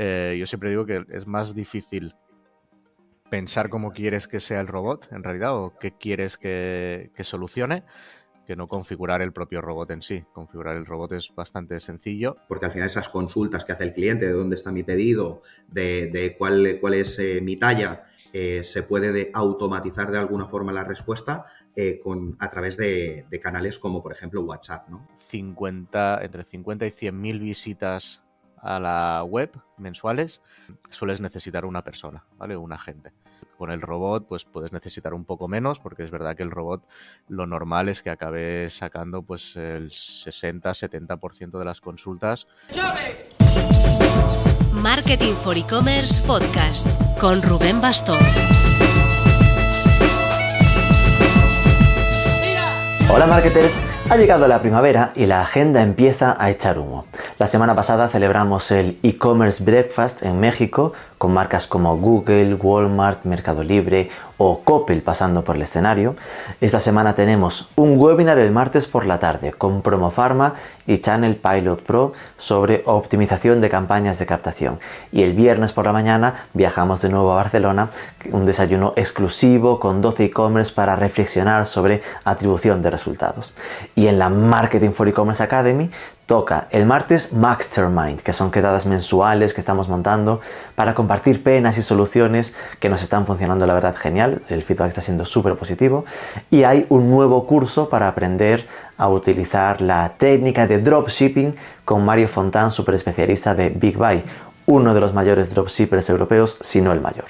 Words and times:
eh, 0.00 0.36
yo 0.38 0.46
siempre 0.46 0.70
digo 0.70 0.86
que 0.86 1.04
es 1.10 1.26
más 1.26 1.56
difícil 1.56 2.14
pensar 3.30 3.68
cómo 3.68 3.92
quieres 3.92 4.28
que 4.28 4.38
sea 4.38 4.60
el 4.60 4.68
robot, 4.68 5.08
en 5.10 5.24
realidad, 5.24 5.56
o 5.56 5.76
qué 5.76 5.90
quieres 5.90 6.38
que, 6.38 7.10
solucione, 7.18 7.82
que 8.46 8.54
no 8.54 8.68
configurar 8.68 9.22
el 9.22 9.32
propio 9.32 9.60
robot 9.60 9.90
en 9.90 10.02
sí. 10.02 10.24
Configurar 10.32 10.76
el 10.76 10.86
robot 10.86 11.14
es 11.14 11.34
bastante 11.34 11.80
sencillo. 11.80 12.36
Porque 12.46 12.66
al 12.66 12.72
final 12.72 12.86
esas 12.86 13.08
consultas 13.08 13.64
que 13.64 13.72
hace 13.72 13.82
el 13.82 13.92
cliente, 13.92 14.26
de 14.26 14.32
dónde 14.32 14.54
está 14.54 14.70
mi 14.70 14.84
pedido, 14.84 15.42
de, 15.66 16.36
cuál, 16.38 16.78
cuál, 16.80 16.94
es 16.94 17.18
eh, 17.18 17.40
mi 17.42 17.56
talla, 17.56 18.04
eh, 18.32 18.62
se 18.62 18.84
puede 18.84 19.32
automatizar 19.34 20.12
de 20.12 20.18
alguna 20.18 20.46
forma 20.46 20.72
la 20.72 20.84
respuesta 20.84 21.46
eh, 21.74 21.98
con, 21.98 22.36
a 22.38 22.50
través 22.50 22.76
de, 22.76 23.26
canales 23.42 23.80
como 23.80 24.00
por 24.00 24.12
ejemplo 24.12 24.42
WhatsApp. 24.42 24.88
¿no? 24.88 25.08
50, 25.16 26.20
entre 26.22 26.44
50 26.44 26.86
y 26.86 26.90
100 26.92 27.20
mil 27.20 27.40
visitas 27.40 28.22
a 28.62 28.78
la 28.80 29.24
web 29.24 29.50
mensuales, 29.76 30.42
sueles 30.90 31.20
necesitar 31.20 31.64
una 31.64 31.82
persona, 31.84 32.24
¿vale? 32.36 32.56
Un 32.56 32.72
agente. 32.72 33.12
Con 33.56 33.70
el 33.70 33.80
robot, 33.80 34.26
pues 34.28 34.44
puedes 34.44 34.72
necesitar 34.72 35.14
un 35.14 35.24
poco 35.24 35.48
menos, 35.48 35.80
porque 35.80 36.02
es 36.02 36.10
verdad 36.10 36.36
que 36.36 36.42
el 36.42 36.50
robot 36.50 36.86
lo 37.28 37.46
normal 37.46 37.88
es 37.88 38.02
que 38.02 38.10
acabe 38.10 38.70
sacando 38.70 39.22
pues 39.22 39.56
el 39.56 39.90
60-70% 39.90 41.58
de 41.58 41.64
las 41.64 41.80
consultas. 41.80 42.46
Marketing 44.72 45.34
for 45.34 45.56
E-Commerce 45.56 46.22
Podcast 46.22 46.86
con 47.18 47.42
Rubén 47.42 47.80
Bastón. 47.80 48.18
Hola 53.10 53.26
marketers, 53.26 53.80
ha 54.10 54.16
llegado 54.18 54.46
la 54.48 54.60
primavera 54.60 55.12
y 55.16 55.24
la 55.24 55.40
agenda 55.40 55.80
empieza 55.80 56.36
a 56.38 56.50
echar 56.50 56.78
humo. 56.78 57.06
La 57.38 57.46
semana 57.46 57.74
pasada 57.74 58.08
celebramos 58.08 58.70
el 58.70 58.98
e-commerce 59.02 59.64
breakfast 59.64 60.22
en 60.22 60.38
México 60.38 60.92
con 61.18 61.34
marcas 61.34 61.66
como 61.66 61.96
Google, 61.98 62.54
Walmart, 62.54 63.24
Mercado 63.24 63.62
Libre 63.62 64.08
o 64.38 64.60
Coppel 64.62 65.02
pasando 65.02 65.42
por 65.42 65.56
el 65.56 65.62
escenario. 65.62 66.14
Esta 66.60 66.80
semana 66.80 67.14
tenemos 67.14 67.68
un 67.74 67.98
webinar 67.98 68.38
el 68.38 68.52
martes 68.52 68.86
por 68.86 69.04
la 69.04 69.18
tarde 69.18 69.52
con 69.52 69.82
Promo 69.82 70.10
Pharma 70.10 70.54
y 70.86 70.98
Channel 70.98 71.36
Pilot 71.36 71.82
Pro 71.82 72.12
sobre 72.36 72.82
optimización 72.86 73.60
de 73.60 73.68
campañas 73.68 74.18
de 74.20 74.26
captación. 74.26 74.78
Y 75.12 75.22
el 75.24 75.34
viernes 75.34 75.72
por 75.72 75.86
la 75.86 75.92
mañana 75.92 76.46
viajamos 76.54 77.02
de 77.02 77.08
nuevo 77.08 77.32
a 77.32 77.36
Barcelona, 77.36 77.90
un 78.30 78.46
desayuno 78.46 78.92
exclusivo 78.96 79.80
con 79.80 80.00
12 80.00 80.26
e-commerce 80.26 80.72
para 80.72 80.94
reflexionar 80.94 81.66
sobre 81.66 82.00
atribución 82.24 82.80
de 82.80 82.90
resultados. 82.90 83.54
Y 83.96 84.06
en 84.06 84.20
la 84.20 84.28
Marketing 84.28 84.90
for 84.90 85.08
E-Commerce 85.08 85.42
Academy 85.42 85.90
toca 86.28 86.68
el 86.72 86.84
martes 86.84 87.32
Mastermind, 87.32 88.20
que 88.20 88.34
son 88.34 88.50
quedadas 88.50 88.84
mensuales 88.84 89.54
que 89.54 89.60
estamos 89.60 89.88
montando 89.88 90.42
para 90.74 90.94
compartir 90.94 91.42
penas 91.42 91.78
y 91.78 91.82
soluciones 91.82 92.54
que 92.78 92.90
nos 92.90 93.02
están 93.02 93.24
funcionando 93.24 93.66
la 93.66 93.72
verdad 93.72 93.96
genial, 93.96 94.42
el 94.50 94.62
feedback 94.62 94.88
está 94.88 95.00
siendo 95.00 95.24
súper 95.24 95.56
positivo 95.56 96.04
y 96.50 96.64
hay 96.64 96.84
un 96.90 97.08
nuevo 97.08 97.46
curso 97.46 97.88
para 97.88 98.08
aprender 98.08 98.68
a 98.98 99.08
utilizar 99.08 99.80
la 99.80 100.10
técnica 100.18 100.66
de 100.66 100.82
dropshipping 100.82 101.56
con 101.86 102.04
Mario 102.04 102.28
Fontán, 102.28 102.72
super 102.72 102.94
especialista 102.94 103.54
de 103.54 103.70
Big 103.70 103.96
Buy, 103.96 104.22
uno 104.66 104.92
de 104.92 105.00
los 105.00 105.14
mayores 105.14 105.54
dropshippers 105.54 106.10
europeos, 106.10 106.58
si 106.60 106.82
no 106.82 106.92
el 106.92 107.00
mayor. 107.00 107.24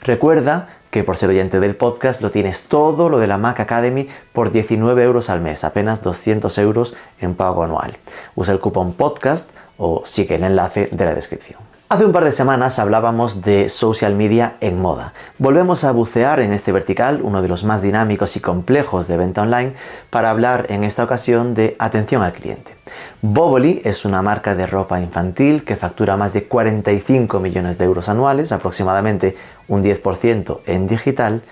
Recuerda 0.00 0.66
que 0.92 1.04
por 1.04 1.16
ser 1.16 1.30
oyente 1.30 1.58
del 1.58 1.74
podcast 1.74 2.20
lo 2.20 2.30
tienes 2.30 2.64
todo 2.64 3.08
lo 3.08 3.18
de 3.18 3.26
la 3.26 3.38
Mac 3.38 3.58
Academy 3.60 4.06
por 4.34 4.52
19 4.52 5.02
euros 5.02 5.30
al 5.30 5.40
mes, 5.40 5.64
apenas 5.64 6.02
200 6.02 6.56
euros 6.58 6.94
en 7.18 7.34
pago 7.34 7.64
anual. 7.64 7.96
Usa 8.34 8.52
el 8.52 8.60
cupón 8.60 8.92
podcast 8.92 9.50
o 9.78 10.02
sigue 10.04 10.34
el 10.34 10.44
enlace 10.44 10.90
de 10.92 11.04
la 11.06 11.14
descripción. 11.14 11.71
Hace 11.92 12.06
un 12.06 12.12
par 12.12 12.24
de 12.24 12.32
semanas 12.32 12.78
hablábamos 12.78 13.42
de 13.42 13.68
social 13.68 14.14
media 14.14 14.56
en 14.60 14.80
moda. 14.80 15.12
Volvemos 15.36 15.84
a 15.84 15.92
bucear 15.92 16.40
en 16.40 16.50
este 16.54 16.72
vertical, 16.72 17.20
uno 17.22 17.42
de 17.42 17.48
los 17.48 17.64
más 17.64 17.82
dinámicos 17.82 18.34
y 18.38 18.40
complejos 18.40 19.08
de 19.08 19.18
venta 19.18 19.42
online, 19.42 19.74
para 20.08 20.30
hablar 20.30 20.64
en 20.70 20.84
esta 20.84 21.04
ocasión 21.04 21.52
de 21.52 21.76
atención 21.78 22.22
al 22.22 22.32
cliente. 22.32 22.74
Boboli 23.20 23.82
es 23.84 24.06
una 24.06 24.22
marca 24.22 24.54
de 24.54 24.66
ropa 24.66 25.02
infantil 25.02 25.64
que 25.64 25.76
factura 25.76 26.16
más 26.16 26.32
de 26.32 26.44
45 26.44 27.40
millones 27.40 27.76
de 27.76 27.84
euros 27.84 28.08
anuales, 28.08 28.52
aproximadamente 28.52 29.36
un 29.68 29.82
10% 29.82 30.60
en 30.64 30.86
digital, 30.86 31.42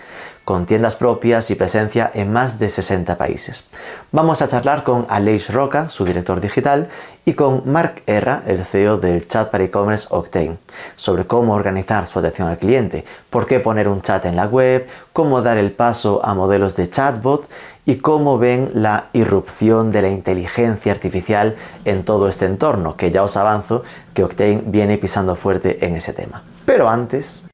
con 0.50 0.66
tiendas 0.66 0.96
propias 0.96 1.48
y 1.52 1.54
presencia 1.54 2.10
en 2.12 2.32
más 2.32 2.58
de 2.58 2.68
60 2.68 3.16
países. 3.16 3.68
Vamos 4.10 4.42
a 4.42 4.48
charlar 4.48 4.82
con 4.82 5.06
Aleix 5.08 5.50
Roca, 5.50 5.88
su 5.90 6.04
director 6.04 6.40
digital, 6.40 6.88
y 7.24 7.34
con 7.34 7.62
Mark 7.70 8.02
Erra, 8.08 8.42
el 8.48 8.64
CEO 8.64 8.96
del 8.96 9.28
chat 9.28 9.48
para 9.52 9.62
e-commerce 9.62 10.08
Octane, 10.10 10.58
sobre 10.96 11.24
cómo 11.24 11.54
organizar 11.54 12.08
su 12.08 12.18
atención 12.18 12.48
al 12.48 12.58
cliente, 12.58 13.04
por 13.30 13.46
qué 13.46 13.60
poner 13.60 13.86
un 13.86 14.02
chat 14.02 14.24
en 14.24 14.34
la 14.34 14.46
web, 14.46 14.88
cómo 15.12 15.40
dar 15.40 15.56
el 15.56 15.70
paso 15.70 16.20
a 16.24 16.34
modelos 16.34 16.74
de 16.74 16.90
chatbot 16.90 17.48
y 17.86 17.98
cómo 17.98 18.36
ven 18.36 18.72
la 18.74 19.04
irrupción 19.12 19.92
de 19.92 20.02
la 20.02 20.08
inteligencia 20.08 20.90
artificial 20.90 21.54
en 21.84 22.04
todo 22.04 22.26
este 22.26 22.46
entorno, 22.46 22.96
que 22.96 23.12
ya 23.12 23.22
os 23.22 23.36
avanzo 23.36 23.84
que 24.14 24.24
Octane 24.24 24.64
viene 24.66 24.98
pisando 24.98 25.36
fuerte 25.36 25.86
en 25.86 25.94
ese 25.94 26.12
tema. 26.12 26.42
Pero 26.64 26.88
antes... 26.88 27.44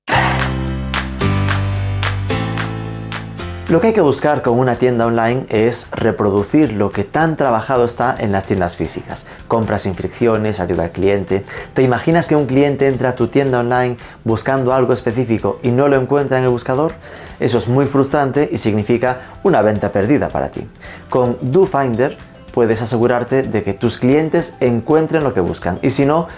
Lo 3.69 3.81
que 3.81 3.89
hay 3.89 3.93
que 3.93 4.01
buscar 4.01 4.43
con 4.43 4.61
una 4.61 4.77
tienda 4.77 5.07
online 5.07 5.45
es 5.49 5.89
reproducir 5.91 6.73
lo 6.73 6.93
que 6.93 7.03
tan 7.03 7.37
trabajado 7.37 7.85
está 7.85 8.15
en 8.17 8.31
las 8.31 8.45
tiendas 8.45 8.77
físicas. 8.77 9.27
Compras 9.49 9.83
sin 9.83 9.97
fricciones, 9.97 10.61
ayuda 10.61 10.85
al 10.85 10.93
cliente. 10.93 11.43
¿Te 11.75 11.83
imaginas 11.83 12.29
que 12.29 12.37
un 12.37 12.47
cliente 12.47 12.87
entra 12.87 13.09
a 13.09 13.15
tu 13.17 13.27
tienda 13.27 13.59
online 13.59 13.97
buscando 14.23 14.73
algo 14.73 14.93
específico 14.93 15.59
y 15.65 15.73
no 15.73 15.89
lo 15.89 15.97
encuentra 15.97 16.39
en 16.39 16.45
el 16.45 16.51
buscador? 16.51 16.93
Eso 17.41 17.59
es 17.59 17.67
muy 17.67 17.87
frustrante 17.87 18.49
y 18.53 18.59
significa 18.59 19.19
una 19.43 19.63
venta 19.63 19.91
perdida 19.91 20.29
para 20.29 20.49
ti. 20.49 20.65
Con 21.11 21.37
DoFinder 21.41 22.17
puedes 22.53 22.81
asegurarte 22.83 23.43
de 23.43 23.65
que 23.65 23.75
tus 23.75 23.99
clientes 23.99 24.55
encuentren 24.61 25.25
lo 25.25 25.35
que 25.35 25.41
buscan 25.41 25.81
y 25.83 25.91
si 25.91 26.07
no, 26.07 26.29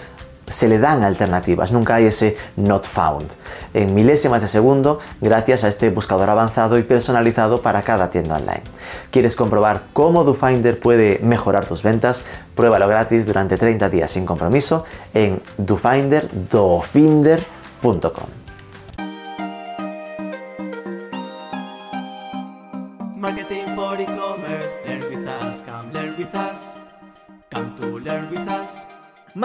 se 0.49 0.67
le 0.67 0.79
dan 0.79 1.03
alternativas, 1.03 1.71
nunca 1.71 1.95
hay 1.95 2.07
ese 2.07 2.35
not 2.57 2.85
found. 2.85 3.31
En 3.73 3.95
milésimas 3.95 4.41
de 4.41 4.47
segundo, 4.47 4.99
gracias 5.21 5.63
a 5.63 5.69
este 5.69 5.89
buscador 5.89 6.29
avanzado 6.29 6.77
y 6.77 6.83
personalizado 6.83 7.61
para 7.61 7.83
cada 7.83 8.09
tienda 8.09 8.35
online. 8.35 8.63
¿Quieres 9.11 9.35
comprobar 9.35 9.83
cómo 9.93 10.23
DoFinder 10.23 10.79
puede 10.79 11.19
mejorar 11.23 11.65
tus 11.65 11.83
ventas? 11.83 12.23
Pruébalo 12.55 12.87
gratis 12.87 13.25
durante 13.25 13.57
30 13.57 13.89
días 13.89 14.11
sin 14.11 14.25
compromiso 14.25 14.85
en 15.13 15.41
dofinder.com. 15.57 18.38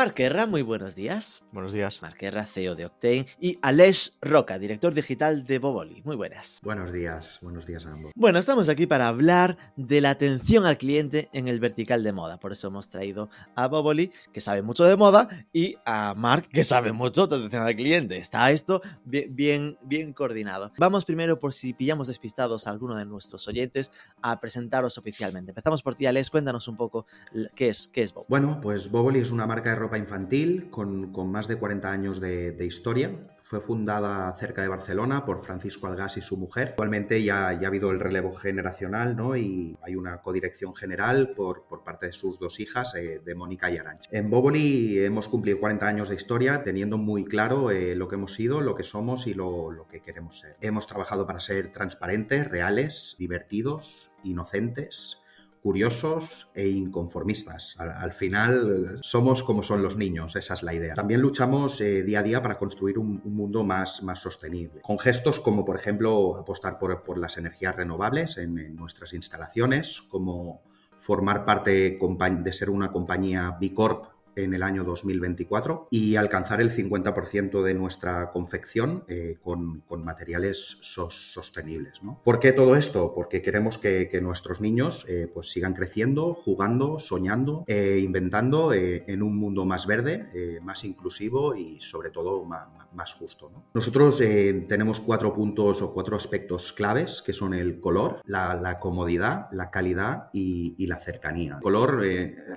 Marquerra, 0.04 0.46
muy 0.46 0.60
buenos 0.60 0.94
días. 0.94 1.46
Buenos 1.50 1.72
días. 1.72 2.02
Marquerra, 2.02 2.44
CEO 2.44 2.74
de 2.74 2.84
Octane. 2.84 3.24
Y 3.40 3.58
Aleix 3.62 4.18
Roca, 4.20 4.58
director 4.58 4.92
digital 4.92 5.44
de 5.44 5.58
Boboli. 5.58 6.02
Muy 6.04 6.14
buenas. 6.14 6.58
Buenos 6.62 6.92
días, 6.92 7.38
buenos 7.40 7.64
días 7.64 7.86
a 7.86 7.92
ambos. 7.92 8.12
Bueno, 8.14 8.38
estamos 8.38 8.68
aquí 8.68 8.86
para 8.86 9.08
hablar 9.08 9.56
de 9.76 10.02
la 10.02 10.10
atención 10.10 10.66
al 10.66 10.76
cliente 10.76 11.30
en 11.32 11.48
el 11.48 11.58
vertical 11.58 12.02
de 12.02 12.12
moda. 12.12 12.38
Por 12.38 12.52
eso 12.52 12.68
hemos 12.68 12.90
traído 12.90 13.30
a 13.56 13.66
Boboli, 13.66 14.12
que 14.30 14.42
sabe 14.42 14.60
mucho 14.60 14.84
de 14.84 14.94
moda, 14.94 15.26
y 15.54 15.76
a 15.86 16.12
Mark, 16.14 16.48
que 16.52 16.64
sabe 16.64 16.92
mucho 16.92 17.26
de 17.26 17.36
atención 17.36 17.66
al 17.66 17.74
cliente. 17.74 18.18
Está 18.18 18.50
esto 18.50 18.82
bien, 19.06 19.78
bien, 19.80 20.12
coordinado. 20.12 20.70
Vamos 20.76 21.06
primero, 21.06 21.38
por 21.38 21.54
si 21.54 21.72
pillamos 21.72 22.08
despistados 22.08 22.66
a 22.66 22.70
alguno 22.70 22.94
de 22.94 23.06
nuestros 23.06 23.48
oyentes, 23.48 23.90
a 24.20 24.38
presentaros 24.38 24.98
oficialmente. 24.98 25.52
Empezamos 25.52 25.82
por 25.82 25.94
ti, 25.94 26.04
Aleix. 26.04 26.28
Cuéntanos 26.28 26.68
un 26.68 26.76
poco 26.76 27.06
qué 27.54 27.70
es, 27.70 27.88
qué 27.88 28.02
es 28.02 28.12
Boboli. 28.12 28.26
Bueno, 28.28 28.60
pues 28.60 28.90
Boboli 28.90 29.20
es 29.20 29.30
una 29.30 29.46
marca 29.46 29.70
de 29.70 29.76
ropa 29.76 29.93
infantil 29.98 30.70
con, 30.70 31.10
más 31.30 31.48
de 31.48 31.56
40 31.56 31.90
años 31.90 32.20
de, 32.20 32.64
historia. 32.64 33.28
Fue 33.40 33.60
fundada 33.60 34.32
cerca 34.34 34.62
de 34.62 34.68
Barcelona 34.68 35.24
por 35.26 35.42
Francisco 35.42 35.86
Algas 35.86 36.16
y 36.16 36.22
su 36.22 36.36
mujer. 36.36 36.68
Actualmente 36.68 37.22
ya, 37.22 37.52
ya 37.52 37.66
ha 37.66 37.68
habido 37.68 37.90
el 37.90 38.00
relevo 38.00 38.32
generacional 38.32 39.16
¿no? 39.16 39.36
y 39.36 39.76
hay 39.82 39.96
una 39.96 40.22
codirección 40.22 40.74
general 40.74 41.34
por, 41.36 41.64
por 41.66 41.84
parte 41.84 42.06
de 42.06 42.12
sus 42.12 42.38
dos 42.38 42.58
hijas, 42.60 42.94
eh, 42.94 43.20
de 43.24 43.34
Mónica 43.34 43.70
y 43.70 43.76
Arancha. 43.76 44.08
En 44.12 44.30
Boboli 44.30 44.98
hemos 44.98 45.28
cumplido 45.28 45.60
40 45.60 45.86
años 45.86 46.08
de 46.08 46.14
historia 46.14 46.62
teniendo 46.62 46.96
muy 46.96 47.24
claro 47.24 47.70
eh, 47.70 47.94
lo 47.94 48.08
que 48.08 48.14
hemos 48.14 48.32
sido, 48.32 48.60
lo 48.60 48.74
que 48.74 48.82
somos 48.82 49.26
y 49.26 49.34
lo, 49.34 49.70
lo 49.70 49.86
que 49.86 50.00
queremos 50.00 50.38
ser. 50.38 50.56
Hemos 50.60 50.86
trabajado 50.86 51.26
para 51.26 51.40
ser 51.40 51.70
transparentes, 51.72 52.48
reales, 52.48 53.16
divertidos, 53.18 54.10
inocentes 54.22 55.23
curiosos 55.64 56.50
e 56.54 56.68
inconformistas. 56.68 57.76
Al, 57.78 58.12
final 58.12 58.98
somos 59.00 59.42
como 59.42 59.62
son 59.62 59.80
los 59.82 59.96
niños, 59.96 60.36
esa 60.36 60.52
es 60.52 60.62
la 60.62 60.74
idea. 60.74 60.92
También 60.92 61.22
luchamos 61.22 61.80
eh, 61.80 62.02
día 62.02 62.18
a 62.18 62.22
día 62.22 62.42
para 62.42 62.58
construir 62.58 62.98
un, 62.98 63.22
mundo 63.24 63.64
más, 63.64 64.02
más 64.02 64.20
sostenible, 64.20 64.82
con 64.82 64.98
gestos 64.98 65.40
como 65.40 65.64
por 65.64 65.76
ejemplo 65.76 66.36
apostar 66.36 66.78
por, 66.78 67.16
las 67.18 67.38
energías 67.38 67.74
renovables 67.74 68.36
en, 68.36 68.76
nuestras 68.76 69.14
instalaciones, 69.14 70.02
como 70.02 70.60
formar 70.96 71.46
parte 71.46 71.98
de 71.98 72.52
ser 72.52 72.68
una 72.68 72.92
compañía 72.92 73.56
B 73.58 73.72
Corp 73.72 74.13
en 74.36 74.54
el 74.54 74.62
año 74.62 74.84
2024 74.84 75.88
y 75.90 76.16
alcanzar 76.16 76.60
el 76.60 76.70
50% 76.70 77.62
de 77.62 77.74
nuestra 77.74 78.30
confección 78.30 79.04
eh, 79.08 79.38
con, 79.42 79.82
materiales 80.04 80.78
sostenibles. 80.80 82.00
¿Por 82.24 82.38
qué 82.38 82.52
todo 82.52 82.76
esto? 82.76 83.14
Porque 83.14 83.42
queremos 83.42 83.78
que, 83.78 84.10
nuestros 84.20 84.60
niños 84.60 85.06
eh, 85.08 85.30
pues 85.32 85.50
sigan 85.50 85.74
creciendo, 85.74 86.34
jugando, 86.34 86.98
soñando, 86.98 87.64
e 87.66 87.98
inventando 87.98 88.72
en 88.72 89.22
un 89.22 89.36
mundo 89.36 89.64
más 89.64 89.86
verde, 89.86 90.60
más 90.62 90.84
inclusivo 90.84 91.54
y 91.54 91.80
sobre 91.80 92.10
todo 92.10 92.44
más, 92.44 93.12
justo. 93.14 93.50
Nosotros 93.74 94.18
tenemos 94.18 95.00
cuatro 95.00 95.32
puntos 95.32 95.82
o 95.82 95.92
cuatro 95.92 96.16
aspectos 96.16 96.72
claves 96.72 97.22
que 97.22 97.32
son 97.32 97.54
el 97.54 97.80
color, 97.80 98.20
la, 98.24 98.78
comodidad, 98.80 99.46
la 99.50 99.68
calidad 99.68 100.30
y, 100.32 100.86
la 100.86 100.98
cercanía. 100.98 101.56
El 101.56 101.62
color 101.62 102.00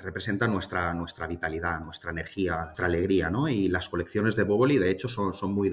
representa 0.02 0.48
nuestra, 0.48 0.94
nuestra 0.94 1.28
vitalidad, 1.28 1.67
nuestra 1.80 2.12
energía, 2.12 2.66
nuestra 2.66 2.88
alegría, 2.88 3.30
¿no? 3.30 3.48
Y 3.48 3.68
las 3.68 3.90
colecciones 3.90 4.36
de 4.36 4.44
Boboli, 4.44 4.78
de 4.78 4.90
hecho, 4.90 5.08
son, 5.10 5.34
son 5.34 5.54
muy, 5.54 5.72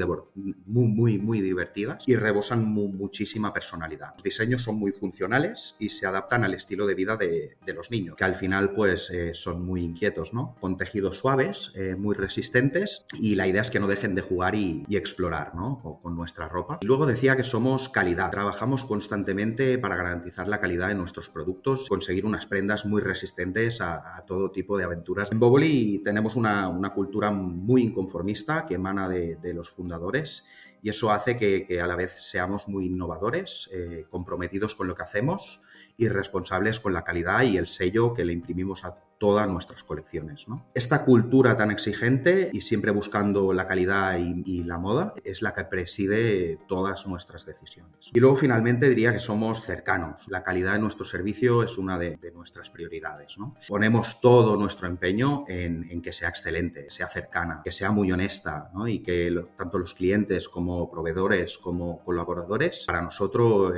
muy, 0.67 0.89
muy, 0.89 1.19
muy 1.19 1.41
divertidas 1.41 2.07
y 2.07 2.17
rebosan 2.17 2.65
muchísima 2.65 3.53
personalidad. 3.53 4.15
Los 4.15 4.25
diseños 4.25 4.63
son 4.63 4.77
muy 4.77 4.93
funcionales 4.93 5.77
y 5.79 5.89
se 5.91 6.07
adaptan 6.07 6.45
al 6.45 6.55
estilo 6.55 6.87
de 6.87 6.95
vida 6.95 7.17
de, 7.17 7.57
de 7.65 7.75
los 7.75 7.91
niños, 7.91 8.17
que 8.17 8.25
al 8.25 8.35
final, 8.35 8.73
pues, 8.73 9.11
eh, 9.11 9.35
son 9.35 9.65
muy 9.65 9.83
inquietos, 9.83 10.33
¿no? 10.33 10.57
Con 10.61 10.77
tejidos 10.77 11.19
suaves, 11.19 11.73
eh, 11.75 11.95
muy 11.97 12.15
resistentes 12.15 13.07
y 13.15 13.35
la 13.35 13.47
idea 13.47 13.63
es 13.63 13.71
que 13.71 13.81
no 13.81 13.87
dejen 13.87 14.15
de 14.15 14.23
jugar 14.23 14.55
y, 14.55 14.85
explorar, 14.95 15.55
¿no? 15.55 15.81
Con, 15.83 16.01
con 16.01 16.17
nuestra 16.17 16.49
ropa. 16.49 16.79
Y 16.81 16.87
luego 16.87 17.05
decía 17.05 17.37
que 17.37 17.43
somos 17.43 17.89
calidad. 17.89 18.31
Trabajamos 18.31 18.85
constantemente 18.85 19.77
para 19.77 19.97
garantizar 19.97 20.49
la 20.49 20.61
calidad 20.61 20.89
de 20.89 20.95
nuestros 20.95 21.29
productos, 21.29 21.89
conseguir 21.89 22.25
unas 22.25 22.47
prendas 22.47 22.87
muy 22.87 23.03
resistentes 23.03 23.81
a, 23.81 24.17
a 24.17 24.25
todo 24.25 24.51
tipo 24.51 24.79
de 24.79 24.85
aventuras. 24.85 25.31
En 25.33 25.41
Boboli 25.41 25.84
tenemos 26.03 26.37
una, 26.37 26.93
cultura 26.95 27.31
muy 27.31 27.83
inconformista 27.83 28.67
que 28.67 28.75
emana 28.75 29.09
de, 29.09 29.55
los 29.55 29.71
fundadores 29.71 30.45
y 30.83 30.91
eso 30.91 31.11
hace 31.11 31.37
que, 31.37 31.81
a 31.81 31.87
la 31.87 31.97
vez 31.97 32.17
seamos 32.19 32.69
muy 32.69 32.87
innovadores, 32.87 33.71
eh, 33.73 34.07
comprometidos 34.11 34.75
con 34.75 34.87
lo 34.87 34.95
que 34.95 35.03
hacemos 35.03 35.63
y 35.97 36.09
responsables 36.09 36.81
con 36.81 36.93
la 36.93 37.05
calidad 37.05 37.43
y 37.43 37.57
el 37.57 37.67
sello 37.67 38.15
que 38.15 38.25
le 38.25 38.33
imprimimos 38.33 38.85
a 38.85 38.99
todas 39.19 39.49
nuestras 39.49 39.85
colecciones. 39.85 40.47
Esta 40.75 41.05
cultura 41.05 41.57
tan 41.57 41.71
exigente 41.71 42.51
y 42.53 42.61
siempre 42.61 42.91
buscando 42.91 43.53
la 43.53 43.67
calidad 43.67 44.19
y, 44.19 44.65
la 44.65 44.79
moda 44.79 45.15
es 45.25 45.43
la 45.43 45.53
que 45.53 45.65
preside 45.65 46.59
todas 46.69 47.07
nuestras 47.07 47.45
decisiones. 47.45 48.11
Y 48.15 48.21
luego 48.21 48.37
finalmente 48.37 48.89
diría 48.89 49.13
que 49.13 49.21
somos 49.21 49.63
cercanos. 49.63 50.27
La 50.29 50.43
calidad 50.43 50.75
de 50.75 50.79
nuestro 50.79 51.05
servicio 51.05 51.63
es 51.63 51.77
una 51.77 51.99
de, 51.99 52.19
nuestras 52.35 52.71
prioridades. 52.71 53.37
Ponemos 53.69 54.21
todo 54.21 54.57
nuestro 54.57 54.89
empeño 54.89 55.45
en, 55.49 56.01
que 56.03 56.13
sea 56.13 56.29
excelente, 56.29 56.91
sea 56.91 57.09
cercana, 57.09 57.61
que 57.65 57.73
sea 57.73 57.91
muy 57.91 58.11
honesta 58.11 58.71
y 58.87 59.01
que 59.01 59.35
tanto 59.57 59.79
los 59.79 59.95
clientes 59.95 60.49
como 60.49 60.91
proveedores 60.91 61.59
como 61.59 62.03
colaboradores 62.03 62.85
para 62.87 63.03
nosotros 63.03 63.73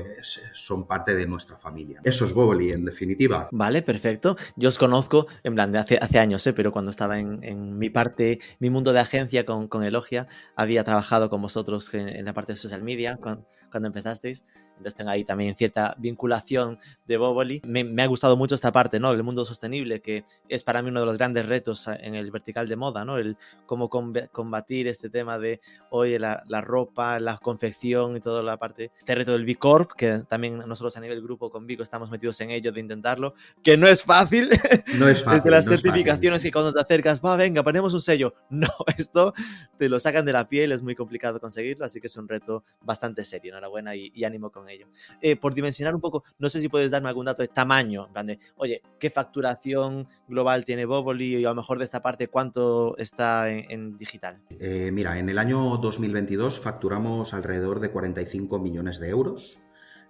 son 0.53 0.87
parte 0.87 1.15
de 1.15 1.27
nuestra 1.27 1.57
familia. 1.57 2.01
Eso 2.05 2.25
es 2.25 2.33
Boboli 2.33 2.71
en 2.71 2.85
definitiva. 2.85 3.49
Vale, 3.51 3.83
perfecto. 3.83 4.37
Yo 4.57 4.69
os 4.69 4.79
conozco 4.79 5.26
en 5.43 5.55
plan 5.55 5.73
de 5.73 5.79
hace, 5.79 5.99
hace 6.01 6.19
años, 6.19 6.47
¿eh? 6.47 6.53
pero 6.53 6.73
cuando 6.73 6.91
estaba 6.91 7.19
en, 7.19 7.79
mi 7.79 7.91
parte, 7.91 8.41
mi 8.59 8.71
mundo 8.71 8.93
de 8.93 9.01
agencia 9.01 9.45
con, 9.45 9.69
con 9.69 9.85
Elogia, 9.85 10.27
había 10.55 10.85
trabajado 10.85 11.29
con 11.29 11.43
vosotros 11.43 11.93
en, 11.95 12.25
la 12.25 12.33
parte 12.33 12.53
de 12.53 12.57
social 12.57 12.83
media 12.83 13.17
cuando, 13.17 13.47
cuando 13.71 13.89
empezasteis. 13.89 14.45
Entonces 14.71 14.95
tengo 14.95 15.11
ahí 15.11 15.25
también 15.25 15.55
cierta 15.55 15.95
vinculación 15.99 16.79
de 17.07 17.17
Boboli. 17.17 17.63
Me, 17.65 17.85
me, 17.85 18.03
ha 18.03 18.07
gustado 18.07 18.37
mucho 18.37 18.55
esta 18.55 18.73
parte, 18.73 19.01
¿no? 19.01 19.11
El 19.11 19.23
mundo 19.23 19.47
sostenible, 19.47 20.01
que 20.01 20.25
es 20.49 20.63
para 20.63 20.83
mí 20.83 20.91
uno 20.91 21.01
de 21.01 21.07
los 21.07 21.19
grandes 21.19 21.47
retos 21.47 21.89
en 21.89 22.15
el 22.15 22.31
vertical 22.31 22.69
de 22.69 22.77
moda, 22.77 23.05
¿no? 23.05 23.19
El 23.19 23.37
cómo 23.65 23.89
combatir 23.89 24.89
este 24.89 25.09
tema 25.09 25.39
de, 25.39 25.61
oye, 25.91 26.19
la, 26.19 26.43
la 26.47 26.61
ropa, 26.61 27.19
la 27.21 27.39
confección 27.39 28.17
y 28.17 28.21
toda 28.21 28.43
la 28.43 28.59
parte, 28.59 28.91
este 28.97 29.15
reto 29.15 29.33
del 29.33 29.45
B 29.45 29.57
Corp, 29.57 29.93
que 29.93 30.23
también 30.29 30.59
nosotros 30.59 30.97
a 30.97 31.01
nivel 31.01 31.23
grupo 31.23 31.51
con 31.51 31.67
Vico 31.67 31.83
estamos 31.83 32.11
metidos 32.11 32.41
en 32.41 32.51
ello 32.51 32.73
de 32.73 32.81
intentarlo, 32.81 33.35
que 33.63 33.77
no 33.77 33.87
es 33.87 34.03
fácil. 34.03 34.51
No 34.99 35.09
es 35.09 35.16
fácil. 35.23 35.51
las 35.51 35.65
certificaciones 35.65 36.43
que 36.43 36.53
cuando 36.53 36.73
te 36.73 36.81
acercas, 36.81 37.21
va, 37.21 37.37
venga, 37.37 37.63
ponemos 37.63 37.95
un 37.95 38.01
sello. 38.01 38.35
No, 38.57 38.69
esto 38.97 39.35
te 39.77 39.89
lo 39.89 40.01
sacan 40.01 40.25
de 40.25 40.33
la 40.33 40.49
piel, 40.49 40.73
es 40.73 40.83
muy 40.83 40.95
complicado 40.95 41.39
conseguirlo, 41.41 41.85
así 41.85 42.01
que 42.01 42.07
es 42.07 42.17
un 42.17 42.27
reto 42.27 42.65
bastante 42.81 43.23
serio. 43.23 43.53
Enhorabuena 43.53 43.95
y, 43.95 44.11
y 44.15 44.25
ánimo 44.25 44.51
con 44.51 44.69
ello. 44.71 44.87
Eh, 45.21 45.37
por 45.37 45.53
dimensionar 45.53 45.95
un 45.95 46.01
poco, 46.01 46.25
no 46.39 46.49
sé 46.49 46.61
si 46.61 46.69
puedes 46.69 46.91
darme 46.91 47.09
algún 47.09 47.27
dato 47.27 47.43
de 47.43 47.49
tamaño, 47.49 48.09
en 48.15 48.39
oye, 48.57 48.83
¿qué 48.99 49.11
facturación 49.11 50.09
global 50.29 50.65
tiene 50.65 50.85
Boboli 50.85 51.37
y 51.37 51.45
a 51.45 51.51
lo 51.51 51.55
mejor 51.55 51.79
de 51.79 51.85
esta 51.85 52.03
parte 52.03 52.29
cuánto 52.29 52.97
está 52.99 53.51
en, 53.51 53.99
digital? 53.99 54.43
Eh, 54.59 54.91
mira, 54.93 55.19
en 55.19 55.29
el 55.29 55.39
año 55.39 55.77
2022 55.79 56.61
facturamos 56.61 57.35
alrededor 57.35 57.81
de 57.81 57.91
45 57.91 58.59
millones 58.59 58.99
de 59.01 59.09
euros, 59.09 59.61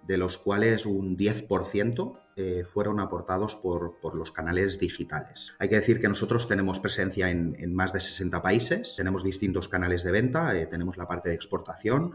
de 0.07 0.17
los 0.17 0.37
cuales 0.37 0.85
un 0.85 1.17
10% 1.17 2.19
eh, 2.35 2.63
fueron 2.65 2.99
aportados 2.99 3.55
por, 3.55 3.97
los 4.15 4.31
canales 4.31 4.79
digitales. 4.79 5.53
Hay 5.59 5.69
que 5.69 5.75
decir 5.75 5.99
que 5.99 6.07
nosotros 6.07 6.47
tenemos 6.47 6.79
presencia 6.79 7.29
en, 7.29 7.73
más 7.73 7.93
de 7.93 7.99
60 7.99 8.41
países, 8.41 8.95
tenemos 8.95 9.23
distintos 9.23 9.67
canales 9.67 10.03
de 10.03 10.11
venta, 10.11 10.53
tenemos 10.69 10.97
la 10.97 11.07
parte 11.07 11.29
de 11.29 11.35
exportación, 11.35 12.13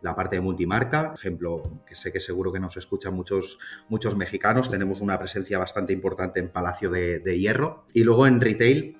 la 0.00 0.14
parte 0.14 0.36
de 0.36 0.42
multimarca, 0.42 1.12
ejemplo, 1.14 1.62
que 1.86 1.94
sé 1.94 2.12
que 2.12 2.20
seguro 2.20 2.52
que 2.52 2.60
nos 2.60 2.76
escuchan 2.76 3.14
muchos, 3.14 3.58
muchos 3.88 4.16
mexicanos, 4.16 4.70
tenemos 4.70 5.00
una 5.00 5.18
presencia 5.18 5.58
bastante 5.58 5.92
importante 5.92 6.40
en 6.40 6.50
Palacio 6.50 6.90
de, 6.90 7.38
Hierro. 7.38 7.84
Y 7.94 8.04
luego 8.04 8.26
en 8.26 8.40
retail 8.40 8.98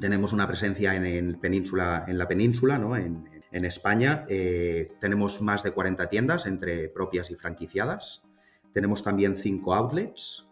tenemos 0.00 0.32
una 0.32 0.46
presencia 0.46 0.94
en, 0.94 1.40
península, 1.40 2.04
en 2.06 2.18
la 2.18 2.28
península, 2.28 2.78
¿no? 2.78 2.96
en, 2.96 3.33
España. 3.64 4.26
Eh, 4.28 4.90
tenemos 5.00 5.40
más 5.40 5.62
de 5.62 5.70
40 5.70 6.08
tiendas 6.08 6.46
entre 6.46 6.88
propias 6.88 7.30
y 7.30 7.36
franquiciadas. 7.36 8.22
Tenemos 8.72 9.04
también 9.04 9.36
5 9.36 9.74
outlets 9.74 10.48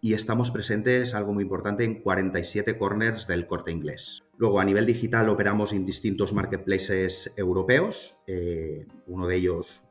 y 0.00 0.14
estamos 0.14 0.50
presentes, 0.50 1.14
algo 1.14 1.32
muy 1.32 1.42
importante, 1.42 1.84
en 1.84 2.00
47 2.02 2.78
corners 2.78 3.26
del 3.26 3.46
corte 3.46 3.70
inglés. 3.70 4.22
Luego, 4.36 4.60
a 4.60 4.64
nivel 4.64 4.86
digital, 4.86 5.28
operamos 5.28 5.72
en 5.72 5.86
distintos 5.86 6.32
marketplaces 6.32 7.32
europeos. 7.36 8.18
Eh, 8.26 8.86
uno 9.06 9.26
de 9.26 9.36
ellos, 9.36 9.82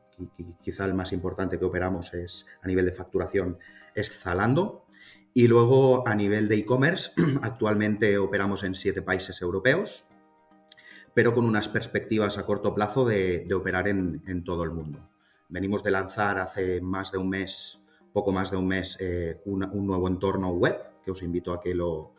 quizá 0.62 0.84
el 0.84 0.94
más 0.94 1.12
importante 1.12 1.58
que 1.58 1.64
operamos 1.64 2.14
es 2.14 2.46
a 2.62 2.68
nivel 2.68 2.84
de 2.84 2.92
facturación, 2.92 3.58
es 3.94 4.16
Zalando. 4.16 4.86
Y 5.32 5.48
luego, 5.48 6.06
a 6.06 6.14
nivel 6.14 6.48
de 6.48 6.56
e-commerce, 6.56 7.10
actualmente 7.42 8.16
operamos 8.18 8.62
en 8.62 8.74
siete 8.74 9.02
países 9.02 9.42
europeos, 9.42 10.06
pero 11.14 11.34
con 11.34 11.44
unas 11.44 11.68
perspectivas 11.68 12.36
a 12.38 12.44
corto 12.44 12.74
plazo 12.74 13.04
de, 13.04 13.46
operar 13.54 13.88
en, 13.88 14.44
todo 14.44 14.64
el 14.64 14.70
mundo. 14.70 15.08
Venimos 15.48 15.82
de 15.82 15.92
lanzar 15.92 16.38
hace 16.38 16.80
más 16.80 17.12
de 17.12 17.18
un 17.18 17.28
mes, 17.28 17.80
poco 18.12 18.32
más 18.32 18.50
de 18.50 18.56
un 18.56 18.66
mes, 18.66 18.98
eh, 19.00 19.40
un 19.44 19.86
nuevo 19.86 20.08
entorno 20.08 20.50
web, 20.50 20.76
que 21.04 21.10
os 21.10 21.22
invito 21.22 21.52
a 21.52 21.60
que 21.60 21.74
lo, 21.74 22.14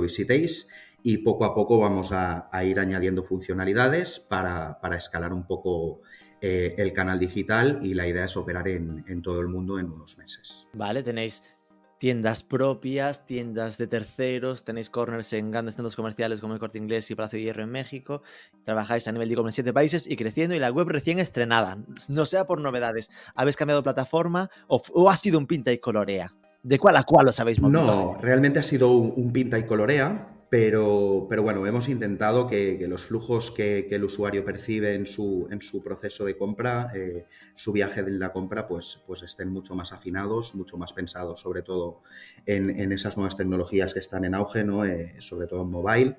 visitéis 0.00 0.68
y 1.02 1.18
poco 1.18 1.44
a 1.44 1.54
poco 1.54 1.78
vamos 1.78 2.10
a, 2.12 2.48
ir 2.64 2.80
añadiendo 2.80 3.22
funcionalidades 3.22 4.20
para, 4.20 4.78
escalar 4.96 5.32
un 5.32 5.46
poco 5.46 6.00
eh, 6.40 6.74
el 6.76 6.92
canal 6.92 7.18
digital 7.18 7.80
y 7.82 7.94
la 7.94 8.06
idea 8.06 8.24
es 8.24 8.36
operar 8.36 8.68
en, 8.68 9.22
todo 9.22 9.40
el 9.40 9.48
mundo 9.48 9.78
en 9.78 9.90
unos 9.90 10.18
meses. 10.18 10.66
Vale, 10.72 11.02
tenéis 11.02 11.56
tiendas 11.98 12.42
propias, 12.42 13.26
tiendas 13.26 13.78
de 13.78 13.86
terceros, 13.86 14.64
tenéis 14.64 14.90
corners 14.90 15.32
en 15.32 15.50
grandes 15.50 15.76
centros 15.76 15.96
comerciales 15.96 16.40
como 16.40 16.54
el 16.54 16.60
Corte 16.60 16.78
Inglés 16.78 17.10
y 17.10 17.14
Palacio 17.14 17.38
de 17.38 17.44
Hierro 17.44 17.62
en 17.62 17.70
México, 17.70 18.22
trabajáis 18.64 19.08
a 19.08 19.12
nivel 19.12 19.28
de 19.28 19.36
en 19.36 19.52
siete 19.52 19.72
países 19.72 20.06
y 20.06 20.16
creciendo 20.16 20.54
y 20.54 20.58
la 20.58 20.70
web 20.70 20.88
recién 20.88 21.18
estrenada, 21.18 21.78
no 22.08 22.26
sea 22.26 22.44
por 22.44 22.60
novedades, 22.60 23.10
¿habéis 23.34 23.56
cambiado 23.56 23.82
plataforma 23.82 24.50
o, 24.68 25.10
ha 25.10 25.16
sido 25.16 25.38
un 25.38 25.46
pinta 25.46 25.72
y 25.72 25.78
colorea? 25.78 26.32
¿De 26.62 26.78
cuál 26.78 26.96
a 26.96 27.04
cuál 27.04 27.28
os 27.28 27.38
habéis 27.38 27.60
movido? 27.60 27.82
No, 27.82 28.18
realmente 28.20 28.58
ha 28.58 28.62
sido 28.62 28.90
un 28.90 29.32
pinta 29.32 29.58
y 29.58 29.66
colorea 29.66 30.35
pero, 30.48 31.26
pero 31.28 31.42
bueno, 31.42 31.66
hemos 31.66 31.88
intentado 31.88 32.46
que, 32.46 32.78
los 32.88 33.04
flujos 33.04 33.50
que, 33.50 33.88
el 33.90 34.04
usuario 34.04 34.44
percibe 34.44 34.94
en 34.94 35.06
su, 35.06 35.48
en 35.50 35.60
su 35.60 35.82
proceso 35.82 36.24
de 36.24 36.36
compra, 36.36 36.92
eh, 36.94 37.26
su 37.54 37.72
viaje 37.72 38.02
de 38.04 38.12
la 38.12 38.32
compra, 38.32 38.68
pues, 38.68 39.02
pues 39.06 39.22
estén 39.22 39.48
mucho 39.48 39.74
más 39.74 39.92
afinados, 39.92 40.54
mucho 40.54 40.76
más 40.76 40.92
pensados, 40.92 41.40
sobre 41.40 41.62
todo 41.62 42.02
en, 42.44 42.92
esas 42.92 43.16
nuevas 43.16 43.36
tecnologías 43.36 43.92
que 43.92 43.98
están 43.98 44.24
en 44.24 44.34
auge, 44.34 44.64
¿no? 44.64 44.84
Eh, 44.84 45.16
sobre 45.20 45.48
todo 45.48 45.62
en 45.62 45.70
mobile, 45.70 46.18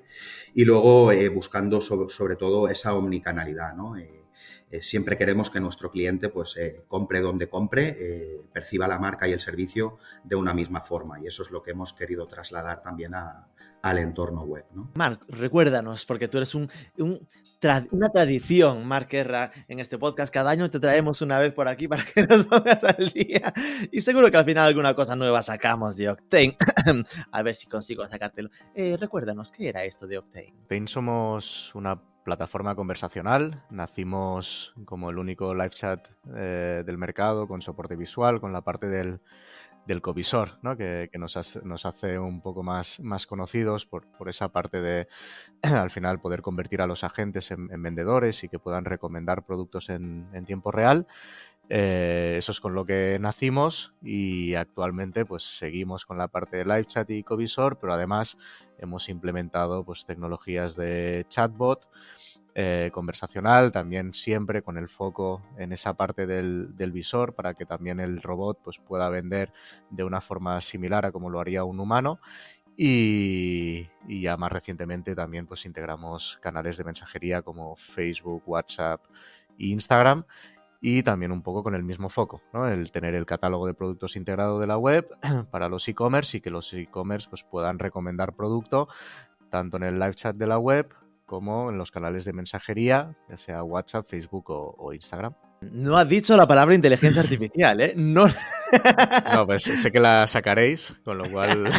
y 0.54 0.64
luego 0.64 1.10
eh, 1.10 1.28
buscando 1.30 1.80
sobre, 1.80 2.36
todo 2.36 2.68
esa 2.68 2.94
omnicanalidad. 2.94 3.74
¿no? 3.74 3.94
siempre 4.80 5.16
queremos 5.16 5.48
que 5.48 5.60
nuestro 5.60 5.90
cliente 5.90 6.28
pues 6.28 6.54
compre 6.88 7.20
donde 7.20 7.48
compre, 7.48 8.44
perciba 8.52 8.86
la 8.86 8.98
marca 8.98 9.26
y 9.26 9.32
el 9.32 9.40
servicio 9.40 9.96
de 10.24 10.36
una 10.36 10.52
misma 10.52 10.82
forma 10.82 11.18
y 11.20 11.26
eso 11.26 11.42
es 11.42 11.50
lo 11.50 11.62
que 11.62 11.70
hemos 11.70 11.94
querido 11.94 12.26
trasladar 12.26 12.82
también 12.82 13.14
a, 13.14 13.48
al 13.82 13.98
entorno 13.98 14.42
web. 14.42 14.64
¿no? 14.74 14.90
Marc, 14.94 15.24
recuérdanos, 15.28 16.04
porque 16.04 16.28
tú 16.28 16.38
eres 16.38 16.54
un, 16.54 16.70
una 17.90 18.08
tradición, 18.10 18.86
Marc 18.86 19.12
Erra, 19.14 19.50
en 19.68 19.80
este 19.80 19.98
podcast. 19.98 20.32
Cada 20.32 20.50
año 20.50 20.70
te 20.70 20.80
traemos 20.80 21.22
una 21.22 21.38
vez 21.38 21.52
por 21.52 21.68
aquí 21.68 21.88
para 21.88 22.04
que 22.04 22.26
nos 22.26 22.46
pongas 22.46 22.82
al 22.84 23.08
día. 23.10 23.52
Y 23.92 24.00
seguro 24.00 24.30
que 24.30 24.36
al 24.36 24.44
final 24.44 24.66
alguna 24.66 24.94
cosa 24.94 25.16
nueva 25.16 25.42
sacamos 25.42 25.96
de 25.96 26.10
Octane. 26.10 26.56
A 27.32 27.42
ver 27.42 27.54
si 27.54 27.66
consigo 27.66 28.06
sacártelo. 28.06 28.50
Eh, 28.74 28.96
recuérdanos, 28.98 29.52
¿qué 29.52 29.68
era 29.68 29.84
esto 29.84 30.06
de 30.06 30.18
Octane? 30.18 30.54
Octane 30.62 30.88
somos 30.88 31.74
una 31.74 32.00
plataforma 32.28 32.74
conversacional. 32.74 33.64
Nacimos 33.70 34.74
como 34.84 35.08
el 35.08 35.16
único 35.16 35.54
live 35.54 35.70
chat 35.70 36.08
eh, 36.36 36.82
del 36.84 36.98
mercado 36.98 37.48
con 37.48 37.62
soporte 37.62 37.96
visual, 37.96 38.38
con 38.38 38.52
la 38.52 38.60
parte 38.60 38.86
del 38.86 39.20
del 39.88 40.02
covisor, 40.02 40.58
¿no? 40.62 40.76
que, 40.76 41.10
nos, 41.14 41.36
hace, 41.36 42.18
un 42.18 42.42
poco 42.42 42.62
más, 42.62 43.00
más 43.00 43.26
conocidos 43.26 43.86
por, 43.86 44.04
esa 44.26 44.52
parte 44.52 44.82
de, 44.82 45.08
al 45.62 45.90
final, 45.90 46.20
poder 46.20 46.42
convertir 46.42 46.82
a 46.82 46.86
los 46.86 47.02
agentes 47.04 47.50
en, 47.50 47.82
vendedores 47.82 48.44
y 48.44 48.48
que 48.48 48.58
puedan 48.58 48.84
recomendar 48.84 49.44
productos 49.46 49.88
en, 49.88 50.28
tiempo 50.44 50.70
real. 50.70 51.06
Eh, 51.70 52.36
eso 52.38 52.52
es 52.52 52.60
con 52.60 52.74
lo 52.74 52.86
que 52.86 53.18
nacimos 53.20 53.94
y 54.02 54.54
actualmente 54.54 55.26
pues 55.26 55.42
seguimos 55.58 56.06
con 56.06 56.16
la 56.16 56.28
parte 56.28 56.56
de 56.58 56.64
live 56.64 56.86
chat 56.86 57.10
y 57.10 57.22
covisor, 57.22 57.78
pero 57.78 57.92
además 57.92 58.38
hemos 58.78 59.08
implementado 59.10 59.84
pues 59.84 60.06
tecnologías 60.06 60.76
de 60.76 61.26
chatbot 61.28 61.86
eh, 62.60 62.90
conversacional, 62.92 63.70
también 63.70 64.12
siempre 64.14 64.62
con 64.62 64.78
el 64.78 64.88
foco 64.88 65.44
en 65.58 65.70
esa 65.70 65.94
parte 65.94 66.26
del, 66.26 66.74
visor 66.90 67.36
para 67.36 67.54
que 67.54 67.64
también 67.64 68.00
el 68.00 68.20
robot 68.20 68.58
pues, 68.64 68.80
pueda 68.80 69.08
vender 69.10 69.52
de 69.90 70.02
una 70.02 70.20
forma 70.20 70.60
similar 70.60 71.06
a 71.06 71.12
como 71.12 71.30
lo 71.30 71.38
haría 71.38 71.62
un 71.62 71.78
humano. 71.78 72.18
Y, 72.76 73.86
ya 74.08 74.36
más 74.36 74.50
recientemente 74.50 75.14
también 75.14 75.46
pues 75.46 75.66
integramos 75.66 76.40
canales 76.42 76.76
de 76.76 76.82
mensajería 76.82 77.42
como 77.42 77.76
Facebook, 77.76 78.42
WhatsApp 78.44 79.04
e 79.56 79.66
Instagram 79.66 80.24
y 80.80 81.04
también 81.04 81.30
un 81.30 81.42
poco 81.42 81.62
con 81.62 81.76
el 81.76 81.84
mismo 81.84 82.08
foco, 82.08 82.42
¿no? 82.52 82.66
el 82.66 82.90
tener 82.90 83.14
el 83.14 83.24
catálogo 83.24 83.68
de 83.68 83.74
productos 83.74 84.16
integrado 84.16 84.58
de 84.58 84.66
la 84.66 84.78
web 84.78 85.08
para 85.52 85.68
los 85.68 85.86
e-commerce 85.86 86.38
y 86.38 86.40
que 86.40 86.50
los 86.50 86.74
e-commerce 86.74 87.28
pues, 87.30 87.44
puedan 87.44 87.78
recomendar 87.78 88.34
producto 88.34 88.88
tanto 89.48 89.76
en 89.76 89.84
el 89.84 90.00
live 90.00 90.14
chat 90.14 90.34
de 90.34 90.48
la 90.48 90.58
web 90.58 90.92
como 91.28 91.70
en 91.70 91.76
los 91.76 91.90
canales 91.90 92.24
de 92.24 92.32
mensajería, 92.32 93.14
ya 93.28 93.36
sea 93.36 93.62
WhatsApp, 93.62 94.06
Facebook 94.06 94.46
o, 94.48 94.94
Instagram. 94.94 95.34
No 95.60 95.98
ha 95.98 96.04
dicho 96.04 96.36
la 96.36 96.48
palabra 96.48 96.74
inteligencia 96.74 97.20
artificial, 97.20 97.80
¿eh? 97.82 97.92
No. 97.94 98.26
no, 99.34 99.46
pues 99.46 99.64
sé 99.64 99.92
que 99.92 100.00
la 100.00 100.26
sacaréis, 100.26 100.94
con 101.04 101.18
lo 101.18 101.30
cual. 101.30 101.64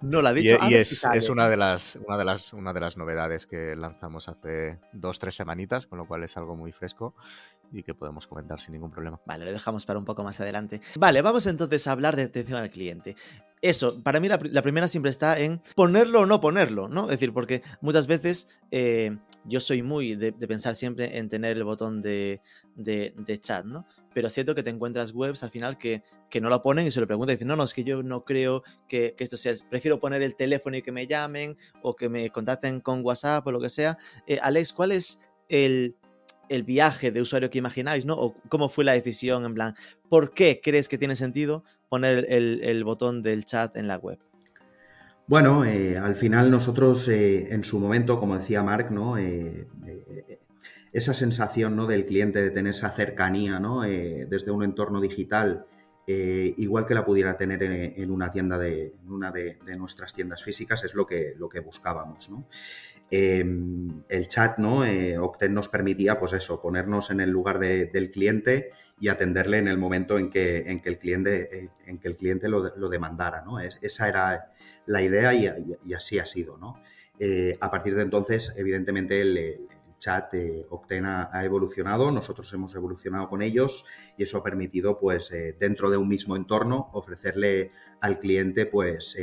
no 0.00 0.22
la 0.22 0.30
ha 0.30 0.32
dicho. 0.32 0.56
Y, 0.70 0.74
es, 0.74 1.04
es, 1.12 1.28
una, 1.28 1.50
de 1.50 1.58
las, 1.58 1.98
una, 2.06 2.16
de 2.16 2.24
las, 2.24 2.54
una 2.54 2.72
de 2.72 2.80
las 2.80 2.96
novedades 2.96 3.46
que 3.46 3.76
lanzamos 3.76 4.28
hace 4.28 4.78
dos, 4.94 5.18
tres 5.18 5.34
semanitas, 5.34 5.86
con 5.86 5.98
lo 5.98 6.06
cual 6.06 6.22
es 6.22 6.34
algo 6.38 6.56
muy 6.56 6.72
fresco 6.72 7.14
y 7.72 7.82
que 7.82 7.94
podemos 7.94 8.26
comentar 8.26 8.60
sin 8.60 8.72
ningún 8.74 8.90
problema. 8.90 9.20
Vale, 9.26 9.44
lo 9.44 9.52
dejamos 9.52 9.84
para 9.84 9.98
un 9.98 10.04
poco 10.04 10.24
más 10.24 10.40
adelante. 10.40 10.80
Vale, 10.96 11.22
vamos 11.22 11.46
entonces 11.46 11.86
a 11.86 11.92
hablar 11.92 12.16
de 12.16 12.24
atención 12.24 12.60
al 12.60 12.70
cliente 12.70 13.16
eso, 13.62 14.02
para 14.02 14.20
mí 14.20 14.28
la, 14.28 14.62
primera 14.62 14.88
siempre 14.88 15.10
está 15.10 15.38
en 15.38 15.60
ponerlo 15.74 16.20
o 16.20 16.26
no 16.26 16.40
ponerlo, 16.40 16.88
¿no? 16.88 17.04
Es 17.04 17.10
decir, 17.10 17.32
porque 17.32 17.62
muchas 17.80 18.06
veces 18.06 18.48
eh, 18.70 19.16
yo 19.44 19.60
soy 19.60 19.82
muy 19.82 20.14
de, 20.14 20.32
pensar 20.32 20.74
siempre 20.74 21.18
en 21.18 21.28
tener 21.28 21.56
el 21.56 21.64
botón 21.64 22.00
de, 22.00 22.40
chat, 23.40 23.64
¿no? 23.64 23.86
Pero 24.14 24.28
es 24.28 24.34
cierto 24.34 24.54
que 24.54 24.62
te 24.62 24.70
encuentras 24.70 25.12
webs 25.12 25.42
al 25.42 25.50
final 25.50 25.78
que, 25.78 26.02
que, 26.30 26.40
no 26.40 26.48
lo 26.48 26.62
ponen 26.62 26.86
y 26.86 26.90
se 26.90 27.00
lo 27.00 27.06
preguntan 27.06 27.32
y 27.32 27.36
dicen, 27.36 27.48
no, 27.48 27.56
no, 27.56 27.64
es 27.64 27.74
que 27.74 27.84
yo 27.84 28.02
no 28.02 28.24
creo 28.24 28.62
que, 28.88 29.14
esto 29.18 29.36
sea, 29.36 29.52
prefiero 29.68 29.98
poner 29.98 30.22
el 30.22 30.36
teléfono 30.36 30.76
y 30.76 30.82
que 30.82 30.92
me 30.92 31.06
llamen 31.06 31.56
o 31.82 31.94
que 31.96 32.08
me 32.08 32.30
contacten 32.30 32.80
con 32.80 33.04
WhatsApp 33.04 33.46
o 33.46 33.52
lo 33.52 33.60
que 33.60 33.70
sea. 33.70 33.98
Eh, 34.26 34.38
Alex, 34.40 34.72
¿cuál 34.72 34.92
es 34.92 35.30
el, 35.48 35.96
el 36.48 36.62
viaje 36.62 37.10
de 37.10 37.20
usuario 37.20 37.50
que 37.50 37.58
imagináis, 37.58 38.06
¿no? 38.06 38.14
O 38.14 38.34
cómo 38.48 38.68
fue 38.68 38.84
la 38.84 38.92
decisión, 38.92 39.44
en 39.44 39.54
plan, 39.54 39.74
¿por 40.08 40.32
qué 40.32 40.60
crees 40.62 40.88
que 40.88 40.98
tiene 40.98 41.16
sentido 41.16 41.64
poner 41.88 42.26
el, 42.28 42.84
botón 42.84 43.22
del 43.22 43.44
chat 43.44 43.76
en 43.76 43.88
la 43.88 43.96
web? 43.96 44.18
Bueno, 45.26 45.64
eh, 45.64 45.96
al 45.98 46.16
final 46.16 46.50
nosotros 46.50 47.06
eh, 47.08 47.52
en 47.52 47.64
su 47.64 47.78
momento, 47.78 48.18
como 48.18 48.38
decía 48.38 48.62
Mark, 48.62 48.90
¿no? 48.90 49.18
Eh, 49.18 49.66
esa 50.92 51.12
sensación 51.12 51.76
¿no? 51.76 51.86
del 51.86 52.06
cliente 52.06 52.40
de 52.40 52.50
tener 52.50 52.70
esa 52.70 52.90
cercanía 52.90 53.60
¿no? 53.60 53.82
desde 53.82 54.50
un 54.50 54.64
entorno 54.64 55.02
digital, 55.02 55.66
igual 56.06 56.86
que 56.86 56.94
la 56.94 57.04
pudiera 57.04 57.36
tener 57.36 57.62
en, 57.62 58.10
una 58.10 58.32
tienda 58.32 58.56
de, 58.56 58.94
una 59.06 59.30
de, 59.30 59.58
nuestras 59.76 60.14
tiendas 60.14 60.42
físicas, 60.42 60.82
es 60.84 60.94
lo 60.94 61.06
que, 61.06 61.34
lo 61.36 61.50
que 61.50 61.60
buscábamos. 61.60 62.30
¿no? 62.30 62.46
Em, 63.10 64.02
el 64.10 64.28
chat, 64.28 64.58
¿no? 64.58 64.84
Eh, 64.84 65.16
nos 65.48 65.68
permitía, 65.68 66.18
pues 66.18 66.34
eso, 66.34 66.60
ponernos 66.60 67.10
en 67.10 67.20
el 67.20 67.30
lugar 67.30 67.58
del 67.58 68.10
cliente 68.10 68.70
y 69.00 69.08
atenderle 69.08 69.58
en 69.58 69.68
el 69.68 69.78
momento 69.78 70.18
en 70.18 70.28
que, 70.28 70.58
en 70.70 70.80
que 70.80 70.90
el 70.90 70.98
cliente, 70.98 71.64
eh, 71.64 71.70
en 71.86 71.98
que 71.98 72.08
el 72.08 72.16
cliente 72.16 72.48
lo, 72.48 72.88
demandara, 72.88 73.42
¿no? 73.42 73.60
esa 73.60 74.08
era 74.08 74.52
la 74.86 75.00
idea 75.00 75.32
y, 75.32 75.94
así 75.94 76.18
ha 76.18 76.26
sido, 76.26 76.58
¿no? 76.58 76.82
Eh, 77.18 77.56
a 77.60 77.70
partir 77.70 77.94
de 77.94 78.02
entonces, 78.02 78.54
evidentemente, 78.56 79.20
el, 79.20 79.66
chat 79.98 80.32
eh, 80.34 80.64
ha, 81.04 81.44
evolucionado, 81.44 82.12
nosotros 82.12 82.52
hemos 82.52 82.72
evolucionado 82.76 83.28
con 83.28 83.42
ellos 83.42 83.84
y 84.16 84.22
eso 84.22 84.38
ha 84.38 84.44
permitido, 84.44 85.00
pues, 85.00 85.32
dentro 85.58 85.90
de 85.90 85.96
un 85.96 86.06
mismo 86.06 86.36
entorno, 86.36 86.88
ofrecerle 86.92 87.72
al 88.00 88.20
cliente, 88.20 88.66
pues, 88.66 89.16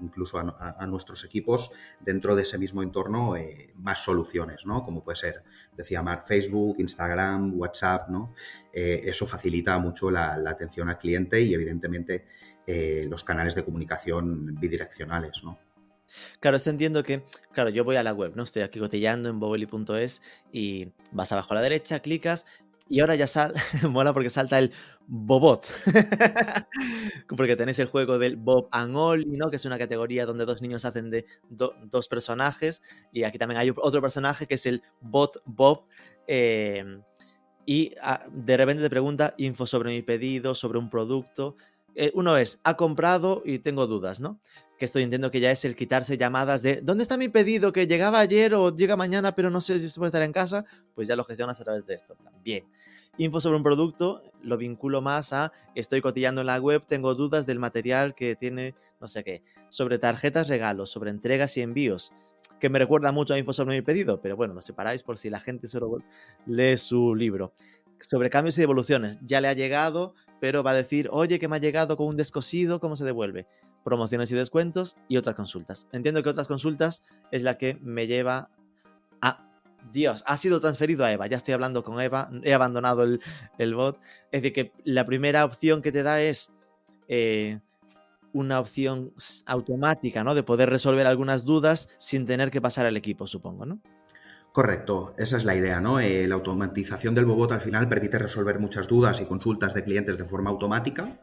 incluso 0.00 0.38
a, 0.38 0.86
nuestros 0.86 1.24
equipos 1.24 1.70
dentro 2.00 2.34
de 2.34 2.42
ese 2.42 2.58
mismo 2.58 2.82
entorno 2.82 3.36
eh, 3.36 3.72
más 3.76 4.02
soluciones, 4.02 4.66
¿no? 4.66 4.84
Como 4.84 5.02
puede 5.02 5.16
ser, 5.16 5.42
decía 5.76 6.02
Mark, 6.02 6.24
Facebook, 6.26 6.76
Instagram, 6.78 7.58
WhatsApp, 7.58 8.08
¿no? 8.08 8.34
Eh, 8.72 9.02
eso 9.04 9.26
facilita 9.26 9.78
mucho 9.78 10.10
la, 10.10 10.34
atención 10.46 10.88
al 10.88 10.98
cliente 10.98 11.40
y 11.40 11.54
evidentemente 11.54 12.26
eh, 12.66 13.06
los 13.08 13.24
canales 13.24 13.54
de 13.54 13.64
comunicación 13.64 14.58
bidireccionales, 14.58 15.42
¿no? 15.44 15.58
Claro, 16.40 16.56
esto 16.56 16.70
entiendo 16.70 17.02
que, 17.02 17.24
claro, 17.52 17.70
yo 17.70 17.82
voy 17.82 17.96
a 17.96 18.02
la 18.02 18.12
web, 18.12 18.32
¿no? 18.36 18.42
Estoy 18.42 18.62
aquí 18.62 18.78
cotillando 18.78 19.28
en 19.28 19.40
boboli.es 19.40 20.22
y 20.52 20.92
vas 21.12 21.32
abajo 21.32 21.52
a 21.52 21.56
la 21.56 21.62
derecha, 21.62 22.00
clicas 22.00 22.46
y 22.88 23.00
ahora 23.00 23.14
ya 23.14 23.26
sale, 23.26 23.54
mola 23.90 24.12
porque 24.12 24.30
salta 24.30 24.58
el 24.58 24.72
Bobot. 25.06 25.66
porque 27.36 27.56
tenéis 27.56 27.78
el 27.78 27.86
juego 27.86 28.18
del 28.18 28.36
Bob 28.36 28.68
and 28.72 28.96
Ollie, 28.96 29.36
¿no? 29.36 29.50
Que 29.50 29.56
es 29.56 29.64
una 29.64 29.78
categoría 29.78 30.26
donde 30.26 30.44
dos 30.44 30.60
niños 30.60 30.84
hacen 30.84 31.10
de 31.10 31.24
dos 31.48 32.08
personajes. 32.08 32.82
Y 33.12 33.24
aquí 33.24 33.38
también 33.38 33.58
hay 33.58 33.72
otro 33.74 34.00
personaje 34.02 34.46
que 34.46 34.54
es 34.54 34.66
el 34.66 34.82
Bot 35.00 35.42
Bob. 35.46 35.86
Em, 36.26 37.02
y 37.66 37.94
ah, 38.02 38.26
de 38.30 38.56
repente 38.56 38.82
te 38.82 38.90
pregunta 38.90 39.34
info 39.38 39.66
sobre 39.66 39.90
mi 39.90 40.02
pedido, 40.02 40.54
sobre 40.54 40.78
un 40.78 40.90
producto. 40.90 41.56
Eh, 41.94 42.10
uno 42.14 42.36
es, 42.36 42.60
ha 42.64 42.76
comprado 42.76 43.42
y 43.44 43.60
tengo 43.60 43.86
dudas, 43.86 44.20
¿no? 44.20 44.40
Que 44.78 44.84
esto 44.84 44.98
entiendo 44.98 45.30
que 45.30 45.40
ya 45.40 45.50
es 45.50 45.64
el 45.64 45.76
quitarse 45.76 46.16
llamadas 46.18 46.62
de 46.62 46.80
¿dónde 46.82 47.02
está 47.02 47.16
mi 47.16 47.28
pedido? 47.28 47.72
Que 47.72 47.86
llegaba 47.86 48.18
ayer 48.18 48.54
o 48.54 48.74
llega 48.74 48.96
mañana, 48.96 49.34
pero 49.34 49.50
no 49.50 49.60
sé 49.60 49.78
si 49.78 49.98
puede 49.98 50.08
estar 50.08 50.22
en 50.22 50.32
casa. 50.32 50.64
Pues 50.94 51.06
ya 51.06 51.16
lo 51.16 51.24
gestionas 51.24 51.60
a 51.60 51.64
través 51.64 51.86
de 51.86 51.94
esto. 51.94 52.16
Bien. 52.42 52.64
Info 53.16 53.40
sobre 53.40 53.56
un 53.56 53.62
producto 53.62 54.22
lo 54.42 54.56
vinculo 54.56 55.00
más 55.00 55.32
a 55.32 55.52
estoy 55.76 56.00
cotillando 56.00 56.40
en 56.40 56.48
la 56.48 56.58
web, 56.58 56.84
tengo 56.84 57.14
dudas 57.14 57.46
del 57.46 57.60
material 57.60 58.16
que 58.16 58.34
tiene, 58.34 58.74
no 59.00 59.06
sé 59.06 59.22
qué. 59.22 59.42
Sobre 59.68 59.98
tarjetas 59.98 60.48
regalos, 60.48 60.90
sobre 60.90 61.10
entregas 61.10 61.56
y 61.56 61.60
envíos 61.60 62.12
que 62.60 62.70
me 62.70 62.78
recuerda 62.78 63.12
mucho 63.12 63.34
a 63.34 63.38
Info 63.38 63.52
sobre 63.52 63.76
mi 63.76 63.82
pedido, 63.82 64.20
pero 64.20 64.36
bueno, 64.36 64.54
lo 64.54 64.62
separáis 64.62 65.02
por 65.02 65.18
si 65.18 65.30
la 65.30 65.40
gente 65.40 65.68
solo 65.68 65.98
lee 66.46 66.76
su 66.76 67.14
libro. 67.14 67.52
Sobre 67.98 68.30
cambios 68.30 68.56
y 68.58 68.62
devoluciones, 68.62 69.18
ya 69.22 69.40
le 69.40 69.48
ha 69.48 69.52
llegado, 69.52 70.14
pero 70.40 70.62
va 70.62 70.72
a 70.72 70.74
decir, 70.74 71.08
oye, 71.12 71.38
que 71.38 71.48
me 71.48 71.56
ha 71.56 71.60
llegado 71.60 71.96
con 71.96 72.06
un 72.06 72.16
descosido, 72.16 72.80
¿cómo 72.80 72.96
se 72.96 73.04
devuelve? 73.04 73.46
Promociones 73.84 74.30
y 74.30 74.34
descuentos 74.34 74.96
y 75.08 75.16
otras 75.16 75.34
consultas. 75.34 75.86
Entiendo 75.92 76.22
que 76.22 76.28
otras 76.28 76.48
consultas 76.48 77.02
es 77.30 77.42
la 77.42 77.58
que 77.58 77.78
me 77.82 78.06
lleva 78.06 78.50
a... 79.20 79.40
Dios, 79.92 80.24
ha 80.26 80.36
sido 80.38 80.60
transferido 80.60 81.04
a 81.04 81.12
Eva, 81.12 81.26
ya 81.26 81.36
estoy 81.36 81.52
hablando 81.52 81.84
con 81.84 82.00
Eva, 82.00 82.30
he 82.42 82.54
abandonado 82.54 83.04
el, 83.04 83.74
bot. 83.74 84.00
Es 84.32 84.42
decir, 84.42 84.52
que 84.52 84.72
la 84.84 85.04
primera 85.04 85.44
opción 85.44 85.82
que 85.82 85.92
te 85.92 86.02
da 86.02 86.22
es 86.22 86.52
eh, 87.06 87.60
una 88.32 88.60
opción 88.60 89.12
automática, 89.46 90.24
¿no? 90.24 90.34
De 90.34 90.42
poder 90.42 90.68
resolver 90.68 91.06
algunas 91.06 91.44
dudas 91.44 91.88
sin 91.98 92.26
tener 92.26 92.50
que 92.50 92.60
pasar 92.60 92.86
al 92.86 92.96
equipo, 92.96 93.26
supongo, 93.26 93.66
¿no? 93.66 93.80
Correcto, 94.54 95.16
esa 95.18 95.36
es 95.36 95.44
la 95.44 95.56
idea, 95.56 95.80
¿no? 95.80 95.98
Eh, 95.98 96.28
la 96.28 96.36
automatización 96.36 97.12
del 97.12 97.24
Bobot 97.24 97.50
al 97.50 97.60
final 97.60 97.88
permite 97.88 98.20
resolver 98.20 98.60
muchas 98.60 98.86
dudas 98.86 99.20
y 99.20 99.24
consultas 99.24 99.74
de 99.74 99.82
clientes 99.82 100.16
de 100.16 100.24
forma 100.24 100.50
automática 100.50 101.20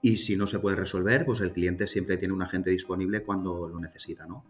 y 0.00 0.16
si 0.16 0.36
no 0.36 0.48
se 0.48 0.58
puede 0.58 0.74
resolver, 0.74 1.24
pues 1.24 1.40
el 1.42 1.52
cliente 1.52 1.86
siempre 1.86 2.16
tiene 2.16 2.34
un 2.34 2.42
agente 2.42 2.70
disponible 2.70 3.22
cuando 3.22 3.68
lo 3.68 3.78
necesita, 3.78 4.26
¿no? 4.26 4.46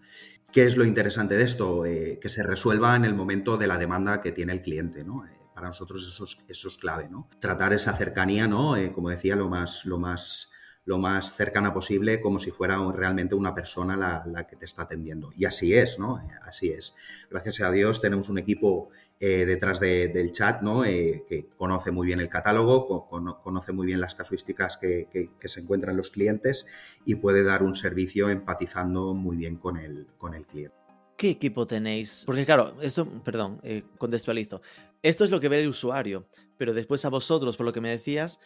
¿Qué 0.50 0.64
es 0.64 0.78
lo 0.78 0.86
interesante 0.86 1.36
de 1.36 1.44
esto? 1.44 1.84
Eh, 1.84 2.18
que 2.22 2.30
se 2.30 2.42
resuelva 2.42 2.96
en 2.96 3.04
el 3.04 3.14
momento 3.14 3.58
de 3.58 3.66
la 3.66 3.76
demanda 3.76 4.22
que 4.22 4.32
tiene 4.32 4.54
el 4.54 4.62
cliente, 4.62 5.04
¿no? 5.04 5.26
Eh, 5.26 5.30
para 5.54 5.68
nosotros 5.68 6.02
eso 6.06 6.24
es, 6.24 6.38
eso 6.48 6.68
es, 6.68 6.78
clave, 6.78 7.10
¿no? 7.10 7.28
Tratar 7.38 7.74
esa 7.74 7.92
cercanía, 7.92 8.48
¿no? 8.48 8.76
Como 8.94 9.10
decía, 9.10 9.36
lo 9.36 9.50
más, 9.50 9.84
lo 9.84 9.98
más 9.98 10.51
lo 10.84 10.98
más 10.98 11.34
cercana 11.34 11.72
posible, 11.72 12.20
como 12.20 12.38
si 12.38 12.50
fuera 12.50 12.78
realmente 12.92 13.34
una 13.34 13.54
persona 13.54 13.96
la, 13.96 14.46
que 14.46 14.56
te 14.56 14.64
está 14.64 14.82
atendiendo. 14.82 15.30
Y 15.36 15.44
así 15.44 15.74
es, 15.74 15.98
¿no? 15.98 16.20
Así 16.42 16.70
es. 16.70 16.94
Gracias 17.30 17.60
a 17.60 17.70
Dios 17.70 18.00
tenemos 18.00 18.28
un 18.28 18.38
equipo 18.38 18.90
eh, 19.20 19.46
detrás 19.46 19.78
de, 19.78 20.08
del 20.08 20.32
chat, 20.32 20.62
¿no? 20.62 20.84
Eh, 20.84 21.24
que 21.28 21.46
conoce 21.56 21.92
muy 21.92 22.08
bien 22.08 22.18
el 22.18 22.28
catálogo, 22.28 23.08
con, 23.08 23.34
conoce 23.42 23.72
muy 23.72 23.86
bien 23.86 24.00
las 24.00 24.16
casuísticas 24.16 24.76
que, 24.76 25.30
se 25.44 25.60
encuentran 25.60 25.96
los 25.96 26.10
clientes 26.10 26.66
y 27.04 27.14
puede 27.16 27.44
dar 27.44 27.62
un 27.62 27.76
servicio 27.76 28.28
empatizando 28.30 29.14
muy 29.14 29.36
bien 29.36 29.56
con 29.56 29.76
el, 29.76 30.08
con 30.18 30.34
el 30.34 30.44
cliente. 30.46 30.82
¿Qué 31.16 31.30
equipo 31.30 31.68
tenéis? 31.68 32.24
Porque 32.26 32.44
claro, 32.44 32.74
esto, 32.80 33.06
perdón, 33.22 33.60
eh, 33.62 33.84
contextualizo. 33.96 34.60
Esto 35.02 35.22
es 35.22 35.30
lo 35.30 35.38
que 35.38 35.48
ve 35.48 35.60
el 35.60 35.68
usuario, 35.68 36.26
pero 36.58 36.74
después 36.74 37.04
a 37.04 37.10
vosotros, 37.10 37.56
por 37.56 37.66
lo 37.66 37.72
que 37.72 37.80
me 37.80 37.90
decías, 37.90 38.40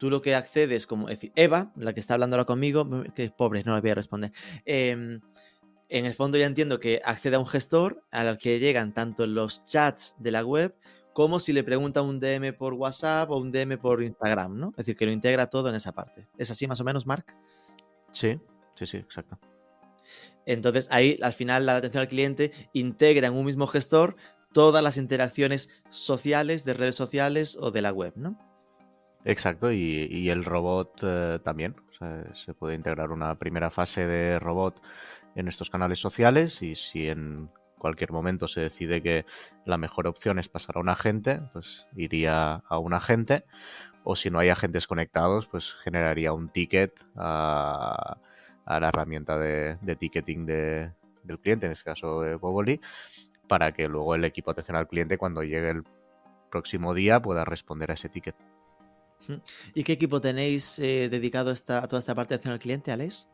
tú 0.00 0.10
lo 0.10 0.22
que 0.22 0.34
accedes, 0.34 0.86
como 0.86 1.08
es 1.08 1.18
decir, 1.18 1.32
Eva, 1.36 1.72
la 1.76 1.92
que 1.92 2.00
está 2.00 2.14
hablando 2.14 2.34
ahora 2.34 2.46
conmigo, 2.46 2.88
que 3.14 3.30
pobre, 3.30 3.62
no 3.62 3.74
le 3.76 3.82
voy 3.82 3.90
a 3.90 3.94
responder. 3.94 4.32
Eh, 4.64 5.20
en 5.90 6.06
el 6.06 6.14
fondo 6.14 6.38
ya 6.38 6.46
entiendo 6.46 6.80
que 6.80 7.02
accede 7.04 7.36
a 7.36 7.38
un 7.38 7.46
gestor 7.46 8.02
al 8.10 8.38
que 8.38 8.58
llegan 8.58 8.94
tanto 8.94 9.26
los 9.26 9.64
chats 9.64 10.16
de 10.18 10.30
la 10.30 10.44
web 10.44 10.74
como 11.12 11.38
si 11.38 11.52
le 11.52 11.64
pregunta 11.64 12.00
un 12.00 12.20
DM 12.20 12.54
por 12.56 12.74
WhatsApp 12.74 13.30
o 13.30 13.38
un 13.38 13.50
DM 13.52 13.76
por 13.76 14.02
Instagram, 14.02 14.56
¿no? 14.56 14.68
Es 14.70 14.76
decir, 14.78 14.96
que 14.96 15.04
lo 15.04 15.12
integra 15.12 15.48
todo 15.48 15.68
en 15.68 15.74
esa 15.74 15.92
parte. 15.92 16.28
¿Es 16.38 16.50
así 16.50 16.66
más 16.66 16.80
o 16.80 16.84
menos, 16.84 17.06
Mark? 17.06 17.36
Sí, 18.12 18.40
sí, 18.74 18.86
sí, 18.86 18.96
exacto. 18.98 19.38
Entonces 20.46 20.88
ahí 20.90 21.18
al 21.20 21.32
final 21.32 21.66
la 21.66 21.76
atención 21.76 22.00
al 22.00 22.08
cliente 22.08 22.52
integra 22.72 23.26
en 23.26 23.34
un 23.34 23.44
mismo 23.44 23.66
gestor 23.66 24.16
todas 24.52 24.82
las 24.82 24.96
interacciones 24.96 25.82
sociales 25.90 26.64
de 26.64 26.74
redes 26.74 26.96
sociales 26.96 27.58
o 27.60 27.70
de 27.72 27.82
la 27.82 27.92
web, 27.92 28.14
¿no? 28.16 28.38
Exacto, 29.24 29.70
y, 29.70 30.08
y 30.10 30.30
el 30.30 30.44
robot 30.44 31.00
eh, 31.02 31.38
también. 31.44 31.76
O 31.90 31.92
sea, 31.92 32.34
se 32.34 32.54
puede 32.54 32.74
integrar 32.74 33.10
una 33.10 33.38
primera 33.38 33.70
fase 33.70 34.06
de 34.06 34.38
robot 34.38 34.80
en 35.34 35.48
estos 35.48 35.70
canales 35.70 35.98
sociales 35.98 36.62
y 36.62 36.74
si 36.74 37.08
en 37.08 37.50
cualquier 37.78 38.12
momento 38.12 38.48
se 38.48 38.60
decide 38.60 39.02
que 39.02 39.26
la 39.64 39.78
mejor 39.78 40.06
opción 40.06 40.38
es 40.38 40.48
pasar 40.48 40.76
a 40.76 40.80
un 40.80 40.88
agente, 40.88 41.40
pues 41.52 41.86
iría 41.96 42.62
a 42.68 42.78
un 42.78 42.94
agente 42.94 43.44
o 44.04 44.16
si 44.16 44.30
no 44.30 44.38
hay 44.38 44.48
agentes 44.48 44.86
conectados, 44.86 45.46
pues 45.48 45.74
generaría 45.74 46.32
un 46.32 46.50
ticket 46.50 46.92
a, 47.16 48.18
a 48.64 48.80
la 48.80 48.88
herramienta 48.88 49.38
de, 49.38 49.78
ticketing 49.98 50.46
de, 50.46 50.92
del 51.24 51.38
cliente, 51.40 51.66
en 51.66 51.72
este 51.72 51.84
caso 51.84 52.22
de 52.22 52.36
Boboli, 52.36 52.80
para 53.48 53.72
que 53.72 53.88
luego 53.88 54.14
el 54.14 54.24
equipo 54.24 54.50
atención 54.50 54.76
al 54.76 54.88
cliente 54.88 55.18
cuando 55.18 55.42
llegue 55.42 55.70
el 55.70 55.84
próximo 56.50 56.94
día 56.94 57.20
pueda 57.20 57.44
responder 57.44 57.90
a 57.90 57.94
ese 57.94 58.08
ticket. 58.08 58.36
¿Y 59.74 59.84
qué 59.84 59.92
equipo 59.92 60.20
tenéis 60.20 60.78
eh, 60.78 61.08
dedicado 61.10 61.50
esta, 61.50 61.82
a 61.82 61.88
toda 61.88 62.00
esta 62.00 62.14
parte 62.14 62.30
de 62.30 62.36
atención 62.36 62.54
al 62.54 62.58
cliente, 62.58 62.92
Alex? 62.92 63.28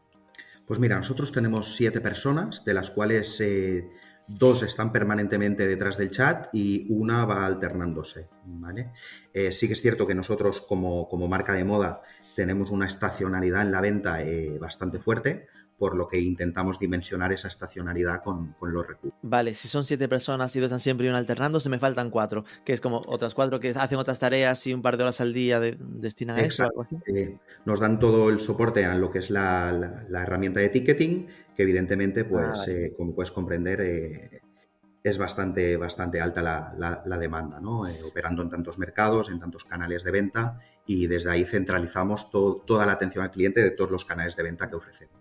Pues 0.67 0.81
mira, 0.81 0.97
nosotros 0.97 1.31
tenemos 1.31 1.75
siete 1.75 2.01
personas, 2.01 2.65
de 2.65 2.75
las 2.75 2.91
cuales 2.91 3.41
eh, 3.41 3.89
dos 4.27 4.63
están 4.63 4.93
permanentemente 4.93 5.67
detrás 5.67 5.97
del 5.97 6.11
chat 6.11 6.49
y 6.53 6.87
una 6.93 7.25
va 7.25 7.47
alternándose. 7.47 8.29
¿vale? 8.45 8.93
Eh, 9.33 9.53
sí 9.53 9.69
que 9.69 9.75
es 9.75 9.83
cierto 9.83 10.07
que 10.07 10.15
nosotros 10.15 10.61
como, 10.61 11.09
como, 11.09 11.29
marca 11.29 11.53
de 11.53 11.65
moda 11.65 12.03
tenemos 12.35 12.71
una 12.71 12.87
estacionalidad 12.87 13.63
en 13.63 13.71
la 13.71 13.81
venta 13.81 14.19
bastante 14.61 14.99
fuerte, 14.99 15.47
por 15.79 15.95
lo 15.95 16.09
que 16.09 16.19
intentamos 16.19 16.79
dimensionar 16.79 17.33
esa 17.33 17.49
estacionalidad 17.49 18.23
con, 18.23 18.55
con, 18.59 18.73
los 18.73 18.87
recursos. 18.87 19.19
Vale, 19.23 19.55
si 19.55 19.69
son 19.69 19.85
siete 19.85 20.09
personas 20.09 20.55
y 20.57 20.61
dos 20.61 20.67
están 20.67 20.81
siempre 20.81 21.07
y 21.07 21.11
uno 21.11 21.19
alternando, 21.19 21.61
se 21.61 21.69
me 21.69 21.79
faltan 21.79 22.11
cuatro, 22.11 22.45
que 22.65 22.73
es 22.73 22.81
como 22.81 23.03
otras 23.07 23.35
cuatro 23.35 23.61
que 23.61 23.71
hacen 23.71 23.99
otras 23.99 24.19
tareas 24.19 24.67
y 24.67 24.75
un 24.75 24.83
par 24.83 24.97
de 24.97 25.05
horas 25.05 25.21
al 25.21 25.33
día 25.33 25.61
de, 25.61 25.77
destinan 25.79 26.37
a 26.37 26.41
eso. 26.41 26.69
Eh, 27.07 27.39
nos 27.65 27.81
dan 27.81 27.99
todo 27.99 28.31
el 28.31 28.41
soporte 28.41 28.85
a 28.85 28.95
lo 28.95 29.11
que 29.11 29.19
es 29.19 29.31
la, 29.31 29.73
la, 29.73 30.05
la 30.09 30.23
herramienta 30.23 30.61
de 30.61 30.69
ticketing, 30.69 31.27
que 31.55 31.63
evidentemente, 31.63 32.25
pues, 32.25 32.47
ah, 32.47 32.55
vale. 32.57 32.87
eh, 32.87 32.95
como 32.97 33.15
puedes 33.15 33.31
comprender, 33.31 33.81
eh, 33.81 34.43
es 35.07 35.19
bastante, 35.19 35.77
bastante 35.77 36.21
alta 36.21 36.43
la, 36.43 36.75
la, 36.77 37.03
la 37.07 37.17
demanda, 37.17 37.61
¿no? 37.61 37.87
Eh, 37.87 38.03
operando 38.03 38.43
en 38.43 38.49
tantos 38.49 38.77
mercados, 38.77 39.31
en 39.31 39.39
tantos 39.39 39.65
canales 39.65 40.03
de 40.03 40.11
venta 40.11 40.59
y 40.85 41.07
desde 41.07 41.31
ahí 41.31 41.45
centralizamos 41.45 42.29
to 42.33 42.65
toda 42.67 42.87
la 42.87 42.93
atención 42.93 43.23
al 43.23 43.31
cliente 43.31 43.63
de 43.63 43.71
todos 43.71 43.93
los 43.93 44.05
canales 44.05 44.35
de 44.35 44.43
venta 44.43 44.69
que 44.69 44.75
ofrecemos. 44.75 45.16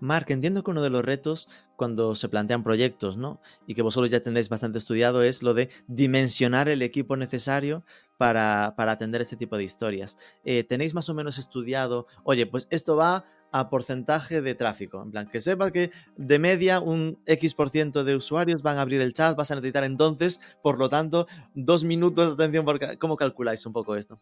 Mark, 0.00 0.26
entiendo 0.28 0.62
que 0.62 0.70
uno 0.70 0.82
de 0.82 0.90
los 0.90 1.04
retos 1.04 1.48
cuando 1.76 2.14
se 2.14 2.28
plantean 2.28 2.62
proyectos, 2.62 3.16
¿no? 3.16 3.40
Y 3.66 3.74
que 3.74 3.82
vosotros 3.82 4.10
ya 4.10 4.20
tenéis 4.20 4.48
bastante 4.48 4.78
estudiado 4.78 5.22
es 5.22 5.42
lo 5.42 5.54
de 5.54 5.70
dimensionar 5.86 6.68
el 6.68 6.82
equipo 6.82 7.16
necesario 7.16 7.84
para, 8.16 8.74
para 8.76 8.92
atender 8.92 9.20
este 9.20 9.36
tipo 9.36 9.56
de 9.56 9.64
historias. 9.64 10.16
Eh, 10.44 10.64
¿Tenéis 10.64 10.94
más 10.94 11.08
o 11.08 11.14
menos 11.14 11.38
estudiado, 11.38 12.06
oye, 12.22 12.46
pues 12.46 12.68
esto 12.70 12.96
va 12.96 13.24
a 13.52 13.70
porcentaje 13.70 14.40
de 14.40 14.54
tráfico? 14.54 15.02
En 15.02 15.10
plan, 15.10 15.28
que 15.28 15.40
sepa 15.40 15.70
que 15.70 15.90
de 16.16 16.38
media 16.38 16.80
un 16.80 17.18
X% 17.26 17.56
por 17.56 17.70
ciento 17.70 18.04
de 18.04 18.16
usuarios 18.16 18.62
van 18.62 18.78
a 18.78 18.82
abrir 18.82 19.00
el 19.00 19.14
chat, 19.14 19.36
vas 19.36 19.50
a 19.50 19.54
necesitar 19.56 19.84
entonces, 19.84 20.40
por 20.62 20.78
lo 20.78 20.88
tanto, 20.88 21.26
dos 21.54 21.84
minutos 21.84 22.36
de 22.36 22.44
atención. 22.44 22.66
¿Cómo 22.98 23.16
calculáis 23.16 23.64
un 23.66 23.72
poco 23.72 23.96
esto? 23.96 24.20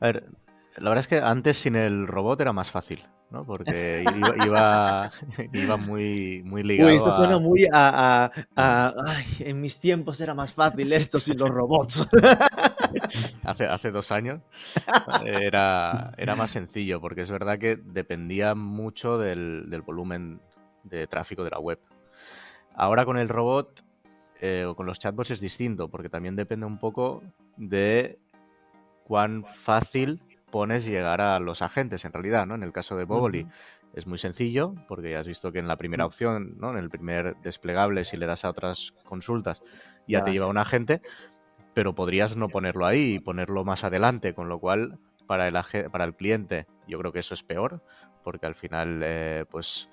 A 0.00 0.06
ver, 0.06 0.24
la 0.76 0.90
verdad 0.90 1.00
es 1.00 1.08
que 1.08 1.18
antes 1.18 1.56
sin 1.56 1.76
el 1.76 2.06
robot 2.06 2.40
era 2.40 2.52
más 2.52 2.70
fácil. 2.70 3.04
¿No? 3.30 3.44
Porque 3.44 4.04
iba, 4.16 4.46
iba, 4.46 5.10
iba, 5.52 5.76
muy, 5.76 6.42
muy 6.44 6.62
ligado. 6.62 6.90
Uy, 6.90 6.96
esto 6.96 7.12
suena 7.12 7.38
muy 7.38 7.66
a, 7.72 8.24
a, 8.24 8.30
a, 8.56 8.94
Ay, 9.06 9.26
en 9.40 9.60
mis 9.60 9.78
tiempos 9.78 10.20
era 10.20 10.34
más 10.34 10.52
fácil 10.52 10.92
esto 10.92 11.18
sin 11.20 11.38
los 11.38 11.48
robots. 11.48 12.06
hace, 13.44 13.66
hace 13.66 13.90
dos 13.90 14.12
años 14.12 14.40
era, 15.24 16.12
era 16.16 16.36
más 16.36 16.50
sencillo, 16.50 17.00
porque 17.00 17.22
es 17.22 17.30
verdad 17.30 17.58
que 17.58 17.76
dependía 17.76 18.54
mucho 18.54 19.18
del, 19.18 19.68
del 19.70 19.82
volumen 19.82 20.40
de 20.84 21.06
tráfico 21.06 21.44
de 21.44 21.50
la 21.50 21.58
web. 21.58 21.80
Ahora 22.74 23.04
con 23.04 23.18
el 23.18 23.28
robot 23.28 23.84
eh, 24.40 24.64
o 24.64 24.74
con 24.74 24.86
los 24.86 24.98
chatbots 24.98 25.30
es 25.30 25.40
distinto, 25.40 25.88
porque 25.88 26.08
también 26.08 26.36
depende 26.36 26.66
un 26.66 26.78
poco 26.78 27.22
de 27.56 28.18
cuán 29.04 29.44
fácil 29.44 30.20
pones 30.54 30.86
llegar 30.86 31.20
a 31.20 31.40
los 31.40 31.62
agentes 31.62 32.04
en 32.04 32.12
realidad, 32.12 32.46
¿no? 32.46 32.54
En 32.54 32.62
el 32.62 32.70
caso 32.70 32.96
de 32.96 33.04
Boboli 33.06 33.42
uh 33.42 33.46
-huh. 33.46 33.52
es 33.94 34.06
muy 34.06 34.18
sencillo, 34.18 34.72
porque 34.86 35.10
ya 35.10 35.18
has 35.18 35.26
visto 35.26 35.50
que 35.50 35.58
en 35.58 35.66
la 35.66 35.76
primera 35.76 36.06
opción, 36.06 36.54
¿no? 36.60 36.70
En 36.70 36.76
el 36.78 36.90
primer 36.90 37.34
desplegable, 37.42 38.04
si 38.04 38.16
le 38.16 38.26
das 38.26 38.44
a 38.44 38.50
otras 38.50 38.94
consultas, 39.02 39.64
ya 40.06 40.22
te 40.22 40.30
lleva 40.30 40.46
un 40.46 40.56
agente, 40.56 41.00
pero 41.74 41.96
podrías 41.96 42.36
no 42.36 42.48
ponerlo 42.48 42.86
ahí 42.86 43.14
y 43.14 43.18
ponerlo 43.18 43.64
más 43.64 43.82
adelante, 43.82 44.32
con 44.32 44.48
lo 44.48 44.60
cual 44.60 45.00
para 45.26 45.48
el, 45.48 45.56
para 45.90 46.04
el 46.04 46.14
cliente 46.14 46.68
yo 46.86 47.00
creo 47.00 47.10
que 47.10 47.18
eso 47.18 47.34
es 47.34 47.42
peor, 47.42 47.82
porque 48.22 48.46
al 48.46 48.54
final, 48.54 49.00
eh, 49.02 49.46
pues 49.50 49.88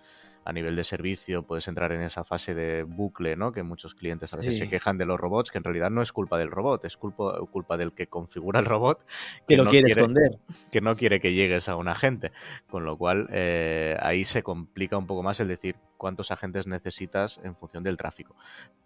a 0.51 0.53
nivel 0.53 0.75
de 0.75 0.83
servicio 0.83 1.43
puedes 1.43 1.67
entrar 1.67 1.91
en 1.93 2.01
esa 2.01 2.23
fase 2.23 2.53
de 2.53 2.83
bucle, 2.83 3.37
¿no? 3.37 3.53
Que 3.53 3.63
muchos 3.63 3.95
clientes 3.95 4.33
a 4.33 4.37
veces 4.37 4.55
sí. 4.55 4.59
se 4.61 4.69
quejan 4.69 4.97
de 4.97 5.05
los 5.05 5.19
robots, 5.19 5.49
que 5.49 5.57
en 5.57 5.63
realidad 5.63 5.89
no 5.89 6.01
es 6.01 6.11
culpa 6.11 6.37
del 6.37 6.51
robot, 6.51 6.83
es 6.85 6.97
culpa, 6.97 7.39
culpa 7.51 7.77
del 7.77 7.93
que 7.93 8.07
configura 8.07 8.59
el 8.59 8.65
robot. 8.65 9.05
Que, 9.47 9.55
que 9.55 9.57
lo 9.57 9.63
no 9.65 9.69
quiere 9.71 9.91
esconder. 9.91 10.39
Que 10.71 10.81
no 10.81 10.95
quiere 10.95 11.19
que 11.19 11.33
llegues 11.33 11.67
a 11.67 11.75
un 11.75 11.87
agente. 11.87 12.31
Con 12.69 12.85
lo 12.85 12.97
cual, 12.97 13.27
eh, 13.31 13.97
ahí 14.01 14.23
se 14.23 14.43
complica 14.43 14.97
un 14.97 15.07
poco 15.07 15.23
más 15.23 15.39
el 15.39 15.47
decir 15.47 15.77
cuántos 15.97 16.31
agentes 16.31 16.67
necesitas 16.67 17.39
en 17.43 17.55
función 17.55 17.83
del 17.83 17.97
tráfico. 17.97 18.35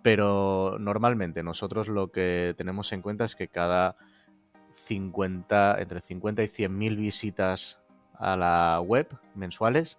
Pero 0.01 0.77
normalmente 0.79 1.43
nosotros 1.43 1.87
lo 1.87 2.11
que 2.11 2.53
tenemos 2.57 2.93
en 2.93 3.01
cuenta 3.01 3.25
es 3.25 3.35
que 3.35 3.47
cada 3.47 3.97
50, 4.71 5.77
entre 5.79 6.01
50 6.01 6.43
y 6.43 6.47
100 6.47 6.77
mil 6.77 6.97
visitas 6.97 7.79
a 8.19 8.35
la 8.35 8.81
web 8.81 9.07
mensuales, 9.35 9.97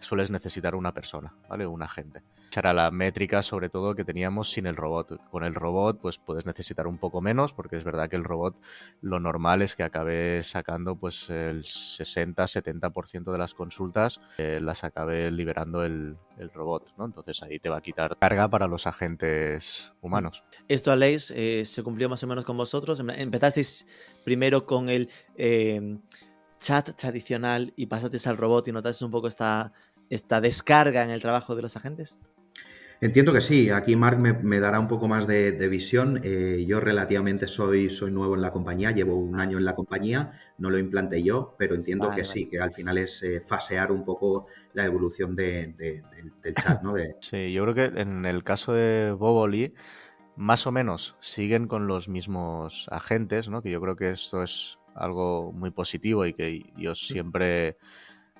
sueles 0.00 0.30
necesitar 0.30 0.74
una 0.74 0.92
persona, 0.92 1.34
¿vale? 1.48 1.66
Un 1.66 1.82
agente. 1.82 2.22
Esa 2.50 2.60
era 2.60 2.72
la 2.72 2.90
métrica, 2.90 3.42
sobre 3.42 3.68
todo, 3.68 3.94
que 3.94 4.04
teníamos 4.04 4.50
sin 4.50 4.66
el 4.66 4.76
robot. 4.76 5.20
Con 5.30 5.44
el 5.44 5.54
robot, 5.54 6.00
pues 6.00 6.16
puedes 6.16 6.46
necesitar 6.46 6.86
un 6.86 6.96
poco 6.96 7.20
menos, 7.20 7.52
porque 7.52 7.76
es 7.76 7.84
verdad 7.84 8.08
que 8.08 8.16
el 8.16 8.24
robot 8.24 8.56
lo 9.02 9.20
normal 9.20 9.60
es 9.60 9.76
que 9.76 9.82
acabe 9.82 10.42
sacando 10.42 10.96
pues 10.96 11.28
el 11.28 11.62
60-70% 11.62 13.32
de 13.32 13.38
las 13.38 13.52
consultas, 13.52 14.22
eh, 14.38 14.60
las 14.62 14.82
acabe 14.82 15.30
liberando 15.30 15.84
el, 15.84 16.16
robot, 16.54 16.94
¿no? 16.96 17.04
Entonces 17.04 17.42
ahí 17.42 17.58
te 17.58 17.68
va 17.68 17.78
a 17.78 17.80
quitar 17.80 18.16
carga 18.16 18.48
para 18.48 18.68
los 18.68 18.86
agentes 18.86 19.92
humanos. 20.00 20.44
Esto, 20.68 20.92
Aleix, 20.92 21.32
eh, 21.32 21.64
se 21.64 21.82
cumplió 21.82 22.08
más 22.08 22.22
o 22.22 22.28
menos 22.28 22.44
con 22.44 22.56
vosotros. 22.56 23.00
Empezasteis 23.00 23.86
primero 24.24 24.64
con 24.64 24.88
el... 24.88 25.10
Eh, 25.36 25.98
chat 26.58 26.94
tradicional 26.96 27.72
y 27.76 27.86
pasaste 27.86 28.28
al 28.28 28.36
robot 28.36 28.68
y 28.68 28.72
notaste 28.72 29.04
un 29.04 29.10
poco 29.10 29.28
esta, 29.28 29.72
esta 30.10 30.40
descarga 30.40 31.04
en 31.04 31.10
el 31.10 31.20
trabajo 31.20 31.54
de 31.56 31.62
los 31.62 31.76
agentes? 31.76 32.20
Entiendo 33.00 33.32
que 33.32 33.40
sí. 33.40 33.70
Aquí 33.70 33.94
Mark 33.94 34.18
me, 34.18 34.60
dará 34.60 34.80
un 34.80 34.88
poco 34.88 35.06
más 35.06 35.26
de, 35.28 35.52
visión. 35.68 36.20
Eh, 36.24 36.64
yo 36.66 36.80
relativamente 36.80 37.46
soy, 37.46 37.90
soy 37.90 38.10
nuevo 38.10 38.34
en 38.34 38.42
la 38.42 38.50
compañía, 38.50 38.90
llevo 38.90 39.14
un 39.16 39.38
año 39.38 39.58
en 39.58 39.64
la 39.64 39.76
compañía, 39.76 40.32
no 40.58 40.68
lo 40.68 40.78
implanté 40.78 41.22
yo, 41.22 41.54
pero 41.58 41.76
entiendo 41.76 42.10
que 42.10 42.24
sí, 42.24 42.48
que 42.48 42.58
al 42.58 42.72
final 42.72 42.98
es 42.98 43.22
eh, 43.22 43.40
fasear 43.40 43.92
un 43.92 44.04
poco 44.04 44.46
la 44.74 44.84
evolución 44.84 45.36
del 45.36 45.76
chat, 46.60 46.82
¿no? 46.82 46.94
Sí, 47.20 47.52
yo 47.52 47.62
creo 47.62 47.74
que 47.74 48.00
en 48.00 48.26
el 48.26 48.42
caso 48.42 48.72
de 48.72 49.12
Boboli, 49.12 49.74
más 50.34 50.66
o 50.66 50.72
menos 50.72 51.16
siguen 51.20 51.68
con 51.68 51.86
los 51.86 52.08
mismos 52.08 52.88
agentes, 52.90 53.48
¿no? 53.48 53.62
Que 53.62 53.70
yo 53.70 53.80
creo 53.80 53.94
que 53.94 54.10
esto 54.10 54.42
es 54.42 54.80
algo 54.98 55.52
muy 55.52 55.70
positivo 55.70 56.26
y 56.26 56.34
que 56.34 56.72
yo 56.76 56.94
siempre 56.94 57.76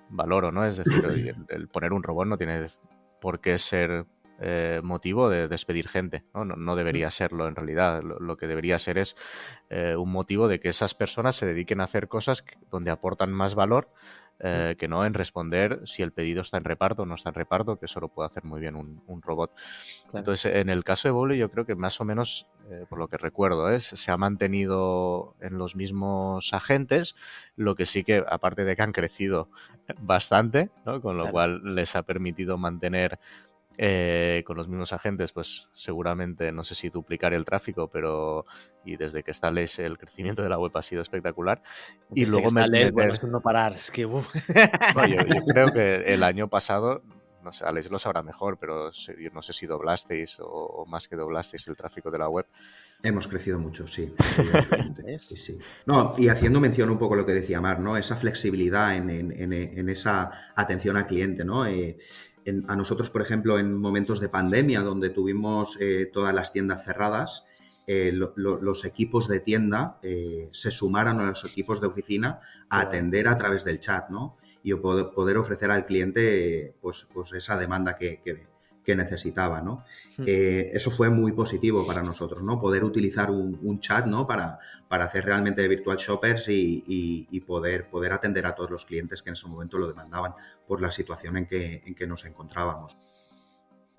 valoro, 0.08 0.52
¿no? 0.52 0.64
Es 0.64 0.76
decir, 0.76 1.34
el 1.48 1.68
poner 1.68 1.92
un 1.92 2.02
robot 2.02 2.26
no 2.26 2.38
tiene 2.38 2.66
por 3.20 3.40
qué 3.40 3.58
ser 3.58 4.06
eh, 4.40 4.80
motivo 4.84 5.28
de 5.28 5.48
despedir 5.48 5.88
gente. 5.88 6.24
¿no? 6.32 6.44
No, 6.44 6.76
debería 6.76 7.10
serlo 7.10 7.48
en 7.48 7.56
realidad. 7.56 8.02
Lo, 8.02 8.36
que 8.36 8.46
debería 8.46 8.78
ser 8.78 8.96
es 8.96 9.16
eh, 9.68 9.96
un 9.96 10.12
motivo 10.12 10.46
de 10.46 10.60
que 10.60 10.68
esas 10.68 10.94
personas 10.94 11.34
se 11.34 11.46
dediquen 11.46 11.80
a 11.80 11.84
hacer 11.84 12.06
cosas 12.06 12.44
donde 12.70 12.92
aportan 12.92 13.32
más 13.32 13.56
valor 13.56 13.90
eh, 14.40 14.76
que 14.78 14.88
no 14.88 15.04
en 15.04 15.14
responder 15.14 15.80
si 15.84 16.02
el 16.02 16.12
pedido 16.12 16.42
está 16.42 16.58
en 16.58 16.64
reparto 16.64 17.02
o 17.02 17.06
no 17.06 17.16
está 17.16 17.30
en 17.30 17.34
reparto, 17.34 17.78
que 17.78 17.86
eso 17.86 18.00
lo 18.00 18.08
puede 18.08 18.26
hacer 18.26 18.44
muy 18.44 18.60
bien 18.60 18.76
un, 18.76 19.22
robot. 19.22 19.52
Entonces, 20.14 20.54
en 20.54 20.70
el 20.70 20.84
caso 20.84 21.08
de 21.08 21.12
Bowley, 21.12 21.38
yo 21.38 21.50
creo 21.50 21.66
que 21.66 21.74
más 21.74 22.00
o 22.00 22.04
menos, 22.04 22.46
por 22.88 22.98
lo 22.98 23.08
que 23.08 23.18
recuerdo, 23.18 23.70
es, 23.70 23.84
se 23.84 24.10
ha 24.12 24.16
mantenido 24.16 25.34
en 25.40 25.58
los 25.58 25.74
mismos 25.74 26.54
agentes, 26.54 27.16
lo 27.56 27.74
que 27.74 27.84
sí 27.84 28.04
que, 28.04 28.24
aparte 28.28 28.64
de 28.64 28.76
que 28.76 28.82
han 28.82 28.92
crecido 28.92 29.50
bastante, 30.00 30.70
con 31.02 31.16
lo 31.16 31.30
cual 31.30 31.74
les 31.74 31.96
ha 31.96 32.02
permitido 32.02 32.58
mantener 32.58 33.18
eh, 33.80 34.42
con 34.44 34.56
los 34.56 34.66
mismos 34.66 34.92
agentes, 34.92 35.30
pues 35.30 35.68
seguramente 35.72 36.50
no 36.50 36.64
sé 36.64 36.74
si 36.74 36.88
duplicar 36.88 37.32
el 37.32 37.44
tráfico, 37.44 37.88
pero 37.88 38.44
y 38.84 38.96
desde 38.96 39.22
que 39.22 39.30
está 39.30 39.52
Lesh 39.52 39.78
el 39.78 39.98
crecimiento 39.98 40.42
de 40.42 40.48
la 40.48 40.58
web 40.58 40.72
ha 40.74 40.82
sido 40.82 41.00
espectacular. 41.00 41.62
y 42.12 42.26
luego 42.26 42.50
me 42.50 42.66
no 42.66 43.40
parar, 43.40 43.74
es 43.74 43.92
que 43.92 44.02
yo, 44.02 45.44
creo 45.46 45.72
que 45.72 45.94
el 46.12 46.24
año 46.24 46.48
pasado 46.48 47.04
no 47.48 47.52
sé, 47.52 47.64
Alex 47.64 47.90
lo 47.90 47.98
sabrá 47.98 48.22
mejor, 48.22 48.58
pero 48.58 48.90
no 49.32 49.42
sé 49.42 49.52
si 49.52 49.66
doblasteis 49.66 50.38
o, 50.40 50.84
más 50.86 51.08
que 51.08 51.16
doblasteis 51.16 51.66
el 51.68 51.76
tráfico 51.76 52.10
de 52.10 52.18
la 52.18 52.28
web. 52.28 52.46
Hemos 53.02 53.26
crecido 53.26 53.58
mucho, 53.58 53.86
sí. 53.86 54.12
No, 55.86 56.12
y 56.18 56.28
haciendo 56.28 56.60
mención 56.60 56.90
un 56.90 56.98
poco 56.98 57.16
lo 57.16 57.24
que 57.24 57.32
decía 57.32 57.60
Mar, 57.60 57.80
¿no? 57.80 57.96
Esa 57.96 58.16
flexibilidad 58.16 58.96
en, 58.96 59.88
esa 59.88 60.52
atención 60.54 60.96
al 60.96 61.06
cliente, 61.06 61.44
¿no? 61.44 61.64
Eh, 61.66 61.96
a 62.66 62.76
nosotros, 62.76 63.10
por 63.10 63.22
ejemplo, 63.22 63.58
en 63.58 63.74
momentos 63.76 64.20
de 64.20 64.28
pandemia, 64.28 64.80
donde 64.80 65.10
tuvimos 65.10 65.78
eh, 65.80 66.10
todas 66.12 66.34
las 66.34 66.52
tiendas 66.52 66.84
cerradas, 66.84 67.44
eh, 67.86 68.12
los 68.12 68.84
equipos 68.84 69.28
de 69.28 69.40
tienda 69.40 69.98
eh, 70.02 70.50
se 70.52 70.70
sumaron 70.70 71.20
a 71.20 71.30
los 71.30 71.44
equipos 71.46 71.80
de 71.80 71.86
oficina 71.86 72.40
a 72.68 72.80
atender 72.80 73.28
a 73.28 73.38
través 73.38 73.64
del 73.64 73.80
chat, 73.80 74.10
¿no? 74.10 74.36
Y 74.62 74.74
poder, 74.74 75.38
ofrecer 75.38 75.70
al 75.70 75.84
cliente 75.84 76.74
pues, 76.82 77.08
pues 77.14 77.32
esa 77.32 77.56
demanda 77.56 77.96
que, 77.96 78.20
que, 78.22 78.46
que 78.88 78.96
necesitaba, 78.96 79.60
¿no? 79.60 79.84
Hmm. 80.16 80.24
Eh, 80.26 80.70
eso 80.72 80.90
fue 80.90 81.10
muy 81.10 81.32
positivo 81.32 81.86
para 81.86 82.02
nosotros, 82.02 82.42
¿no? 82.42 82.58
Poder 82.58 82.84
utilizar 82.84 83.30
un, 83.30 83.80
chat, 83.80 84.06
¿no? 84.06 84.26
Para, 84.26 84.58
para, 84.88 85.04
hacer 85.04 85.26
realmente 85.26 85.68
virtual 85.68 85.98
shoppers 85.98 86.46
y, 86.48 87.44
poder, 87.46 87.90
poder 87.90 88.14
atender 88.14 88.46
a 88.46 88.54
todos 88.54 88.70
los 88.70 88.86
clientes 88.86 89.20
que 89.20 89.28
en 89.28 89.34
ese 89.34 89.46
momento 89.46 89.76
lo 89.76 89.88
demandaban 89.88 90.32
por 90.66 90.80
la 90.80 90.90
situación 90.90 91.36
en 91.36 91.44
que, 91.44 91.82
en 91.84 91.94
que 91.94 92.06
nos 92.06 92.24
encontrábamos. 92.24 92.96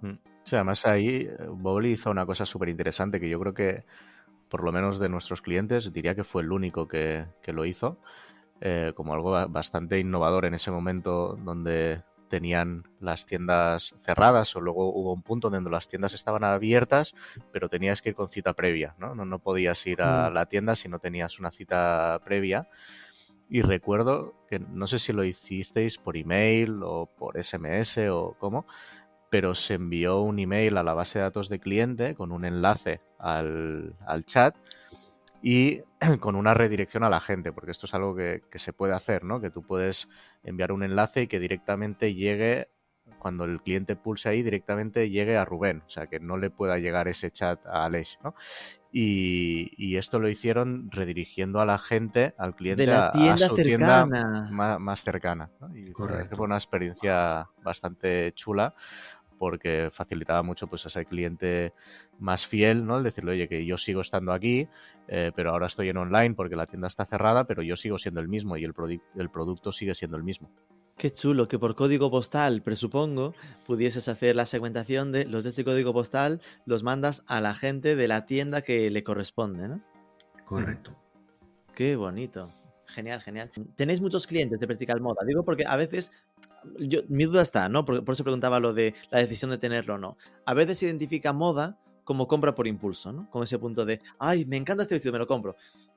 Hmm. 0.01 0.17
Sí, 0.43 0.55
además 0.55 0.83
ahí 0.87 1.27
eh, 1.29 1.37
Bobby 1.51 1.91
hizo 1.91 2.09
una 2.09 2.25
cosa 2.25 2.47
súper 2.47 2.69
interesante 2.69 3.19
que 3.19 3.29
yo 3.29 3.39
creo 3.39 3.53
que, 3.53 3.83
por 4.49 4.63
lo 4.63 4.71
menos 4.71 4.97
de 4.97 5.09
nuestros 5.09 5.43
clientes, 5.43 5.93
diría 5.93 6.15
que 6.15 6.23
fue 6.23 6.41
el 6.41 6.51
único 6.51 6.87
que, 6.87 7.27
lo 7.45 7.63
hizo. 7.63 7.99
Eh, 8.59 8.91
como 8.95 9.13
algo 9.13 9.47
bastante 9.49 9.99
innovador 9.99 10.45
en 10.45 10.55
ese 10.55 10.71
momento 10.71 11.37
donde 11.41 12.01
tenían 12.29 12.87
las 12.99 13.25
tiendas 13.25 13.93
cerradas 13.97 14.55
o 14.55 14.61
luego 14.61 14.93
hubo 14.93 15.11
un 15.13 15.23
punto 15.23 15.49
donde 15.49 15.69
las 15.69 15.87
tiendas 15.87 16.13
estaban 16.13 16.43
abiertas, 16.43 17.13
pero 17.51 17.67
tenías 17.67 18.01
que 18.01 18.09
ir 18.09 18.15
con 18.15 18.29
cita 18.29 18.53
previa, 18.53 18.95
¿no? 18.97 19.15
No, 19.15 19.39
podías 19.39 19.85
ir 19.87 20.01
a 20.01 20.29
mm. 20.29 20.33
la 20.33 20.45
tienda 20.45 20.75
si 20.75 20.87
no 20.87 20.99
tenías 20.99 21.39
una 21.39 21.51
cita 21.51 22.21
previa. 22.23 22.69
Y 23.49 23.63
recuerdo 23.63 24.35
que 24.47 24.59
no 24.59 24.87
sé 24.87 24.99
si 24.99 25.11
lo 25.11 25.23
hicisteis 25.23 25.97
por 25.97 26.15
email 26.15 26.81
o 26.83 27.07
por 27.07 27.43
SMS 27.43 27.97
o 28.09 28.35
cómo, 28.39 28.65
pero 29.29 29.55
se 29.55 29.73
envió 29.73 30.21
un 30.21 30.39
email 30.39 30.77
a 30.77 30.83
la 30.83 30.93
base 30.93 31.19
de 31.19 31.23
datos 31.23 31.49
de 31.49 31.59
cliente 31.59 32.15
con 32.15 32.31
un 32.31 32.45
enlace 32.45 33.01
al, 33.17 33.95
al 34.05 34.23
chat 34.25 34.55
y 35.41 35.81
con 36.19 36.35
una 36.35 36.53
redirección 36.53 37.03
a 37.03 37.09
la 37.09 37.19
gente, 37.19 37.51
porque 37.51 37.71
esto 37.71 37.85
es 37.85 37.93
algo 37.93 38.15
que, 38.15 38.41
se 38.53 38.73
puede 38.73 38.93
hacer, 38.93 39.23
¿no? 39.23 39.41
Que 39.41 39.49
tú 39.49 39.63
puedes 39.63 40.09
enviar 40.43 40.71
un 40.71 40.83
enlace 40.83 41.23
y 41.23 41.27
que 41.27 41.39
directamente 41.39 42.13
llegue, 42.13 42.69
cuando 43.19 43.45
el 43.45 43.61
cliente 43.61 43.95
pulse 43.95 44.29
ahí, 44.29 44.43
directamente 44.43 45.09
llegue 45.09 45.37
a 45.37 45.45
Rubén, 45.45 45.83
o 45.85 45.89
sea, 45.89 46.07
que 46.07 46.19
no 46.19 46.37
le 46.37 46.49
pueda 46.49 46.77
llegar 46.77 47.07
ese 47.07 47.31
chat 47.31 47.65
a 47.65 47.85
Aleix, 47.85 48.17
¿no? 48.23 48.33
Y, 48.91 49.97
esto 49.97 50.19
lo 50.19 50.29
hicieron 50.29 50.89
redirigiendo 50.89 51.59
a 51.59 51.65
la 51.65 51.77
gente, 51.77 52.33
al 52.39 52.55
cliente, 52.55 52.91
a, 52.91 53.37
su 53.37 53.55
tienda 53.55 54.07
más, 54.49 55.03
cercana. 55.03 55.51
Y 55.75 55.93
que 55.93 56.35
fue 56.35 56.45
una 56.45 56.55
experiencia 56.55 57.49
bastante 57.61 58.31
chula 58.33 58.73
porque 59.39 59.89
facilitaba 59.91 60.43
mucho 60.43 60.67
pues 60.67 60.85
a 60.85 60.89
ese 60.89 61.05
cliente 61.05 61.73
más 62.19 62.45
fiel, 62.45 62.85
¿no? 62.85 62.97
El 62.97 63.03
decirle, 63.03 63.31
oye, 63.31 63.47
que 63.47 63.65
yo 63.65 63.79
sigo 63.79 64.01
estando 64.01 64.33
aquí, 64.33 64.67
eh, 65.07 65.31
pero 65.35 65.49
ahora 65.49 65.65
estoy 65.65 65.89
en 65.89 65.97
online 65.97 66.35
porque 66.35 66.55
la 66.55 66.67
tienda 66.67 66.87
está 66.87 67.05
cerrada, 67.05 67.45
pero 67.45 67.63
yo 67.63 67.75
sigo 67.77 67.97
siendo 67.97 68.19
el 68.19 68.27
mismo 68.27 68.57
y 68.57 68.65
el, 68.65 68.73
el 69.15 69.29
producto 69.29 69.71
sigue 69.71 69.95
siendo 69.95 70.17
el 70.17 70.23
mismo. 70.23 70.51
Qué 70.97 71.11
chulo, 71.11 71.47
que 71.47 71.57
por 71.57 71.75
código 71.75 72.11
postal, 72.11 72.61
presupongo, 72.61 73.33
pudieses 73.65 74.09
hacer 74.09 74.35
la 74.35 74.45
segmentación 74.45 75.13
de 75.13 75.23
los 75.23 75.45
de 75.45 75.51
este 75.51 75.63
código 75.63 75.93
postal, 75.93 76.41
los 76.65 76.83
mandas 76.83 77.23
a 77.25 77.39
la 77.39 77.55
gente 77.55 77.95
de 77.95 78.07
la 78.09 78.25
tienda 78.25 78.61
que 78.61 78.91
le 78.91 79.01
corresponde, 79.01 79.69
¿no? 79.69 79.81
Correcto. 80.45 80.93
Qué 81.73 81.95
bonito. 81.95 82.51
Genial, 82.87 83.21
genial. 83.21 83.51
¿Tenéis 83.75 84.01
muchos 84.01 84.25
clientes 84.25 84.59
de 84.59 84.65
Vertical 84.65 84.99
Moda? 84.99 85.23
Digo 85.25 85.43
porque 85.43 85.63
a 85.65 85.77
veces 85.77 86.11
yo, 86.79 87.01
mi 87.07 87.25
duda 87.25 87.41
está, 87.41 87.69
¿no? 87.69 87.85
Por, 87.85 88.03
por, 88.03 88.13
eso 88.13 88.23
preguntaba 88.23 88.59
lo 88.59 88.73
de 88.73 88.93
la 89.11 89.19
decisión 89.19 89.51
de 89.51 89.57
tenerlo 89.57 89.95
o 89.95 89.97
no. 89.97 90.17
A 90.45 90.53
veces 90.53 90.79
se 90.79 90.85
identifica 90.85 91.33
moda 91.33 91.77
como 92.03 92.27
compra 92.27 92.55
por 92.55 92.65
impulso, 92.65 93.13
¿no? 93.13 93.29
Con 93.29 93.43
ese 93.43 93.59
punto 93.59 93.85
de, 93.85 94.01
ay, 94.17 94.45
me 94.45 94.57
encanta 94.57 94.81
este 94.81 94.95
vestido, 94.95 95.13
me 95.13 95.19
lo 95.19 95.27
compro. 95.27 95.55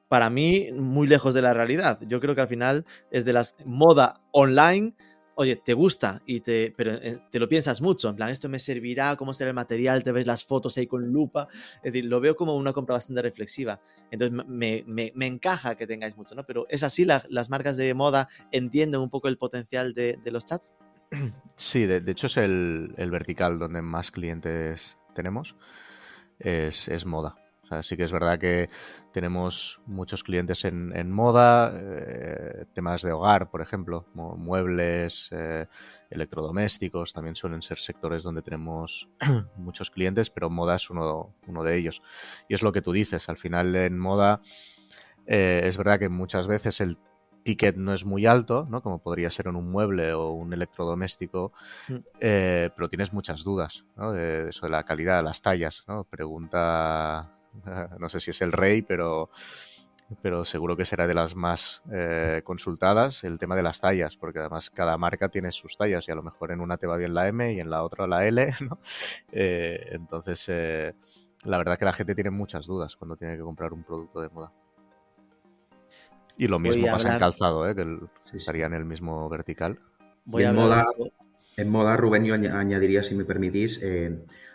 Para 0.09 0.29
mí, 0.29 0.71
muy 0.73 1.07
lejos 1.07 1.33
de 1.33 1.41
la 1.41 1.55
realidad. 1.55 1.99
Yo 2.07 2.21
creo 2.21 2.35
que 2.35 2.43
al 2.43 2.49
final 2.49 2.85
es 3.11 3.25
de 3.25 3.33
las 3.33 3.57
moda 3.65 4.21
online 4.31 4.95
oye, 5.35 5.57
te 5.57 5.75
gusta, 5.75 6.23
y 6.27 6.41
te, 6.41 6.73
pero 6.77 6.95
eh, 6.95 7.23
te 7.31 7.39
lo 7.39 7.49
piensas 7.49 7.81
mucho, 7.81 8.09
en 8.09 8.17
plan, 8.17 8.31
esto 8.31 8.49
me 8.49 8.59
servirá, 8.59 9.17
cómo 9.17 9.35
será 9.35 9.51
el 9.51 9.55
material, 9.55 10.05
te 10.05 10.13
ves 10.13 10.27
las 10.27 10.45
fotos 10.45 10.77
ahí 10.77 10.87
con 10.87 11.13
lupa, 11.13 11.49
es 11.77 11.93
decir, 11.93 12.05
lo 12.05 12.21
veo 12.21 12.37
como 12.37 12.57
una 12.57 12.73
compra 12.73 12.95
bastante 12.95 13.23
reflexiva. 13.23 13.81
Entonces 14.11 14.47
me, 14.47 15.13
encaja 15.27 15.75
que 15.75 15.87
tengáis 15.87 16.17
mucho, 16.17 16.35
¿no? 16.35 16.45
Pero 16.45 16.67
es 16.69 16.83
así, 16.83 17.05
las 17.05 17.51
marcas 17.51 17.77
de 17.77 17.95
moda 17.95 18.29
entienden 18.51 19.01
un 19.01 19.11
poco 19.11 19.29
el 19.29 19.39
potencial 19.39 19.95
de, 19.95 20.19
los 20.25 20.45
chats. 20.45 20.73
Sí, 21.55 21.85
de, 21.87 22.11
hecho 22.11 22.27
es 22.27 22.37
el, 22.39 23.11
vertical 23.11 23.59
donde 23.59 23.83
más 23.83 24.11
clientes 24.11 24.99
tenemos, 25.15 25.57
es 26.39 27.07
moda 27.07 27.42
sí 27.81 27.97
que 27.97 28.05
es 28.05 28.13
verdad 28.13 28.39
que 28.39 28.69
tenemos 29.13 29.81
muchos 29.87 30.25
clientes 30.25 30.65
en, 30.65 31.11
moda, 31.11 31.73
eh, 31.75 32.65
temas 32.73 33.03
de 33.03 33.13
hogar, 33.13 33.51
por 33.51 33.63
ejemplo, 33.63 34.07
muebles, 34.15 35.29
eh, 35.31 35.67
electrodomésticos, 36.11 37.13
también 37.13 37.37
suelen 37.37 37.63
ser 37.63 37.79
sectores 37.79 38.23
donde 38.23 38.43
tenemos 38.43 39.09
muchos 39.57 39.91
clientes, 39.91 40.31
pero 40.31 40.51
moda 40.51 40.77
es 40.77 40.91
uno, 40.91 41.35
uno 41.47 41.63
de 41.63 41.77
ellos. 41.77 42.03
Y 42.49 42.55
es 42.55 42.63
lo 42.63 42.73
que 42.73 42.83
tú 42.83 42.93
dices, 42.93 43.29
al 43.29 43.39
final 43.39 43.75
en 43.77 43.99
moda 43.99 44.43
eh, 45.27 45.63
es 45.65 45.77
verdad 45.77 45.99
que 45.99 46.09
muchas 46.09 46.49
veces 46.49 46.81
el 46.81 46.99
ticket 47.45 47.77
no 47.77 47.93
es 47.93 48.05
muy 48.05 48.27
alto, 48.27 48.67
¿no? 48.71 48.83
Como 48.83 49.03
podría 49.03 49.31
ser 49.31 49.49
en 49.49 49.57
un 49.57 49.69
mueble 49.71 50.13
o 50.13 50.31
un 50.31 50.53
electrodoméstico, 50.53 51.53
mm. 51.89 51.97
pero 52.21 52.89
tienes 52.89 53.13
muchas 53.13 53.43
dudas, 53.43 53.85
¿no? 53.97 54.13
De, 54.13 54.45
de 54.45 54.69
la 54.69 54.85
calidad 54.85 55.17
de 55.17 55.23
las 55.25 55.43
tallas, 55.43 55.85
¿no? 55.89 56.05
Pregunta 56.05 57.42
no 57.99 58.09
sé 58.09 58.21
si 58.21 58.31
es 58.31 58.41
el 58.43 58.53
rey, 58.53 58.83
pero, 58.83 59.31
pero 60.21 60.45
seguro 60.45 60.77
que 60.77 60.85
será 60.85 61.07
de 61.07 61.15
las 61.15 61.35
más 61.35 61.83
eh, 61.93 62.43
consultadas 62.45 63.25
el 63.25 63.39
tema 63.39 63.57
de 63.57 63.63
las 63.63 63.81
tallas, 63.81 64.17
porque 64.17 64.41
además 64.41 64.71
cada 64.71 64.97
marca 64.99 65.29
tiene 65.29 65.53
sus 65.53 65.77
tallas 65.77 66.07
y 66.09 66.13
a 66.13 66.15
lo 66.15 66.23
mejor 66.23 66.53
en 66.53 66.61
una 66.61 66.77
te 66.77 66.87
va 66.87 66.97
bien 66.97 67.15
la 67.15 67.29
M 67.29 67.53
y 67.53 67.61
en 67.61 67.71
la 67.71 67.83
otra 67.83 68.07
la 68.07 68.27
L, 68.27 68.53
¿no? 68.69 68.79
Eh, 69.31 69.89
entonces, 69.93 70.49
eh, 70.49 70.95
la 71.45 71.59
verdad 71.59 71.79
que 71.79 71.85
la 71.85 71.93
gente 71.93 72.15
tiene 72.15 72.31
muchas 72.31 72.67
dudas 72.67 72.97
cuando 72.97 73.17
tiene 73.17 73.37
que 73.37 73.43
comprar 73.43 73.73
un 73.73 73.85
producto 73.85 74.21
de 74.21 74.29
moda. 74.29 74.53
Y 76.39 76.49
lo 76.49 76.59
mismo 76.59 76.87
pasa 76.87 77.13
en 77.13 77.19
calzado, 77.19 77.75
que 77.75 77.99
estaría 78.33 78.65
en 78.67 78.73
el 78.73 78.87
mismo 78.87 79.29
vertical. 79.29 79.79
en, 80.33 80.55
moda, 80.55 80.87
en 81.59 81.69
moda, 81.69 81.97
Rubén, 81.97 82.25
yo 82.25 82.35
añadiría, 82.35 83.05
si 83.05 83.15
me 83.15 83.25
permitís, 83.25 83.81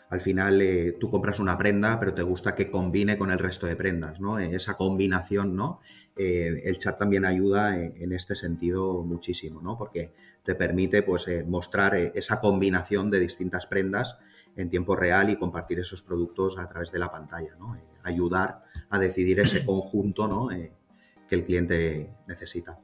al 0.10 0.22
final 0.22 0.62
eh, 0.62 0.96
tú 0.98 1.10
compras 1.10 1.40
una 1.40 1.58
prenda, 1.58 2.00
pero 2.00 2.14
te 2.14 2.22
gusta 2.22 2.56
que 2.56 2.72
combine 2.72 3.18
con 3.18 3.30
el 3.30 3.40
resto 3.40 3.68
de 3.68 3.76
prendas, 3.76 4.20
¿no? 4.20 4.40
Eh, 4.40 4.56
esa 4.56 4.76
combinación, 4.76 5.56
¿no? 5.56 5.82
Eh, 6.16 6.62
el 6.64 6.78
chat 6.80 6.98
también 6.98 7.26
ayuda 7.26 7.78
en, 7.78 8.12
este 8.14 8.36
sentido 8.36 9.04
muchísimo, 9.04 9.62
¿no? 9.62 9.78
Porque 9.78 10.14
te 10.44 10.56
permite, 10.56 11.04
pues, 11.04 11.28
mostrar 11.46 11.96
esa 11.96 12.40
combinación 12.40 13.12
de 13.12 13.20
distintas 13.20 13.68
prendas 13.68 14.18
en 14.56 14.70
tiempo 14.70 14.96
real 14.96 15.30
y 15.30 15.36
compartir 15.36 15.80
esos 15.80 16.02
productos 16.02 16.58
a 16.58 16.68
través 16.70 16.92
de 16.92 17.00
la 17.00 17.12
pantalla, 17.12 17.56
¿no? 17.60 17.78
ayudar 18.04 18.64
a 18.90 18.98
decidir 18.98 19.42
ese 19.42 19.66
conjunto, 19.66 20.28
¿no? 20.28 20.48
que 20.48 21.36
el 21.36 21.44
cliente 21.44 22.10
necesita. 22.28 22.80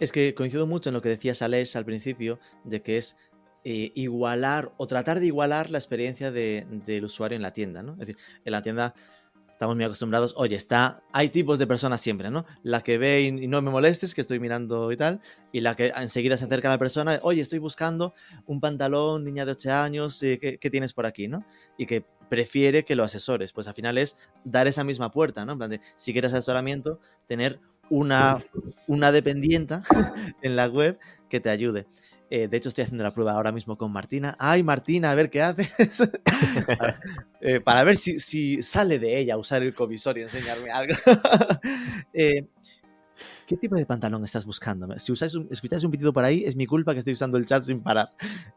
Es 0.00 0.10
que 0.12 0.34
coincido 0.34 0.66
mucho 0.66 0.90
en 0.90 0.94
lo 0.94 1.00
que 1.00 1.08
decías, 1.08 1.40
Alex, 1.40 1.76
al 1.76 1.84
principio, 1.84 2.40
de 2.64 2.82
que 2.82 2.98
es 2.98 3.16
eh, 3.64 3.92
igualar 3.94 4.72
o 4.76 4.86
tratar 4.86 5.20
de 5.20 5.26
igualar 5.26 5.70
la 5.70 5.78
experiencia 5.78 6.30
del 6.30 7.04
usuario 7.04 7.36
en 7.36 7.42
la 7.42 7.52
tienda, 7.52 7.82
¿no? 7.82 7.92
Es 7.92 8.00
decir, 8.00 8.16
en 8.44 8.52
la 8.52 8.62
tienda 8.62 8.94
estamos 9.54 9.76
muy 9.76 9.84
acostumbrados, 9.84 10.34
oye, 10.36 10.56
está, 10.56 11.02
hay 11.12 11.28
tipos 11.28 11.58
de 11.58 11.66
personas 11.66 12.00
siempre, 12.00 12.30
¿no? 12.30 12.44
La 12.62 12.82
que 12.82 12.98
ve 12.98 13.22
y, 13.22 13.46
no 13.46 13.62
me 13.62 13.70
molestes, 13.70 14.14
que 14.14 14.20
estoy 14.20 14.40
mirando 14.40 14.90
y 14.92 14.96
tal, 14.96 15.20
y 15.52 15.60
la 15.60 15.76
que 15.76 15.92
enseguida 15.96 16.36
se 16.36 16.44
acerca 16.44 16.68
a 16.68 16.72
la 16.72 16.78
persona, 16.78 17.20
oye, 17.22 17.40
estoy 17.40 17.60
buscando 17.60 18.12
un 18.46 18.60
pantalón, 18.60 19.24
niña 19.24 19.46
de 19.46 19.52
8 19.52 19.72
años, 19.72 20.22
eh, 20.22 20.38
¿qué, 20.38 20.70
tienes 20.70 20.92
por 20.92 21.06
aquí, 21.06 21.28
no? 21.28 21.46
Y 21.78 21.86
que 21.86 22.04
prefiere 22.28 22.84
que 22.84 22.96
lo 22.96 23.04
asesores, 23.04 23.52
pues 23.52 23.68
al 23.68 23.74
final 23.74 23.96
es 23.96 24.16
dar 24.44 24.66
esa 24.66 24.82
misma 24.82 25.10
puerta, 25.10 25.44
¿no? 25.44 25.52
En 25.52 25.58
plan 25.58 25.70
de, 25.70 25.80
si 25.96 26.12
quieres 26.12 26.32
asesoramiento, 26.32 26.98
tener 27.28 27.60
una, 27.90 28.44
una 28.88 29.12
dependienta 29.12 29.82
en 30.42 30.56
la 30.56 30.66
web 30.66 30.98
que 31.28 31.40
te 31.40 31.50
ayude. 31.50 31.86
Eh, 32.36 32.48
de 32.48 32.56
hecho, 32.56 32.68
estoy 32.68 32.82
haciendo 32.82 33.04
la 33.04 33.12
prueba 33.12 33.34
ahora 33.34 33.52
mismo 33.52 33.78
con 33.78 33.92
Martina. 33.92 34.34
Ay, 34.40 34.64
Martina, 34.64 35.12
a 35.12 35.14
ver 35.14 35.30
qué 35.30 35.40
haces. 35.40 36.02
Eh, 37.46 37.60
para 37.60 37.84
ver 37.84 37.98
si, 37.98 38.62
sale 38.62 38.98
de 38.98 39.18
ella 39.18 39.36
usar 39.36 39.62
el 39.62 39.74
covisor 39.74 40.16
y 40.16 40.22
enseñarme 40.22 40.70
algo. 40.70 40.94
Eh, 42.12 42.46
¿Qué 43.46 43.56
tipo 43.56 43.76
de 43.76 43.86
pantalón 43.86 44.24
estás 44.24 44.46
buscando? 44.46 44.98
Si 44.98 45.12
usáis 45.12 45.34
un, 45.34 45.46
escucháis 45.50 45.84
un 45.84 45.90
pitido 45.90 46.12
por 46.12 46.24
ahí, 46.24 46.44
es 46.44 46.56
mi 46.56 46.66
culpa 46.66 46.92
que 46.92 47.00
estoy 47.00 47.12
usando 47.12 47.36
el 47.36 47.44
chat 47.44 47.62
sin 47.62 47.82
parar. 47.82 48.08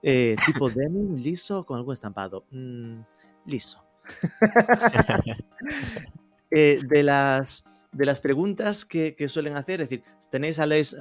tipo 0.01 0.69
denim, 0.75 1.17
liso, 1.17 1.65
con 1.65 1.77
algún 1.77 1.93
estampado. 1.93 2.45
Mm, 2.49 3.01
liso. 3.45 3.83
de 6.49 7.03
las 7.03 7.65
de 7.91 8.05
las 8.05 8.19
preguntas 8.19 8.85
que, 8.85 9.15
suelen 9.27 9.55
hacer, 9.55 9.81
es 9.81 9.89
decir, 9.89 10.03
¿tenéis 10.29 10.59
a 10.59 10.65
Les 10.65 10.95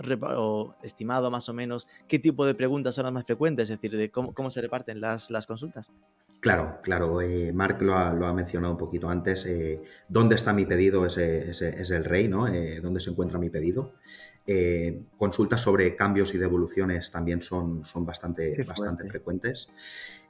estimado 0.82 1.30
más 1.30 1.48
o 1.48 1.52
menos 1.52 1.88
qué 2.08 2.18
tipo 2.18 2.46
de 2.46 2.54
preguntas 2.54 2.94
son 2.94 3.04
las 3.04 3.12
más 3.12 3.24
frecuentes? 3.24 3.70
Es 3.70 3.80
decir, 3.80 3.96
de 3.96 4.10
cómo, 4.10 4.50
se 4.50 4.60
reparten 4.60 5.00
las, 5.00 5.46
consultas. 5.46 5.92
Claro, 6.40 6.78
claro. 6.82 7.20
Eh, 7.20 7.52
Marc 7.52 7.82
lo 7.82 7.94
ha, 7.94 8.32
mencionado 8.32 8.72
un 8.72 8.78
poquito 8.78 9.08
antes. 9.08 9.46
Eh, 9.46 9.82
¿Dónde 10.08 10.36
está 10.36 10.52
mi 10.52 10.64
pedido? 10.64 11.04
Es, 11.06 11.18
es, 11.18 11.90
el 11.90 12.04
rey, 12.04 12.28
¿no? 12.28 12.46
Eh, 12.48 12.80
¿Dónde 12.80 13.00
se 13.00 13.10
encuentra 13.10 13.38
mi 13.38 13.50
pedido? 13.50 13.94
consultas 15.18 15.60
sobre 15.60 15.96
cambios 15.96 16.32
y 16.32 16.38
devoluciones 16.38 17.10
también 17.10 17.42
son, 17.42 17.84
son 17.84 18.06
bastante, 18.06 18.62
bastante 18.62 19.08
frecuentes. 19.08 19.68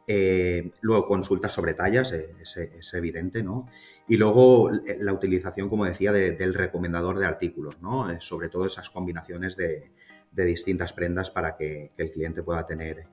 Eh, 0.08 0.70
luego 0.82 1.08
consultas 1.08 1.52
sobre 1.52 1.74
tallas, 1.74 2.12
eh, 2.12 2.30
es, 2.40 2.94
evidente, 2.94 3.42
¿no? 3.42 3.68
Y 4.06 4.16
luego 4.16 4.72
eh, 4.72 4.98
la 5.00 5.12
utilización, 5.12 5.68
como 5.68 5.84
decía, 5.84 6.12
del 6.12 6.54
recomendador 6.54 7.18
de 7.18 7.26
artículos, 7.26 7.82
¿no? 7.82 8.08
sobre 8.20 8.48
todo 8.48 8.66
esas 8.66 8.88
combinaciones 8.88 9.56
de, 9.56 9.90
distintas 10.30 10.92
prendas 10.92 11.30
para 11.30 11.56
que, 11.56 11.90
el 11.96 12.10
cliente 12.10 12.42
pueda 12.42 12.66
tener 12.66 13.06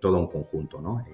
todo 0.00 0.20
un 0.20 0.28
conjunto, 0.28 0.80
¿no? 0.80 1.04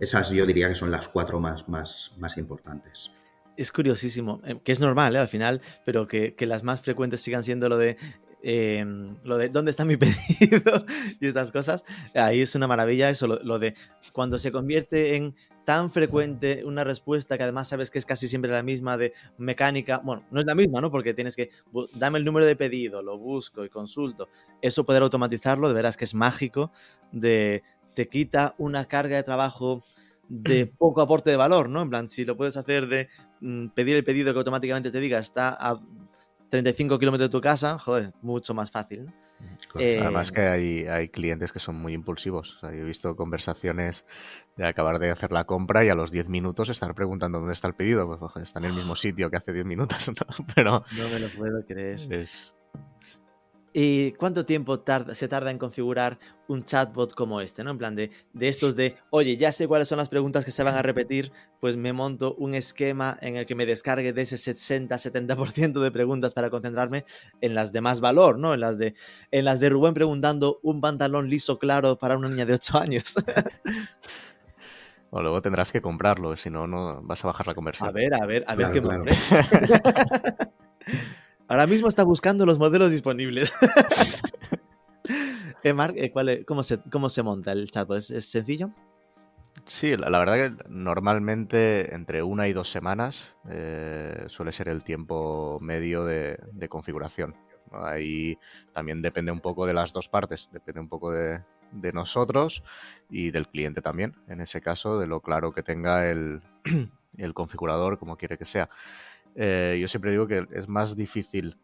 esas 0.00 0.30
yo 0.30 0.44
diría 0.44 0.68
que 0.68 0.74
son 0.74 0.90
las 0.90 1.06
cuatro 1.06 1.38
más, 1.38 1.68
más, 1.68 2.12
más 2.18 2.36
importantes. 2.36 3.12
Es 3.56 3.70
curiosísimo, 3.70 4.42
que 4.64 4.72
es 4.72 4.80
normal 4.80 5.14
al 5.14 5.28
final, 5.28 5.62
pero 5.84 6.08
que, 6.08 6.34
que, 6.34 6.46
las 6.46 6.64
más 6.64 6.80
frecuentes 6.80 7.20
sigan 7.20 7.44
siendo 7.44 7.68
lo 7.68 7.78
de 7.78 7.96
Em, 8.46 9.16
lo 9.24 9.38
de 9.38 9.48
dónde 9.48 9.70
está 9.70 9.86
mi 9.86 9.96
pedido 9.96 10.84
y 11.18 11.28
estas 11.28 11.50
cosas, 11.50 11.82
ahí 12.14 12.42
es 12.42 12.54
una 12.54 12.66
maravilla 12.66 13.08
eso, 13.08 13.26
lo, 13.26 13.58
de 13.58 13.74
cuando 14.12 14.36
se 14.36 14.52
convierte 14.52 15.16
en 15.16 15.34
tan 15.64 15.88
frecuente 15.88 16.62
una 16.66 16.84
respuesta 16.84 17.38
que 17.38 17.44
además 17.44 17.68
sabes 17.68 17.90
que 17.90 17.98
es 17.98 18.04
casi 18.04 18.28
siempre 18.28 18.50
la 18.50 18.62
misma 18.62 18.98
de 18.98 19.14
mecánica, 19.38 20.02
bueno, 20.04 20.26
no 20.30 20.40
es 20.40 20.46
la 20.46 20.54
misma, 20.54 20.82
¿no? 20.82 20.90
Porque 20.90 21.14
tienes 21.14 21.36
que, 21.36 21.48
dame 21.94 22.18
el 22.18 22.26
número 22.26 22.44
de 22.44 22.54
pedido, 22.54 23.00
lo 23.00 23.16
busco 23.16 23.64
y 23.64 23.70
consulto. 23.70 24.28
Eso 24.60 24.84
poder 24.84 25.02
automatizarlo, 25.02 25.66
de 25.66 25.72
veras 25.72 25.96
que 25.96 26.04
es 26.04 26.12
mágico, 26.12 26.70
de 27.12 27.62
te 27.94 28.08
quita 28.08 28.54
una 28.58 28.84
carga 28.84 29.16
de 29.16 29.22
trabajo 29.22 29.82
de 30.28 30.66
poco 30.78 31.00
aporte 31.00 31.30
de 31.30 31.36
valor, 31.36 31.70
¿no? 31.70 31.80
En 31.80 31.88
plan, 31.88 32.08
si 32.08 32.26
lo 32.26 32.36
puedes 32.36 32.58
hacer 32.58 32.88
de 32.88 33.08
mm, 33.40 33.68
pedir 33.68 33.96
el 33.96 34.04
pedido 34.04 34.34
que 34.34 34.38
automáticamente 34.38 34.90
te 34.90 35.00
diga 35.00 35.18
está 35.18 35.48
a 35.48 35.80
35 36.54 37.00
kilómetros 37.00 37.30
de 37.30 37.32
tu 37.32 37.40
casa, 37.40 37.80
joder, 37.80 38.12
mucho 38.22 38.54
más 38.54 38.70
fácil. 38.70 39.12
Además 39.74 40.30
eh, 40.30 40.32
que 40.32 40.40
hay, 40.42 40.86
hay, 40.86 41.08
clientes 41.08 41.52
que 41.52 41.58
son 41.58 41.74
muy 41.74 41.94
impulsivos. 41.94 42.60
he 42.62 42.84
visto 42.84 43.16
conversaciones 43.16 44.06
de 44.56 44.64
acabar 44.64 45.00
de 45.00 45.10
hacer 45.10 45.32
la 45.32 45.44
compra 45.44 45.84
y 45.84 45.88
a 45.88 45.96
los 45.96 46.12
10 46.12 46.28
minutos 46.28 46.68
estar 46.68 46.94
preguntando 46.94 47.38
dónde 47.38 47.54
está 47.54 47.66
el 47.66 47.74
pedido. 47.74 48.06
Pues 48.06 48.36
está 48.46 48.60
en 48.60 48.66
el 48.66 48.72
mismo 48.72 48.94
sitio 48.94 49.32
que 49.32 49.36
hace 49.36 49.52
10 49.52 49.66
minutos, 49.66 50.08
¿no? 50.08 50.46
Pero 50.54 50.84
no 50.96 51.08
me 51.08 51.18
lo 51.18 51.28
puedo 51.30 51.66
creer. 51.66 52.00
Es, 52.12 52.54
¿Y 53.76 54.12
cuánto 54.12 54.46
tiempo 54.46 54.78
tarda, 54.78 55.16
se 55.16 55.26
tarda 55.26 55.50
en 55.50 55.58
configurar 55.58 56.20
un 56.46 56.62
chatbot 56.62 57.12
como 57.12 57.40
este? 57.40 57.64
¿no? 57.64 57.72
En 57.72 57.78
plan 57.78 57.96
de, 57.96 58.12
de, 58.32 58.48
estos 58.48 58.76
de, 58.76 58.94
oye, 59.10 59.36
ya 59.36 59.50
sé 59.50 59.66
cuáles 59.66 59.88
son 59.88 59.98
las 59.98 60.08
preguntas 60.08 60.44
que 60.44 60.52
se 60.52 60.62
van 60.62 60.76
a 60.76 60.82
repetir, 60.82 61.32
pues 61.58 61.76
me 61.76 61.92
monto 61.92 62.36
un 62.36 62.54
esquema 62.54 63.18
en 63.20 63.34
el 63.34 63.46
que 63.46 63.56
me 63.56 63.66
descargue 63.66 64.12
de 64.12 64.22
ese 64.22 64.36
60-70% 64.36 65.80
de 65.80 65.90
preguntas 65.90 66.34
para 66.34 66.50
concentrarme 66.50 67.04
en 67.40 67.56
las 67.56 67.72
de 67.72 67.80
más 67.80 68.00
valor, 68.00 68.38
¿no? 68.38 68.54
En 68.54 68.60
las 68.60 68.78
de, 68.78 68.94
en 69.32 69.44
las 69.44 69.58
de 69.58 69.70
Rubén 69.70 69.92
preguntando 69.92 70.60
un 70.62 70.80
pantalón 70.80 71.28
liso 71.28 71.58
claro 71.58 71.98
para 71.98 72.16
una 72.16 72.28
niña 72.28 72.46
de 72.46 72.54
8 72.54 72.78
años. 72.78 73.16
o 75.10 75.20
luego 75.20 75.42
tendrás 75.42 75.72
que 75.72 75.82
comprarlo, 75.82 76.36
si 76.36 76.48
no, 76.48 76.68
no 76.68 77.02
vas 77.02 77.24
a 77.24 77.26
bajar 77.26 77.48
la 77.48 77.54
conversión. 77.56 77.88
A 77.88 77.92
ver, 77.92 78.14
a 78.14 78.24
ver, 78.24 78.44
a 78.46 78.54
ver 78.54 78.70
qué 78.70 78.80
claro. 78.80 79.04
Ahora 81.48 81.66
mismo 81.66 81.88
está 81.88 82.04
buscando 82.04 82.46
los 82.46 82.58
modelos 82.58 82.90
disponibles. 82.90 83.52
Eh, 85.64 85.72
Mark, 85.72 85.94
eh, 85.96 86.44
cómo, 86.46 86.62
se, 86.62 86.78
¿Cómo 86.90 87.08
se 87.08 87.22
monta 87.22 87.52
el 87.52 87.70
chatbot? 87.70 87.96
¿Es, 87.96 88.26
sencillo? 88.26 88.70
Sí, 89.64 89.96
la, 89.96 90.18
verdad 90.18 90.34
que 90.34 90.64
normalmente 90.68 91.94
entre 91.94 92.22
una 92.22 92.48
y 92.48 92.52
dos 92.52 92.70
semanas 92.70 93.34
eh, 93.48 94.26
suele 94.28 94.52
ser 94.52 94.68
el 94.68 94.84
tiempo 94.84 95.58
medio 95.62 96.04
de, 96.04 96.38
configuración. 96.68 97.34
Ahí 97.72 98.38
también 98.72 99.00
depende 99.00 99.32
un 99.32 99.40
poco 99.40 99.66
de 99.66 99.72
las 99.72 99.94
dos 99.94 100.10
partes, 100.10 100.50
depende 100.52 100.82
un 100.82 100.88
poco 100.90 101.10
de, 101.12 101.42
nosotros 101.94 102.62
y 103.08 103.30
del 103.30 103.48
cliente 103.48 103.80
también, 103.80 104.14
en 104.28 104.42
ese 104.42 104.60
caso, 104.60 105.00
de 105.00 105.06
lo 105.06 105.22
claro 105.22 105.52
que 105.52 105.62
tenga 105.62 106.10
el, 106.10 106.42
el 107.16 107.32
configurador 107.32 107.98
como 107.98 108.18
quiere 108.18 108.36
que 108.36 108.44
sea. 108.44 108.68
Eh, 109.36 109.78
yo 109.80 109.88
siempre 109.88 110.10
digo 110.10 110.26
que 110.26 110.46
es 110.52 110.68
más 110.68 110.96
difícil 110.96 111.56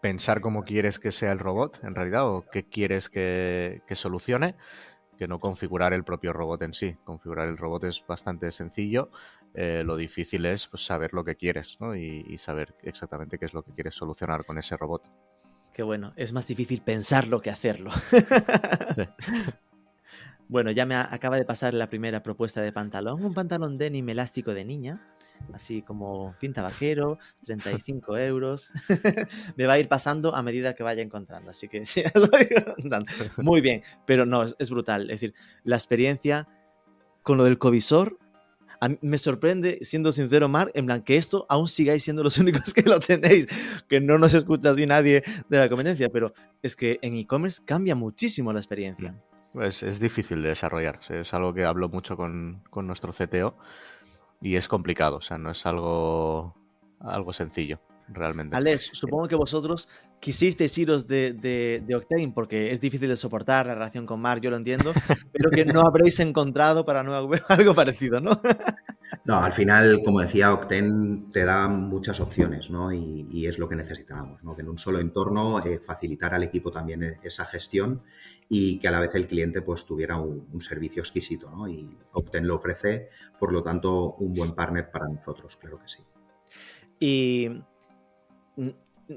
pensar 0.00 0.40
cómo 0.40 0.64
quieres 0.64 0.98
que 0.98 1.12
sea 1.12 1.32
el 1.32 1.38
robot, 1.38 1.82
en 1.82 1.94
realidad, 1.94 2.28
o 2.28 2.44
qué 2.50 2.68
quieres 2.68 3.08
que, 3.08 3.82
solucione, 3.92 4.54
que 5.16 5.28
no 5.28 5.40
configurar 5.40 5.92
el 5.92 6.04
propio 6.04 6.32
robot 6.32 6.62
en 6.62 6.74
sí. 6.74 6.96
Configurar 7.04 7.48
el 7.48 7.56
robot 7.56 7.84
es 7.84 8.04
bastante 8.06 8.52
sencillo. 8.52 9.10
Eh, 9.54 9.82
lo 9.84 9.96
difícil 9.96 10.44
es 10.46 10.66
pues, 10.68 10.84
saber 10.84 11.14
lo 11.14 11.24
que 11.24 11.36
quieres 11.36 11.78
y, 11.96 12.36
saber 12.38 12.74
exactamente 12.82 13.38
qué 13.38 13.46
es 13.46 13.54
lo 13.54 13.62
que 13.62 13.72
quieres 13.72 13.94
solucionar 13.94 14.44
con 14.44 14.58
ese 14.58 14.76
robot. 14.76 15.02
Qué 15.72 15.82
bueno, 15.82 16.12
es 16.16 16.32
más 16.32 16.46
difícil 16.46 16.82
pensarlo 16.82 17.40
que 17.40 17.50
hacerlo. 17.50 17.90
bueno, 20.48 20.70
ya 20.70 20.86
me 20.86 20.94
acaba 20.94 21.36
de 21.36 21.44
pasar 21.44 21.74
la 21.74 21.88
primera 21.88 22.22
propuesta 22.22 22.60
de 22.62 22.72
pantalón, 22.72 23.24
un 23.24 23.34
pantalón 23.34 23.76
denim 23.76 24.08
elástico 24.08 24.54
de 24.54 24.64
niña 24.64 25.00
así 25.52 25.82
como 25.82 26.34
pinta 26.40 26.62
vaquero, 26.62 27.18
35 27.44 28.16
euros. 28.18 28.72
Me 29.56 29.66
va 29.66 29.74
a 29.74 29.78
ir 29.78 29.88
pasando 29.88 30.34
a 30.34 30.42
medida 30.42 30.74
que 30.74 30.82
vaya 30.82 31.02
encontrando, 31.02 31.50
así 31.50 31.68
que 31.68 31.82
muy 33.42 33.60
bien, 33.60 33.82
pero 34.06 34.26
no, 34.26 34.44
es, 34.44 34.70
brutal. 34.70 35.02
Es 35.10 35.20
decir, 35.20 35.34
la 35.64 35.76
experiencia 35.76 36.48
con 37.22 37.38
lo 37.38 37.44
del 37.44 37.58
covisor 37.58 38.18
me 39.00 39.16
sorprende, 39.16 39.78
siendo 39.80 40.12
sincero, 40.12 40.46
Mar, 40.46 40.70
en 40.74 40.84
plan 40.84 41.02
que 41.02 41.16
esto 41.16 41.46
aún 41.48 41.68
sigáis 41.68 42.04
siendo 42.04 42.22
los 42.22 42.36
únicos 42.36 42.74
que 42.74 42.82
lo 42.82 43.00
tenéis, 43.00 43.48
que 43.88 43.98
no 43.98 44.18
nos 44.18 44.34
escucha 44.34 44.70
así 44.70 44.84
nadie 44.84 45.22
de 45.48 45.58
la 45.58 45.70
competencia, 45.70 46.10
pero 46.10 46.34
es 46.62 46.76
que 46.76 46.98
en 47.00 47.14
e-commerce 47.14 47.62
cambia 47.64 47.94
muchísimo 47.94 48.52
la 48.52 48.58
experiencia. 48.58 49.14
Pues 49.14 49.33
es 49.62 50.00
difícil 50.00 50.42
de 50.42 50.48
desarrollar, 50.48 51.00
es 51.08 51.32
algo 51.34 51.54
que 51.54 51.64
hablo 51.64 51.88
mucho 51.88 52.16
con, 52.16 52.62
nuestro 52.74 53.12
CTO 53.12 53.56
y 54.40 54.56
es 54.56 54.68
complicado, 54.68 55.16
o 55.16 55.20
sea, 55.20 55.38
no 55.38 55.50
es 55.50 55.64
algo, 55.66 56.56
algo 57.00 57.32
sencillo. 57.32 57.80
realmente. 58.08 58.56
Alex, 58.56 58.90
supongo 58.92 59.28
que 59.28 59.34
vosotros 59.34 59.88
quisisteis 60.20 60.76
iros 60.76 61.06
de, 61.06 61.32
de, 61.32 61.82
de, 61.86 61.94
Octane 61.94 62.32
porque 62.34 62.70
es 62.70 62.80
difícil 62.80 63.08
de 63.08 63.16
soportar 63.16 63.66
la 63.66 63.74
relación 63.74 64.04
con 64.04 64.20
Mark, 64.20 64.42
yo 64.42 64.50
lo 64.50 64.56
entiendo, 64.56 64.92
pero 65.32 65.50
que 65.50 65.64
no 65.64 65.82
habréis 65.82 66.20
encontrado 66.20 66.84
para 66.84 67.02
nueva 67.02 67.24
web 67.24 67.42
algo 67.48 67.74
parecido, 67.74 68.20
¿no? 68.20 68.40
No, 69.26 69.38
al 69.38 69.52
final, 69.52 70.02
como 70.04 70.20
decía, 70.20 70.52
Octane 70.52 71.26
te 71.32 71.44
da 71.44 71.66
muchas 71.68 72.20
opciones, 72.20 72.68
¿no? 72.68 72.92
Y, 72.92 73.26
y 73.30 73.46
es 73.46 73.58
lo 73.58 73.68
que 73.68 73.76
necesitábamos, 73.76 74.44
¿no? 74.44 74.54
Que 74.54 74.62
en 74.62 74.68
un 74.68 74.78
solo 74.78 74.98
entorno 74.98 75.64
eh, 75.64 75.78
facilitar 75.78 76.34
al 76.34 76.42
equipo 76.42 76.70
también 76.70 77.18
esa 77.22 77.46
gestión 77.46 78.02
y 78.48 78.78
que 78.78 78.88
a 78.88 78.90
la 78.90 79.00
vez 79.00 79.14
el 79.14 79.26
cliente 79.26 79.62
pues 79.62 79.84
tuviera 79.84 80.16
un, 80.16 80.60
servicio 80.60 81.00
exquisito, 81.00 81.50
¿no? 81.50 81.68
Y 81.68 81.96
Octane 82.12 82.46
lo 82.46 82.56
ofrece, 82.56 83.08
por 83.38 83.52
lo 83.52 83.62
tanto, 83.62 84.14
un 84.14 84.34
buen 84.34 84.54
partner 84.54 84.90
para 84.90 85.08
nosotros, 85.08 85.56
claro 85.56 85.80
que 85.80 85.88
sí. 85.88 86.02
Y 87.00 87.48
mm, 88.56 88.70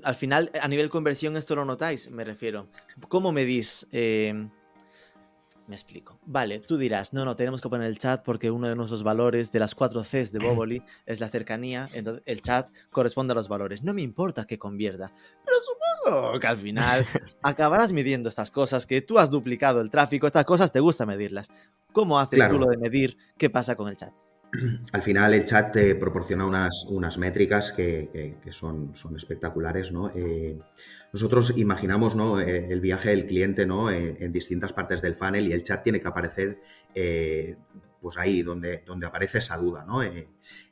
al 0.04 0.16
final, 0.16 0.52
a 0.60 0.68
nivel 0.68 0.90
conversión, 0.90 1.38
esto 1.38 1.56
lo 1.56 1.66
notáis, 1.66 2.10
me 2.12 2.24
refiero. 2.24 2.68
¿Cómo 3.08 3.32
medís? 3.32 3.88
Eh, 3.92 4.50
me 5.68 5.76
explico. 5.76 6.20
Vale, 6.26 6.60
tú 6.60 6.78
dirás, 6.78 7.14
no, 7.14 7.26
no, 7.26 7.36
tenemos 7.36 7.62
que 7.62 7.70
poner 7.70 7.88
el 7.88 7.98
chat 7.98 8.24
porque 8.24 8.50
uno 8.50 8.68
de 8.68 8.76
nuestros 8.76 9.04
valores 9.04 9.52
de 9.52 9.60
las 9.60 9.76
cuatro 9.76 10.04
Cs 10.04 10.32
de 10.32 10.40
Boboli 10.44 10.82
es 11.06 11.20
la 11.20 11.30
cercanía, 11.30 11.88
entonces 11.94 12.24
el 12.26 12.42
chat 12.42 12.70
corresponde 12.90 13.34
a 13.34 13.36
los 13.36 13.50
valores. 13.50 13.84
No 13.84 13.94
me 13.94 14.02
importa 14.02 14.46
que 14.46 14.58
convierta, 14.58 15.12
pero 15.46 15.58
supongo 15.60 16.40
que 16.40 16.48
al 16.48 16.58
final 16.58 17.06
acabarás 17.42 17.92
midiendo 17.92 18.30
estas 18.30 18.52
cosas, 18.52 18.86
que 18.86 19.02
tú 19.02 19.20
has 19.20 19.30
duplicado 19.30 19.82
el 19.82 19.90
tráfico, 19.90 20.28
estas 20.28 20.46
cosas 20.46 20.72
te 20.72 20.80
gusta 20.80 21.06
medirlas. 21.06 21.50
¿Cómo 21.92 22.20
haces 22.20 22.38
claro. 22.38 22.56
tú 22.56 22.60
lo 22.60 22.68
de 22.68 22.78
medir 22.78 23.18
qué 23.38 23.50
pasa 23.50 23.76
con 23.76 23.90
el 23.90 23.98
chat? 23.98 24.14
Al 24.94 25.02
final 25.02 25.34
el 25.34 25.46
chat 25.46 25.74
te 25.74 25.96
proporciona 25.96 26.46
unas, 26.46 26.86
unas 26.90 27.18
métricas 27.18 27.72
que, 27.72 28.38
son, 28.52 28.96
son, 28.96 29.16
espectaculares, 29.16 29.92
¿no? 29.92 30.12
Eh, 30.16 30.58
nosotros 31.12 31.54
imaginamos 31.58 32.16
¿no? 32.16 32.40
Eh, 32.40 32.72
el 32.72 32.80
viaje 32.80 33.10
del 33.10 33.26
cliente 33.26 33.66
¿no? 33.66 33.92
En, 33.92 34.18
en, 34.20 34.32
distintas 34.32 34.74
partes 34.74 35.02
del 35.02 35.16
funnel 35.16 35.48
y 35.48 35.54
el 35.54 35.64
chat 35.64 35.84
tiene 35.84 36.00
que 36.02 36.08
aparecer 36.08 36.62
eh, 36.96 37.56
pues 38.02 38.18
ahí 38.18 38.42
donde, 38.42 38.84
donde 38.86 39.06
aparece 39.06 39.40
esa 39.40 39.58
duda, 39.58 39.84
¿no? 39.86 40.04
Eh, 40.04 40.30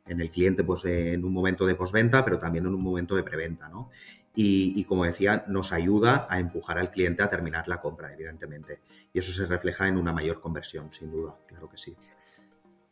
en 0.07 0.21
el 0.21 0.29
cliente 0.29 0.63
pues 0.63 0.85
en 0.85 1.23
un 1.25 1.33
momento 1.33 1.65
de 1.65 1.75
postventa, 1.75 2.23
pero 2.23 2.38
también 2.38 2.65
en 2.65 2.73
un 2.73 2.81
momento 2.81 3.15
de 3.15 3.23
preventa, 3.23 3.67
¿no? 3.69 3.89
Y, 4.38 4.83
como 4.83 5.05
decía, 5.05 5.45
nos 5.47 5.71
ayuda 5.71 6.27
a 6.29 6.39
empujar 6.39 6.77
al 6.77 6.89
cliente 6.89 7.23
a 7.23 7.29
terminar 7.29 7.69
la 7.69 7.79
compra, 7.79 8.11
evidentemente. 8.11 8.81
Y 9.13 9.19
eso 9.19 9.31
se 9.31 9.45
refleja 9.45 9.88
en 9.88 9.95
una 9.95 10.11
mayor 10.11 10.41
conversión, 10.41 10.91
sin 10.91 11.09
duda, 11.09 11.38
claro 11.47 11.69
que 11.69 11.77
sí. 11.77 11.95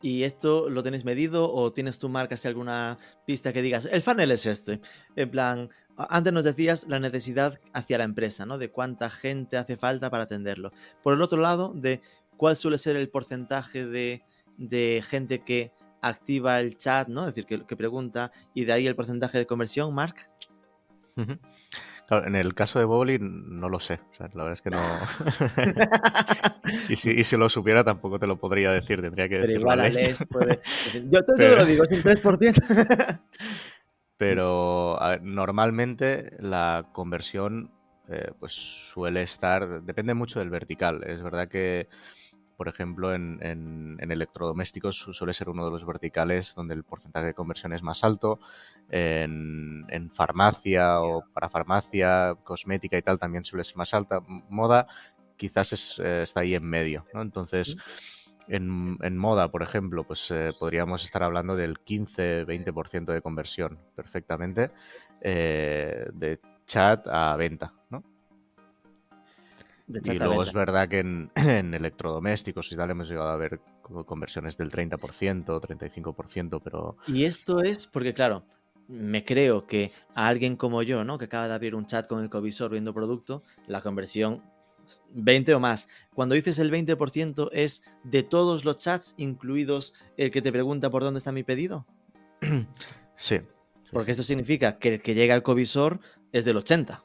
¿Y 0.04 0.24
esto 0.24 0.68
lo 0.68 0.82
tenéis 0.82 1.06
medido 1.06 1.50
o 1.50 1.72
tienes 1.72 1.98
tú 1.98 2.10
marcas 2.10 2.44
alguna 2.44 2.98
pista 3.24 3.54
que 3.54 3.62
digas, 3.62 3.88
el 3.90 4.02
funnel 4.02 4.32
es 4.32 4.44
este? 4.44 4.82
En 5.16 5.30
plan, 5.30 5.70
antes 5.96 6.30
nos 6.30 6.44
decías 6.44 6.84
la 6.88 6.98
necesidad 6.98 7.58
hacia 7.72 7.96
la 7.96 8.04
empresa, 8.04 8.44
¿no? 8.44 8.58
De 8.58 8.70
cuánta 8.70 9.08
gente 9.08 9.56
hace 9.56 9.78
falta 9.78 10.10
para 10.10 10.24
atenderlo. 10.24 10.72
Por 11.02 11.14
el 11.14 11.22
otro 11.22 11.40
lado, 11.40 11.72
de 11.74 12.02
cuál 12.36 12.54
suele 12.54 12.76
ser 12.76 12.96
el 12.96 13.08
porcentaje 13.08 13.86
de, 13.86 14.22
de 14.58 15.02
gente 15.02 15.42
que 15.42 15.72
activa 16.02 16.60
el 16.60 16.76
chat, 16.76 17.08
¿no? 17.08 17.22
Es 17.22 17.28
decir, 17.28 17.46
que, 17.46 17.64
que, 17.64 17.74
pregunta, 17.74 18.30
y 18.52 18.66
de 18.66 18.74
ahí 18.74 18.86
el 18.86 18.96
porcentaje 18.96 19.38
de 19.38 19.46
conversión, 19.46 19.94
Mark. 19.94 20.16
Uh 21.16 21.22
-huh. 21.22 21.38
Claro, 22.06 22.26
en 22.26 22.36
el 22.36 22.52
caso 22.52 22.78
de 22.78 22.84
Boboli 22.84 23.18
no 23.18 23.70
lo 23.70 23.80
sé. 23.80 24.00
O 24.12 24.16
sea, 24.16 24.28
la 24.34 24.44
verdad 24.44 24.52
es 24.52 24.60
que 24.60 24.68
no. 24.68 24.82
y, 26.88 26.96
si, 26.96 27.10
y, 27.10 27.24
si, 27.24 27.36
lo 27.36 27.48
supiera 27.48 27.84
tampoco 27.84 28.18
te 28.18 28.26
lo 28.26 28.38
podría 28.38 28.72
decir. 28.72 29.00
Tendría 29.00 29.28
que 29.28 29.40
Pero 29.40 29.52
igual 29.52 29.80
Alex 29.80 30.24
puede... 30.30 30.60
Yo 31.10 31.24
te 31.24 31.32
Pero... 31.36 31.56
lo 31.56 31.64
digo, 31.64 31.84
es 31.84 32.04
un 32.04 32.12
3%. 32.12 33.20
Pero 34.16 34.98
ver, 35.00 35.22
normalmente 35.22 36.36
la 36.38 36.88
conversión 36.92 37.72
eh, 38.08 38.32
pues 38.38 38.52
suele 38.52 39.22
estar. 39.22 39.82
Depende 39.82 40.14
mucho 40.14 40.38
del 40.38 40.50
vertical. 40.50 41.02
Es 41.04 41.22
verdad 41.22 41.48
que 41.48 41.88
por 42.56 42.68
ejemplo, 42.68 43.12
en, 43.12 43.38
en, 43.42 43.96
en, 44.00 44.10
electrodomésticos 44.12 44.96
suele 44.96 45.34
ser 45.34 45.48
uno 45.48 45.64
de 45.64 45.70
los 45.70 45.84
verticales 45.84 46.54
donde 46.54 46.74
el 46.74 46.84
porcentaje 46.84 47.26
de 47.26 47.34
conversión 47.34 47.72
es 47.72 47.82
más 47.82 48.04
alto. 48.04 48.38
En, 48.90 49.84
en, 49.88 50.10
farmacia 50.10 51.00
o 51.00 51.24
para 51.32 51.48
farmacia, 51.48 52.36
cosmética 52.44 52.96
y 52.96 53.02
tal 53.02 53.18
también 53.18 53.44
suele 53.44 53.64
ser 53.64 53.76
más 53.76 53.92
alta. 53.94 54.20
Moda 54.48 54.86
quizás 55.44 55.74
es, 55.74 55.98
eh, 55.98 56.22
está 56.22 56.40
ahí 56.40 56.54
en 56.54 56.64
medio, 56.64 57.04
¿no? 57.12 57.20
Entonces, 57.20 57.76
en, 58.48 58.96
en, 59.02 59.18
moda, 59.18 59.50
por 59.50 59.62
ejemplo, 59.62 60.04
pues 60.04 60.30
eh, 60.30 60.52
podríamos 60.58 61.04
estar 61.04 61.22
hablando 61.22 61.54
del 61.54 61.84
15-20% 61.84 63.12
de 63.12 63.20
conversión 63.20 63.78
perfectamente 63.94 64.70
eh, 65.20 66.06
de 66.14 66.40
chat 66.64 67.06
a 67.08 67.36
venta, 67.36 67.74
¿no? 67.90 68.02
Y 69.86 70.18
luego 70.18 70.42
es 70.42 70.54
verdad 70.54 70.88
que 70.88 71.00
en, 71.00 71.30
en, 71.34 71.74
electrodomésticos 71.74 72.72
y 72.72 72.76
tal 72.76 72.90
hemos 72.90 73.10
llegado 73.10 73.28
a 73.28 73.36
ver 73.36 73.60
conversiones 74.06 74.56
del 74.56 74.70
30%, 74.70 75.44
35%, 75.44 76.60
pero... 76.64 76.96
Y 77.06 77.26
esto 77.26 77.60
es 77.60 77.86
porque, 77.86 78.14
claro, 78.14 78.46
me 78.88 79.26
creo 79.26 79.66
que 79.66 79.92
a 80.14 80.26
alguien 80.26 80.56
como 80.56 80.82
yo, 80.82 81.04
¿no? 81.04 81.18
Que 81.18 81.26
acaba 81.26 81.48
de 81.48 81.54
abrir 81.54 81.74
un 81.74 81.84
chat 81.84 82.06
con 82.06 82.22
el 82.22 82.30
covisor 82.30 82.70
viendo 82.70 82.94
producto, 82.94 83.42
la 83.66 83.82
conversión 83.82 84.42
20 85.12 85.54
o 85.54 85.60
más. 85.60 85.88
Cuando 86.14 86.34
dices 86.34 86.58
el 86.58 86.70
20% 86.70 87.50
es 87.52 87.82
de 88.02 88.22
todos 88.22 88.64
los 88.64 88.76
chats, 88.76 89.14
incluidos 89.16 89.94
el 90.16 90.30
que 90.30 90.42
te 90.42 90.52
pregunta 90.52 90.90
por 90.90 91.02
dónde 91.02 91.18
está 91.18 91.32
mi 91.32 91.42
pedido. 91.42 91.86
Sí. 93.16 93.40
Porque 93.92 94.10
esto 94.10 94.24
significa 94.24 94.80
que 94.80 94.94
el 94.94 95.00
que 95.00 95.14
llega 95.14 95.36
al 95.36 95.44
covisor 95.44 96.00
es 96.32 96.44
del 96.44 96.56
80. 96.56 97.04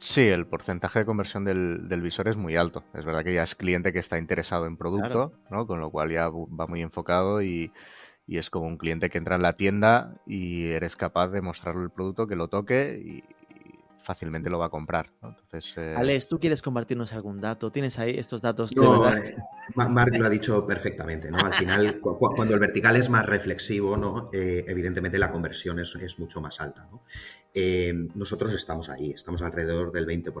Sí, 0.00 0.26
el 0.26 0.46
porcentaje 0.46 1.00
de 1.00 1.04
conversión 1.04 1.44
del, 1.44 1.86
del, 1.90 2.00
visor 2.00 2.26
es 2.28 2.36
muy 2.36 2.56
alto. 2.56 2.82
Es 2.94 3.04
verdad 3.04 3.22
que 3.22 3.34
ya 3.34 3.42
es 3.42 3.54
cliente 3.54 3.92
que 3.92 3.98
está 3.98 4.18
interesado 4.18 4.64
en 4.64 4.78
producto, 4.78 5.32
claro. 5.32 5.40
¿no? 5.50 5.66
Con 5.66 5.80
lo 5.80 5.90
cual 5.90 6.10
ya 6.10 6.30
va 6.30 6.66
muy 6.66 6.80
enfocado 6.80 7.42
y, 7.42 7.70
y, 8.26 8.38
es 8.38 8.48
como 8.48 8.66
un 8.66 8.78
cliente 8.78 9.10
que 9.10 9.18
entra 9.18 9.36
en 9.36 9.42
la 9.42 9.52
tienda 9.52 10.14
y 10.26 10.70
eres 10.70 10.96
capaz 10.96 11.28
de 11.28 11.42
mostrarle 11.42 11.82
el 11.82 11.90
producto, 11.90 12.26
que 12.26 12.36
lo 12.36 12.48
toque 12.48 12.98
y, 13.04 13.18
y 13.18 13.39
fácilmente 14.00 14.50
lo 14.50 14.58
va 14.58 14.66
a 14.66 14.70
comprar. 14.70 15.12
¿no? 15.22 15.28
Entonces, 15.28 15.76
eh... 15.78 15.94
Alex, 15.96 16.28
¿tú 16.28 16.38
quieres 16.40 16.62
compartirnos 16.62 17.12
algún 17.12 17.40
dato? 17.40 17.70
¿Tienes 17.70 17.98
ahí 17.98 18.14
estos 18.18 18.40
datos? 18.40 18.74
No, 18.74 19.04
de 19.04 19.34
Mark 19.74 20.16
lo 20.16 20.26
ha 20.26 20.30
dicho 20.30 20.66
perfectamente, 20.66 21.30
¿no? 21.30 21.38
Al 21.38 21.54
final, 21.54 22.00
cu 22.00 22.18
cuando 22.18 22.54
el 22.54 22.60
vertical 22.60 22.96
es 22.96 23.08
más 23.08 23.26
reflexivo, 23.26 23.96
¿no? 23.96 24.30
Eh, 24.32 24.64
evidentemente 24.66 25.18
la 25.18 25.30
conversión 25.30 25.78
es, 25.78 25.94
es, 25.96 26.18
mucho 26.18 26.40
más 26.40 26.60
alta, 26.60 26.88
¿no? 26.90 27.02
Eh, 27.54 27.92
nosotros 28.14 28.52
estamos 28.52 28.88
ahí, 28.88 29.10
estamos 29.10 29.42
alrededor 29.42 29.92
del 29.92 30.06
20%. 30.06 30.32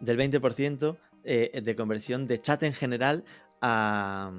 Del 0.00 0.18
20% 0.18 0.98
eh, 1.24 1.62
de 1.62 1.76
conversión 1.76 2.26
de 2.26 2.40
chat 2.40 2.62
en 2.64 2.72
general 2.72 3.24
a, 3.62 4.30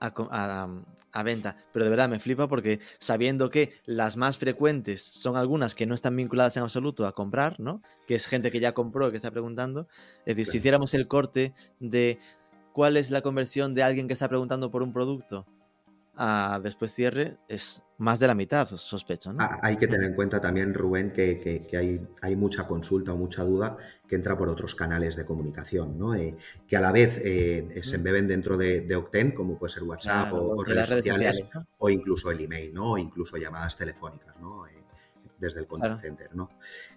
a, 0.00 0.12
a, 0.30 0.68
a, 1.12 1.22
venta. 1.22 1.56
Pero 1.72 1.84
de 1.84 1.90
verdad 1.90 2.08
me 2.08 2.20
flipa 2.20 2.48
porque 2.48 2.80
sabiendo 2.98 3.50
que 3.50 3.72
las 3.84 4.16
más 4.16 4.38
frecuentes 4.38 5.02
son 5.02 5.36
algunas 5.36 5.74
que 5.74 5.86
no 5.86 5.94
están 5.94 6.16
vinculadas 6.16 6.56
en 6.56 6.62
absoluto 6.62 7.06
a 7.06 7.14
comprar, 7.14 7.58
¿no? 7.60 7.82
Que 8.06 8.14
es 8.14 8.26
gente 8.26 8.50
que 8.50 8.60
ya 8.60 8.72
compró 8.72 9.08
y 9.08 9.10
que 9.10 9.16
está 9.16 9.30
preguntando. 9.30 9.88
Es 10.26 10.36
decir, 10.36 10.44
claro. 10.44 10.52
si 10.52 10.58
hiciéramos 10.58 10.94
el 10.94 11.08
corte 11.08 11.54
de 11.78 12.18
cuál 12.72 12.96
es 12.96 13.10
la 13.10 13.22
conversión 13.22 13.74
de 13.74 13.82
alguien 13.82 14.06
que 14.06 14.12
está 14.12 14.28
preguntando 14.28 14.70
por 14.70 14.82
un 14.82 14.92
producto 14.92 15.46
a 16.16 16.60
después 16.62 16.92
cierre 16.92 17.38
es 17.48 17.82
más 18.00 18.18
de 18.18 18.26
la 18.26 18.34
mitad, 18.34 18.68
sospecho. 18.68 19.32
¿no? 19.32 19.42
Ah, 19.42 19.60
hay 19.62 19.76
que 19.76 19.86
tener 19.86 20.04
en 20.04 20.14
cuenta 20.14 20.40
también, 20.40 20.74
Rubén, 20.74 21.12
que, 21.12 21.38
que, 21.38 21.66
que, 21.66 21.76
hay, 21.76 22.00
hay 22.22 22.36
mucha 22.36 22.66
consulta 22.66 23.12
o 23.12 23.16
mucha 23.16 23.44
duda 23.44 23.76
que 24.08 24.16
entra 24.16 24.36
por 24.36 24.48
otros 24.48 24.74
canales 24.74 25.16
de 25.16 25.24
comunicación, 25.24 25.98
¿no? 25.98 26.14
Eh, 26.14 26.36
que 26.66 26.76
a 26.76 26.80
la 26.80 26.92
vez 26.92 27.20
eh, 27.22 27.80
se 27.82 27.96
embeben 27.96 28.26
dentro 28.26 28.56
de, 28.56 28.80
de, 28.80 28.96
Octen, 28.96 29.32
como 29.32 29.56
puede 29.56 29.72
ser 29.72 29.84
WhatsApp 29.84 30.30
claro, 30.30 30.44
o, 30.44 30.60
o 30.60 30.64
redes, 30.64 30.88
redes, 30.88 31.04
sociales, 31.04 31.36
sociales, 31.38 31.54
¿no? 31.54 31.66
o 31.78 31.90
incluso 31.90 32.30
el 32.30 32.40
email, 32.40 32.74
¿no? 32.74 32.92
o 32.92 32.98
incluso 32.98 33.36
llamadas 33.36 33.76
telefónicas, 33.76 34.34
¿no? 34.40 34.66
Eh, 34.66 34.80
desde 35.40 35.60
el 35.60 35.66
contact 35.66 36.00
claro. 36.00 36.02
center, 36.02 36.34
¿no? 36.34 36.50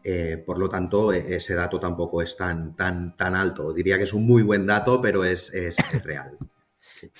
Eh, 0.03 0.41
por 0.45 0.59
lo 0.59 0.69
tanto, 0.69 1.13
e, 1.13 1.35
ese 1.35 1.55
dato 1.55 1.79
tampoco 1.79 2.21
es 2.21 2.35
tan, 2.35 2.75
tan, 2.75 3.15
tan 3.15 3.35
alto. 3.35 3.73
Diría 3.73 3.97
que 3.97 4.03
es 4.03 4.13
un 4.13 4.25
muy 4.25 4.43
buen 4.43 4.65
dato, 4.65 5.01
pero 5.01 5.23
es, 5.23 5.53
es, 5.53 5.77
es 5.79 6.03
real. 6.03 6.37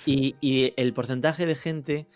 Y, 0.05 0.37
y, 0.39 0.73
el 0.77 0.93
porcentaje 0.93 1.45
de 1.45 1.55
gente 1.55 2.07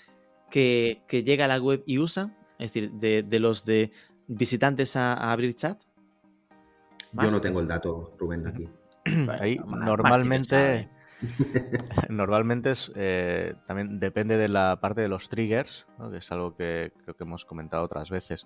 que, 0.50 1.04
que, 1.08 1.24
llega 1.24 1.46
a 1.46 1.48
la 1.48 1.58
web 1.58 1.84
y 1.86 2.00
usa, 2.00 2.36
es 2.60 2.74
decir, 2.74 2.92
de, 2.94 3.24
de 3.24 3.40
los 3.40 3.66
de 3.66 3.92
visitantes 4.28 4.96
a, 4.96 5.14
a 5.14 5.32
abrir 5.32 5.56
chat. 5.56 5.82
¿Vale? 7.12 7.28
Yo 7.28 7.32
no 7.32 7.42
tengo 7.42 7.60
el 7.60 7.68
dato, 7.68 8.16
Rubén, 8.18 8.48
aquí. 8.48 8.70
Ahí 9.40 9.58
normalmente, 9.66 10.90
normalmente 12.10 12.72
es, 12.72 12.92
eh, 12.96 13.54
también 13.66 14.00
depende 14.00 14.38
de 14.38 14.48
la 14.48 14.80
parte 14.82 15.02
de 15.02 15.08
los 15.08 15.30
triggers, 15.30 15.88
¿no? 15.98 16.12
que 16.12 16.18
es 16.18 16.32
algo 16.32 16.56
que 16.56 16.92
creo 17.04 17.16
que 17.16 17.24
hemos 17.24 17.46
comentado 17.46 17.84
otras 17.84 18.10
veces, 18.10 18.46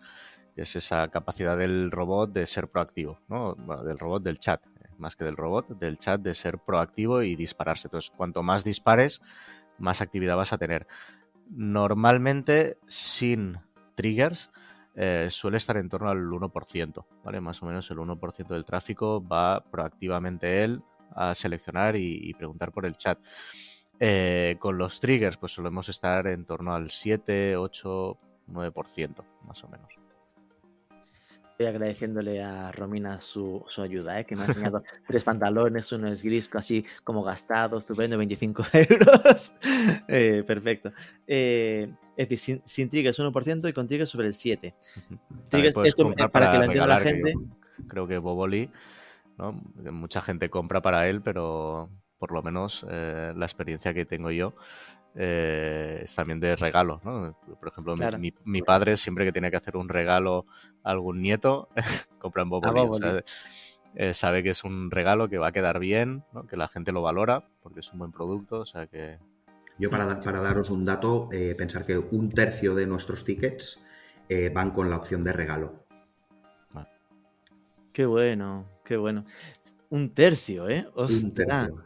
que 0.55 0.63
es 0.63 0.75
esa 0.75 1.07
capacidad 1.09 1.57
del 1.57 1.91
robot 1.91 2.31
de 2.31 2.45
ser 2.47 2.69
proactivo, 2.69 3.19
¿no? 3.27 3.55
bueno, 3.55 3.83
del 3.83 3.97
robot 3.97 4.23
del 4.23 4.39
chat, 4.39 4.65
más 4.97 5.15
que 5.15 5.25
del 5.25 5.35
robot, 5.35 5.79
del 5.79 5.97
chat 5.97 6.21
de 6.21 6.35
ser 6.35 6.59
proactivo 6.59 7.23
y 7.23 7.35
dispararse. 7.35 7.87
Entonces, 7.87 8.11
cuanto 8.15 8.43
más 8.43 8.63
dispares, 8.63 9.21
más 9.77 10.01
actividad 10.01 10.37
vas 10.37 10.53
a 10.53 10.57
tener. 10.57 10.87
Normalmente, 11.53 12.77
sin 12.87 13.57
triggers, 13.95 14.49
eh, 14.95 15.27
suele 15.29 15.57
estar 15.57 15.77
en 15.77 15.89
torno 15.89 16.09
al 16.09 16.19
1%, 16.31 17.05
¿vale? 17.23 17.41
Más 17.41 17.61
o 17.61 17.65
menos 17.65 17.89
el 17.91 17.97
1% 17.97 18.53
del 18.53 18.65
tráfico 18.65 19.25
va 19.25 19.63
proactivamente 19.69 20.63
él 20.63 20.81
a 21.13 21.35
seleccionar 21.35 21.95
y, 21.97 22.33
preguntar 22.35 22.71
por 22.71 22.85
el 22.85 22.95
chat. 22.95 23.19
Eh, 23.99 24.55
con 24.59 24.77
los 24.77 24.99
triggers, 24.99 25.37
pues 25.37 25.51
solemos 25.51 25.89
estar 25.89 26.25
en 26.27 26.45
torno 26.45 26.73
al 26.73 26.89
7, 26.89 27.57
8, 27.57 28.17
9%, 28.47 29.25
más 29.45 29.63
o 29.63 29.67
menos. 29.67 30.00
Agradeciéndole 31.67 32.43
a 32.43 32.71
Romina 32.71 33.19
su, 33.21 33.63
su 33.67 33.81
ayuda, 33.81 34.19
¿eh? 34.19 34.25
que 34.25 34.35
me 34.35 34.43
ha 34.43 34.45
enseñado 34.45 34.83
tres 35.07 35.23
pantalones, 35.23 35.91
uno 35.91 36.07
es 36.07 36.23
gris, 36.23 36.49
así 36.55 36.85
como 37.03 37.23
gastado, 37.23 37.79
estupendo, 37.79 38.17
25 38.17 38.63
euros. 38.89 39.53
Eh, 40.07 40.43
perfecto. 40.45 40.91
Eh, 41.27 41.93
es 42.17 42.29
decir, 42.29 42.39
sin, 42.39 42.61
sin 42.65 42.89
triggers 42.89 43.19
1% 43.19 43.69
y 43.69 43.73
con 43.73 43.87
triggers 43.87 44.09
sobre 44.09 44.27
el 44.27 44.33
7. 44.33 44.75
Triggers, 45.49 45.75
esto, 45.83 46.13
para, 46.31 46.51
que 46.51 46.57
lo 46.57 46.63
entienda 46.65 46.87
la 46.87 46.97
que 46.97 47.09
gente. 47.09 47.33
creo 47.87 48.07
que 48.07 48.17
Boboli, 48.17 48.69
¿no? 49.37 49.53
mucha 49.91 50.21
gente 50.21 50.49
compra 50.49 50.81
para 50.81 51.07
él, 51.07 51.21
pero 51.21 51.89
por 52.19 52.31
lo 52.31 52.43
menos 52.43 52.85
eh, 52.89 53.33
la 53.35 53.45
experiencia 53.45 53.93
que 53.93 54.05
tengo 54.05 54.29
yo 54.29 54.53
eh, 55.15 56.01
es 56.03 56.15
también 56.15 56.39
de 56.39 56.55
regalo. 56.55 57.01
¿no? 57.03 57.37
Por 57.59 57.67
ejemplo, 57.69 57.93
mi- 57.93 57.99
Claro. 57.99 58.17
mi, 58.19 58.33
mi 58.45 58.61
padre 58.61 58.97
siempre 58.97 59.25
que 59.25 59.31
tiene 59.31 59.51
que 59.51 59.57
hacer 59.57 59.77
un 59.77 59.89
regalo 59.89 60.45
a 60.83 60.91
algún 60.91 61.21
nieto, 61.21 61.69
compra 62.19 62.43
en 62.43 62.49
Boboli. 62.49 62.79
o 62.81 62.93
sea, 62.93 63.07
Boboli. 63.09 63.23
eh, 63.95 64.13
sabe 64.13 64.41
que 64.43 64.51
es 64.51 64.63
un 64.63 64.89
regalo 64.91 65.27
que 65.29 65.37
va 65.37 65.47
a 65.47 65.51
quedar 65.51 65.79
bien, 65.79 66.23
¿no? 66.33 66.45
que 66.47 66.55
la 66.57 66.67
gente 66.67 66.91
lo 66.91 67.01
valora 67.01 67.43
porque 67.61 67.81
es 67.81 67.91
un 67.91 67.99
buen 67.99 68.11
producto, 68.11 68.59
o 68.61 68.65
sea 68.65 68.87
que 68.87 69.17
Yo 69.77 69.89
para, 69.89 70.05
da- 70.05 70.21
para 70.21 70.39
daros 70.41 70.69
un 70.69 70.85
dato, 70.85 71.27
eh, 71.31 71.55
pensar 71.55 71.85
que 71.85 71.97
un 71.97 72.29
tercio 72.29 72.73
de 72.75 72.87
nuestros 72.87 73.23
tickets 73.25 73.81
eh, 74.29 74.49
van 74.53 74.71
con 74.71 74.89
la 74.89 74.95
opción 74.97 75.23
de 75.23 75.33
regalo. 75.33 75.85
Qué 77.93 78.05
bueno, 78.05 78.65
qué 78.85 78.95
bueno. 78.95 79.25
Un 79.89 80.11
tercio, 80.13 80.69
¿eh? 80.69 80.87
Un 80.95 81.33
tercio. 81.33 81.83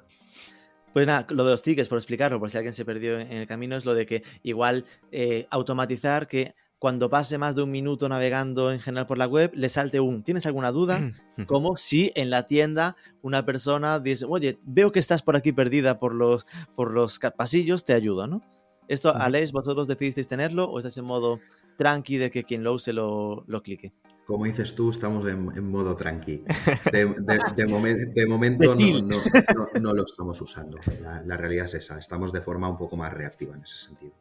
Pues 0.96 1.08
nada, 1.08 1.28
lo 1.30 1.43
de 1.43 1.52
los 1.52 1.62
tickets, 1.62 1.89
por 1.89 1.98
explicarlo, 1.98 2.39
por 2.39 2.50
si 2.50 2.56
alguien 2.58 2.74
se 2.74 2.86
perdió 2.86 3.20
en 3.20 3.34
el 3.34 3.48
camino, 3.48 3.76
es 3.76 3.84
lo 3.84 3.93
de 3.93 4.06
que 4.06 4.24
igual 4.43 4.86
eh, 5.12 5.46
automatizar 5.50 6.26
que 6.26 6.56
cuando 6.80 7.10
pase 7.10 7.38
más 7.38 7.54
de 7.54 7.64
un 7.64 7.70
minuto 7.70 8.08
navegando 8.08 8.72
en 8.72 8.80
general 8.80 9.06
por 9.06 9.18
la 9.18 9.28
web, 9.28 9.52
le 9.56 9.68
salte 9.68 10.00
un 10.00 10.24
¿tienes 10.24 10.46
alguna 10.46 10.72
duda? 10.72 11.12
Como 11.48 11.76
si 11.76 12.14
en 12.16 12.30
la 12.30 12.46
tienda 12.46 12.96
una 13.22 13.46
persona 13.46 14.00
dice, 14.00 14.24
oye, 14.26 14.58
veo 14.66 14.93
que 14.93 15.00
estás 15.00 15.22
por 15.22 15.36
aquí 15.36 15.52
perdida 15.52 16.00
por 16.00 16.16
los, 16.16 16.48
por 16.78 16.91
los 16.91 17.20
pasillos, 17.36 17.84
te 17.84 17.91
ayudo, 17.91 18.26
¿no? 18.28 18.41
Esto, 18.88 19.10
Ujú. 19.10 19.20
Aleix, 19.20 19.52
¿vosotros 19.52 19.89
decidisteis 19.89 20.30
tenerlo 20.30 20.64
o 20.64 20.80
estáis 20.80 20.96
en 20.96 21.04
modo 21.04 21.41
tranqui 21.76 22.16
de 22.16 22.32
que 22.32 22.46
quien 22.46 22.64
lo 22.64 22.74
use 22.74 22.93
lo, 22.93 23.43
lo 23.48 23.62
clique? 23.62 23.91
Como 24.26 24.46
dices 24.46 24.74
tú, 24.76 24.90
estamos 24.90 25.24
en, 25.28 25.52
en 25.56 25.70
modo 25.70 25.94
tranqui. 25.96 26.44
De, 26.92 27.06
de- 27.06 27.06
de 27.56 27.66
momen- 27.68 28.14
de 28.14 28.26
momento 28.26 28.70
no, 28.72 28.76
chill. 28.76 29.08
no- 29.08 29.18
no- 29.56 29.80
no 29.82 29.94
lo 29.94 30.04
estamos 30.06 30.42
usando. 30.42 30.80
La, 31.02 31.22
la 31.22 31.38
realidad 31.38 31.66
es 31.66 31.76
esa. 31.76 32.00
Estamos 32.00 32.32
de 32.32 32.42
forma 32.42 32.68
un 32.70 32.78
poco 32.78 32.98
más 32.98 33.14
reactiva 33.14 33.56
en 33.56 33.62
ese 33.64 33.78
sentido. 33.78 34.14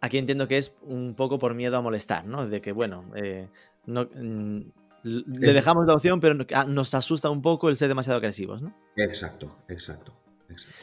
Aquí 0.00 0.16
entiendo 0.18 0.46
que 0.46 0.58
es 0.58 0.76
un 0.82 1.14
poco 1.14 1.40
por 1.40 1.54
miedo 1.54 1.76
a 1.76 1.80
molestar, 1.82 2.24
¿no? 2.24 2.46
De 2.46 2.60
que, 2.60 2.70
bueno, 2.70 3.04
eh, 3.16 3.48
mm, 3.86 4.60
le 5.02 5.52
dejamos 5.52 5.86
la 5.86 5.94
opción, 5.94 6.20
pero 6.20 6.36
ah, 6.54 6.64
nos 6.64 6.94
asusta 6.94 7.30
un 7.30 7.42
poco 7.42 7.68
el 7.68 7.76
ser 7.76 7.88
demasiado 7.88 8.18
agresivos, 8.18 8.62
¿no? 8.62 8.72
Exacto, 8.96 9.56
exacto. 9.68 10.12
exacto. 10.48 10.76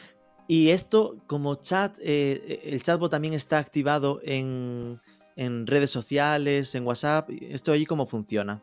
Y 0.48 0.68
esto, 0.70 1.16
como 1.26 1.56
chat, 1.56 1.96
eh, 2.00 2.60
el 2.64 2.82
chatbot 2.82 3.10
también 3.10 3.34
está 3.34 3.58
activado 3.58 4.20
en, 4.22 5.00
en 5.36 5.66
redes 5.66 5.90
sociales, 5.90 6.74
en 6.74 6.84
WhatsApp. 6.86 7.30
¿Esto 7.40 7.72
allí 7.72 7.86
cómo 7.86 8.06
funciona? 8.06 8.62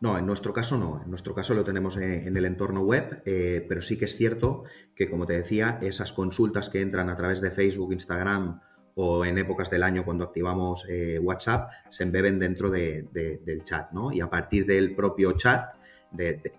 No, 0.00 0.16
en 0.16 0.24
nuestro 0.24 0.52
caso 0.52 0.78
no. 0.78 1.02
En 1.02 1.10
nuestro 1.10 1.34
caso 1.34 1.52
lo 1.54 1.64
tenemos 1.64 1.96
en, 1.96 2.34
el 2.36 2.44
entorno 2.46 2.80
web, 2.82 3.22
eh, 3.26 3.64
pero 3.68 3.82
sí 3.82 3.98
que 3.98 4.06
es 4.06 4.16
cierto 4.16 4.64
que, 4.94 5.10
como 5.10 5.26
te 5.26 5.34
decía, 5.34 5.78
esas 5.82 6.12
consultas 6.12 6.70
que 6.70 6.80
entran 6.80 7.10
a 7.10 7.16
través 7.16 7.40
de 7.40 7.50
Facebook, 7.50 7.92
Instagram 7.92 8.60
o 8.94 9.24
en 9.24 9.36
épocas 9.38 9.70
del 9.70 9.82
año 9.82 10.04
cuando 10.04 10.24
activamos 10.24 10.84
eh, 10.88 11.18
WhatsApp 11.18 11.70
se 11.90 12.02
embeben 12.02 12.38
dentro 12.38 12.70
de- 12.70 13.06
de- 13.12 13.38
del 13.44 13.62
chat, 13.62 13.92
¿no? 13.92 14.10
Y 14.12 14.20
a 14.20 14.30
partir 14.30 14.66
del 14.66 14.94
propio 14.94 15.32
chat, 15.32 15.74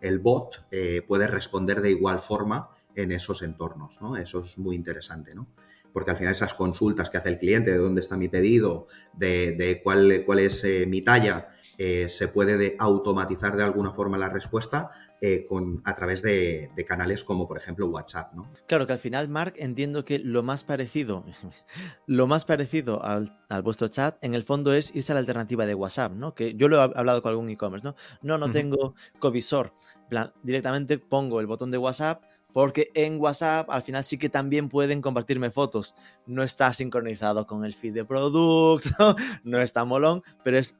el 0.01 0.19
bot 0.19 0.65
eh, 0.71 1.01
puede 1.07 1.27
responder 1.27 1.81
de 1.81 1.91
igual 1.91 2.19
forma 2.19 2.69
en 2.95 3.11
esos 3.11 3.41
entornos, 3.41 3.99
¿no? 4.01 4.15
Eso 4.17 4.39
es 4.41 4.57
muy 4.57 4.75
interesante, 4.75 5.35
¿no? 5.35 5.47
Porque 5.93 6.11
al 6.11 6.17
final 6.17 6.31
esas 6.31 6.53
consultas 6.53 7.09
que 7.09 7.17
hace 7.17 7.29
el 7.29 7.37
cliente 7.37 7.71
de 7.71 7.77
dónde 7.77 8.01
está 8.01 8.17
mi 8.17 8.27
pedido, 8.29 8.87
de, 9.13 9.51
de 9.53 9.81
cuál, 9.83 10.23
cuál 10.25 10.39
es 10.39 10.63
eh, 10.63 10.85
mi 10.87 11.01
talla, 11.01 11.49
eh, 11.77 12.07
se 12.09 12.27
puede 12.27 12.57
de- 12.57 12.75
automatizar 12.79 13.55
de 13.57 13.63
alguna 13.63 13.91
forma 13.91 14.17
la 14.17 14.29
respuesta 14.29 14.91
eh, 15.23 15.45
con, 15.47 15.81
a 15.85 15.95
través 15.95 16.21
de, 16.23 16.71
de 16.75 16.85
canales 16.85 17.23
como 17.23 17.47
por 17.47 17.57
ejemplo 17.57 17.87
WhatsApp, 17.87 18.33
¿no? 18.33 18.51
Claro 18.67 18.87
que 18.87 18.93
al 18.93 18.99
final, 18.99 19.29
Mark, 19.29 19.53
entiendo 19.57 20.03
que 20.03 20.17
lo 20.19 20.41
más 20.43 20.63
parecido, 20.63 21.23
lo 22.07 22.25
más 22.27 22.45
parecido 22.45 23.03
al, 23.03 23.37
al 23.49 23.61
vuestro 23.61 23.87
chat, 23.87 24.17
en 24.23 24.33
el 24.33 24.43
fondo 24.43 24.73
es 24.73 24.95
irse 24.95 25.11
a 25.11 25.15
la 25.15 25.19
alternativa 25.19 25.65
de 25.65 25.75
WhatsApp, 25.75 26.13
¿no? 26.13 26.33
Que 26.33 26.55
yo 26.55 26.67
lo 26.69 26.77
he 26.77 26.91
hablado 26.95 27.21
con 27.21 27.29
algún 27.31 27.49
e-commerce, 27.49 27.85
¿no? 27.85 27.95
No, 28.21 28.37
no 28.37 28.49
tengo 28.51 28.95
covisor. 29.19 29.73
Plan, 30.09 30.31
directamente 30.43 30.97
pongo 30.97 31.39
el 31.39 31.47
botón 31.47 31.69
de 31.71 31.77
WhatsApp 31.77 32.23
porque 32.53 32.91
en 32.93 33.19
WhatsApp 33.19 33.69
al 33.69 33.81
final 33.81 34.03
sí 34.03 34.17
que 34.17 34.29
también 34.29 34.69
pueden 34.69 35.01
compartirme 35.01 35.51
fotos. 35.51 35.95
No 36.25 36.43
está 36.43 36.71
sincronizado 36.73 37.47
con 37.47 37.65
el 37.65 37.73
feed 37.73 37.93
de 37.93 38.05
producto, 38.05 39.15
no 39.43 39.61
está 39.61 39.85
molón, 39.85 40.21
pero 40.43 40.57
es 40.57 40.75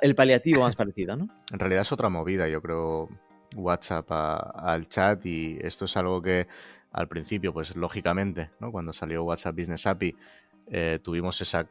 el 0.00 0.14
paliativo 0.14 0.62
más 0.62 0.76
parecido, 0.76 1.16
¿no? 1.16 1.28
En 1.52 1.58
realidad 1.58 1.82
es 1.82 1.92
otra 1.92 2.08
movida, 2.08 2.48
yo 2.48 2.60
creo, 2.62 3.08
WhatsApp 3.54 4.10
al 4.10 4.88
chat 4.88 5.24
y 5.26 5.58
esto 5.60 5.84
es 5.84 5.96
algo 5.96 6.20
que 6.22 6.46
al 6.92 7.08
principio, 7.08 7.52
pues 7.52 7.76
lógicamente, 7.76 8.50
¿no? 8.58 8.72
Cuando 8.72 8.92
salió 8.92 9.22
WhatsApp 9.24 9.56
Business 9.56 9.86
API, 9.86 10.16
eh, 10.68 10.98
tuvimos 11.02 11.40
esa 11.40 11.68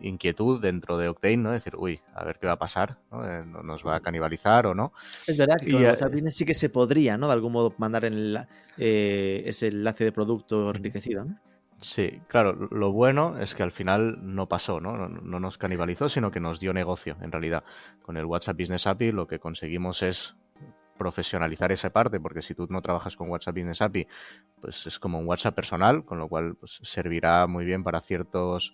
inquietud 0.00 0.60
dentro 0.60 0.96
de 0.98 1.08
Octane, 1.08 1.36
¿no? 1.36 1.50
Decir, 1.50 1.74
uy, 1.76 2.00
a 2.14 2.24
ver 2.24 2.38
qué 2.38 2.46
va 2.46 2.54
a 2.54 2.58
pasar, 2.58 2.98
¿no? 3.10 3.24
Eh, 3.28 3.44
¿no- 3.44 3.62
¿Nos 3.62 3.86
va 3.86 3.96
a 3.96 4.00
canibalizar 4.00 4.66
o 4.66 4.74
no? 4.74 4.92
Es 5.26 5.36
verdad 5.38 5.56
que 5.60 5.70
con 5.70 5.82
eh, 5.82 5.86
WhatsApp 5.88 6.12
Business 6.12 6.36
sí 6.36 6.44
que 6.44 6.54
se 6.54 6.68
podría, 6.70 7.16
¿no? 7.18 7.26
De 7.28 7.32
algún 7.34 7.52
modo 7.52 7.74
mandar 7.78 8.04
el, 8.04 8.38
eh, 8.78 9.42
ese 9.46 9.68
enlace 9.68 10.04
de 10.04 10.12
producto 10.12 10.70
enriquecido, 10.70 11.24
¿no? 11.24 11.38
Sí, 11.80 12.20
claro, 12.28 12.68
lo 12.70 12.92
bueno 12.92 13.38
es 13.38 13.56
que 13.56 13.64
al 13.64 13.72
final 13.72 14.18
no 14.22 14.48
pasó, 14.48 14.80
¿no? 14.80 14.96
No, 14.96 15.08
no 15.08 15.40
nos 15.40 15.58
canibalizó, 15.58 16.08
sino 16.08 16.30
que 16.30 16.38
nos 16.38 16.60
dio 16.60 16.72
negocio, 16.72 17.16
en 17.20 17.32
realidad. 17.32 17.64
Con 18.02 18.16
el 18.16 18.24
WhatsApp 18.24 18.56
Business 18.56 18.86
API 18.86 19.10
lo 19.10 19.26
que 19.26 19.40
conseguimos 19.40 20.02
es 20.02 20.36
profesionalizar 21.02 21.72
esa 21.72 21.90
parte, 21.90 22.20
porque 22.20 22.42
si 22.42 22.54
tú 22.54 22.68
no 22.70 22.80
trabajas 22.80 23.16
con 23.16 23.28
WhatsApp 23.28 23.56
Business 23.56 23.82
API, 23.82 24.06
pues 24.60 24.86
es 24.86 25.00
como 25.00 25.18
un 25.18 25.26
WhatsApp 25.26 25.52
personal, 25.52 26.04
con 26.04 26.18
lo 26.18 26.28
cual 26.28 26.54
pues, 26.54 26.78
servirá 26.82 27.48
muy 27.48 27.64
bien 27.64 27.82
para 27.82 28.00
ciertos 28.00 28.72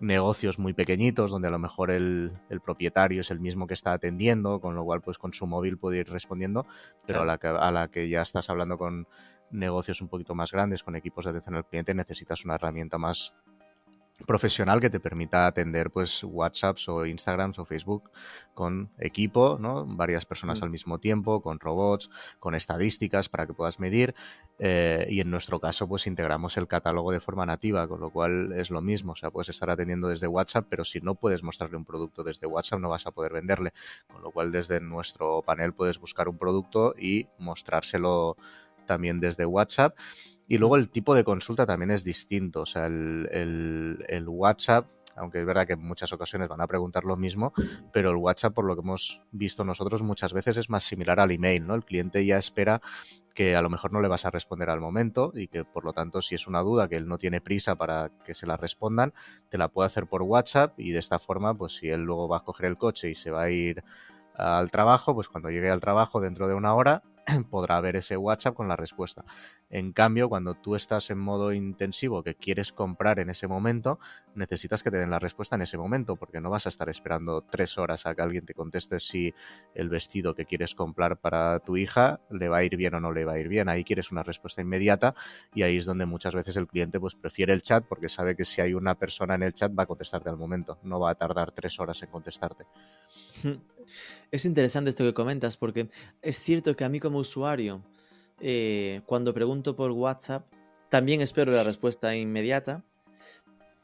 negocios 0.00 0.58
muy 0.58 0.72
pequeñitos, 0.72 1.30
donde 1.30 1.46
a 1.46 1.52
lo 1.52 1.60
mejor 1.60 1.92
el, 1.92 2.32
el 2.48 2.60
propietario 2.60 3.20
es 3.20 3.30
el 3.30 3.38
mismo 3.38 3.68
que 3.68 3.74
está 3.74 3.92
atendiendo, 3.92 4.60
con 4.60 4.74
lo 4.74 4.84
cual 4.84 5.00
pues 5.00 5.16
con 5.16 5.32
su 5.32 5.46
móvil 5.46 5.78
puede 5.78 5.98
ir 5.98 6.10
respondiendo, 6.10 6.66
pero 7.06 7.22
a, 7.22 7.24
la 7.24 7.38
que, 7.38 7.46
a 7.46 7.70
la 7.70 7.88
que 7.88 8.08
ya 8.08 8.22
estás 8.22 8.50
hablando 8.50 8.76
con 8.76 9.06
negocios 9.52 10.00
un 10.00 10.08
poquito 10.08 10.34
más 10.34 10.50
grandes, 10.50 10.82
con 10.82 10.96
equipos 10.96 11.24
de 11.24 11.30
atención 11.30 11.54
al 11.54 11.66
cliente, 11.66 11.94
necesitas 11.94 12.44
una 12.44 12.56
herramienta 12.56 12.98
más 12.98 13.32
profesional 14.26 14.80
que 14.80 14.90
te 14.90 15.00
permita 15.00 15.46
atender 15.46 15.90
pues 15.90 16.24
WhatsApps 16.24 16.88
o 16.88 17.06
Instagrams 17.06 17.58
o 17.58 17.64
Facebook 17.64 18.10
con 18.54 18.90
equipo, 18.98 19.58
¿no? 19.60 19.86
Varias 19.86 20.26
personas 20.26 20.60
Mm. 20.60 20.64
al 20.64 20.70
mismo 20.70 20.98
tiempo, 20.98 21.42
con 21.42 21.60
robots, 21.60 22.10
con 22.38 22.54
estadísticas 22.54 23.28
para 23.28 23.46
que 23.46 23.54
puedas 23.54 23.78
medir 23.80 24.14
eh, 24.58 25.06
y 25.08 25.20
en 25.20 25.30
nuestro 25.30 25.58
caso 25.58 25.88
pues 25.88 26.06
integramos 26.06 26.56
el 26.58 26.68
catálogo 26.68 27.12
de 27.12 27.20
forma 27.20 27.46
nativa, 27.46 27.88
con 27.88 28.00
lo 28.00 28.10
cual 28.10 28.52
es 28.52 28.70
lo 28.70 28.82
mismo, 28.82 29.12
o 29.12 29.16
sea, 29.16 29.30
puedes 29.30 29.48
estar 29.48 29.70
atendiendo 29.70 30.08
desde 30.08 30.26
WhatsApp, 30.26 30.66
pero 30.68 30.84
si 30.84 31.00
no 31.00 31.14
puedes 31.14 31.42
mostrarle 31.42 31.76
un 31.76 31.84
producto 31.84 32.22
desde 32.22 32.46
WhatsApp 32.46 32.80
no 32.80 32.90
vas 32.90 33.06
a 33.06 33.10
poder 33.10 33.32
venderle, 33.32 33.72
con 34.12 34.22
lo 34.22 34.30
cual 34.30 34.52
desde 34.52 34.80
nuestro 34.80 35.42
panel 35.42 35.72
puedes 35.72 35.98
buscar 35.98 36.28
un 36.28 36.36
producto 36.36 36.94
y 36.98 37.28
mostrárselo 37.38 38.36
también 38.90 39.20
desde 39.20 39.46
WhatsApp. 39.46 39.96
Y 40.48 40.58
luego 40.58 40.74
el 40.74 40.90
tipo 40.90 41.14
de 41.14 41.22
consulta 41.22 41.64
también 41.64 41.92
es 41.92 42.02
distinto. 42.02 42.62
O 42.62 42.66
sea, 42.66 42.86
el, 42.86 43.28
el- 44.08 44.28
WhatsApp, 44.28 44.88
aunque 45.14 45.38
es 45.38 45.46
verdad 45.46 45.64
que 45.64 45.74
en 45.74 45.82
muchas 45.82 46.12
ocasiones 46.12 46.48
van 46.48 46.60
a 46.60 46.66
preguntar 46.66 47.04
lo 47.04 47.16
mismo, 47.16 47.52
pero 47.92 48.10
el 48.10 48.16
WhatsApp, 48.16 48.52
por 48.52 48.64
lo 48.64 48.74
que 48.74 48.80
hemos 48.82 49.22
visto 49.30 49.64
nosotros 49.64 50.02
muchas 50.02 50.32
veces, 50.32 50.56
es 50.56 50.68
más 50.68 50.82
similar 50.82 51.20
al 51.20 51.30
email, 51.30 51.64
¿no? 51.68 51.74
El 51.76 51.84
cliente 51.84 52.26
ya 52.26 52.36
espera 52.36 52.80
que 53.32 53.54
a 53.54 53.62
lo 53.62 53.70
mejor 53.70 53.92
no 53.92 54.00
le 54.00 54.08
vas 54.08 54.24
a 54.24 54.30
responder 54.30 54.70
al 54.70 54.80
momento 54.80 55.30
y 55.34 55.46
que 55.46 55.64
por 55.64 55.84
lo 55.84 55.92
tanto 55.92 56.20
si 56.20 56.34
es 56.34 56.48
una 56.48 56.60
duda 56.62 56.88
que 56.88 56.96
él 56.96 57.06
no 57.06 57.16
tiene 57.16 57.40
prisa 57.40 57.76
para 57.76 58.10
que 58.24 58.34
se 58.34 58.44
la 58.44 58.56
respondan, 58.56 59.14
te 59.48 59.56
la 59.56 59.68
puede 59.68 59.86
hacer 59.86 60.06
por 60.08 60.22
WhatsApp 60.22 60.74
y 60.78 60.90
de 60.90 60.98
esta 60.98 61.20
forma, 61.20 61.56
pues 61.56 61.74
si 61.76 61.88
él 61.90 62.02
luego 62.02 62.28
va 62.28 62.38
a 62.38 62.44
coger 62.44 62.66
el 62.66 62.76
coche 62.76 63.08
y 63.08 63.14
se 63.14 63.30
va 63.30 63.42
a 63.42 63.50
ir 63.50 63.84
al 64.34 64.70
trabajo, 64.70 65.14
pues 65.14 65.28
cuando 65.28 65.50
llegue 65.50 65.70
al 65.70 65.80
trabajo 65.80 66.20
dentro 66.20 66.48
de 66.48 66.54
una 66.54 66.74
hora 66.74 67.02
podrá 67.50 67.80
ver 67.80 67.96
ese 67.96 68.16
WhatsApp 68.16 68.54
con 68.54 68.68
la 68.68 68.76
respuesta. 68.76 69.24
En 69.70 69.92
cambio, 69.92 70.28
cuando 70.28 70.54
tú 70.54 70.74
estás 70.74 71.10
en 71.10 71.18
modo 71.18 71.52
intensivo 71.52 72.24
que 72.24 72.34
quieres 72.34 72.72
comprar 72.72 73.20
en 73.20 73.30
ese 73.30 73.46
momento, 73.46 74.00
necesitas 74.34 74.82
que 74.82 74.90
te 74.90 74.96
den 74.96 75.10
la 75.10 75.20
respuesta 75.20 75.54
en 75.54 75.62
ese 75.62 75.78
momento, 75.78 76.16
porque 76.16 76.40
no 76.40 76.50
vas 76.50 76.66
a 76.66 76.68
estar 76.70 76.88
esperando 76.88 77.42
tres 77.42 77.78
horas 77.78 78.04
a 78.04 78.14
que 78.16 78.22
alguien 78.22 78.44
te 78.44 78.52
conteste 78.52 78.98
si 78.98 79.32
el 79.74 79.88
vestido 79.88 80.34
que 80.34 80.44
quieres 80.44 80.74
comprar 80.74 81.20
para 81.20 81.60
tu 81.60 81.76
hija 81.76 82.20
le 82.30 82.48
va 82.48 82.58
a 82.58 82.64
ir 82.64 82.76
bien 82.76 82.94
o 82.94 83.00
no 83.00 83.12
le 83.12 83.24
va 83.24 83.34
a 83.34 83.38
ir 83.38 83.46
bien. 83.46 83.68
Ahí 83.68 83.84
quieres 83.84 84.10
una 84.10 84.24
respuesta 84.24 84.60
inmediata 84.60 85.14
y 85.54 85.62
ahí 85.62 85.76
es 85.76 85.86
donde 85.86 86.04
muchas 86.04 86.34
veces 86.34 86.56
el 86.56 86.66
cliente 86.66 86.98
pues 86.98 87.14
prefiere 87.14 87.52
el 87.52 87.62
chat 87.62 87.84
porque 87.86 88.08
sabe 88.08 88.34
que 88.34 88.44
si 88.44 88.60
hay 88.60 88.74
una 88.74 88.96
persona 88.96 89.36
en 89.36 89.44
el 89.44 89.54
chat 89.54 89.72
va 89.78 89.84
a 89.84 89.86
contestarte 89.86 90.28
al 90.28 90.36
momento, 90.36 90.80
no 90.82 90.98
va 90.98 91.10
a 91.10 91.14
tardar 91.14 91.52
tres 91.52 91.78
horas 91.78 92.02
en 92.02 92.10
contestarte. 92.10 92.66
Es 94.30 94.44
interesante 94.44 94.90
esto 94.90 95.02
que 95.02 95.14
comentas 95.14 95.56
porque 95.56 95.88
es 96.22 96.38
cierto 96.38 96.76
que 96.76 96.84
a 96.84 96.88
mí 96.88 97.00
como 97.00 97.18
usuario 97.18 97.82
eh, 98.40 99.02
cuando 99.06 99.34
pregunto 99.34 99.76
por 99.76 99.90
WhatsApp, 99.90 100.46
también 100.88 101.20
espero 101.20 101.52
la 101.52 101.62
respuesta 101.62 102.16
inmediata, 102.16 102.84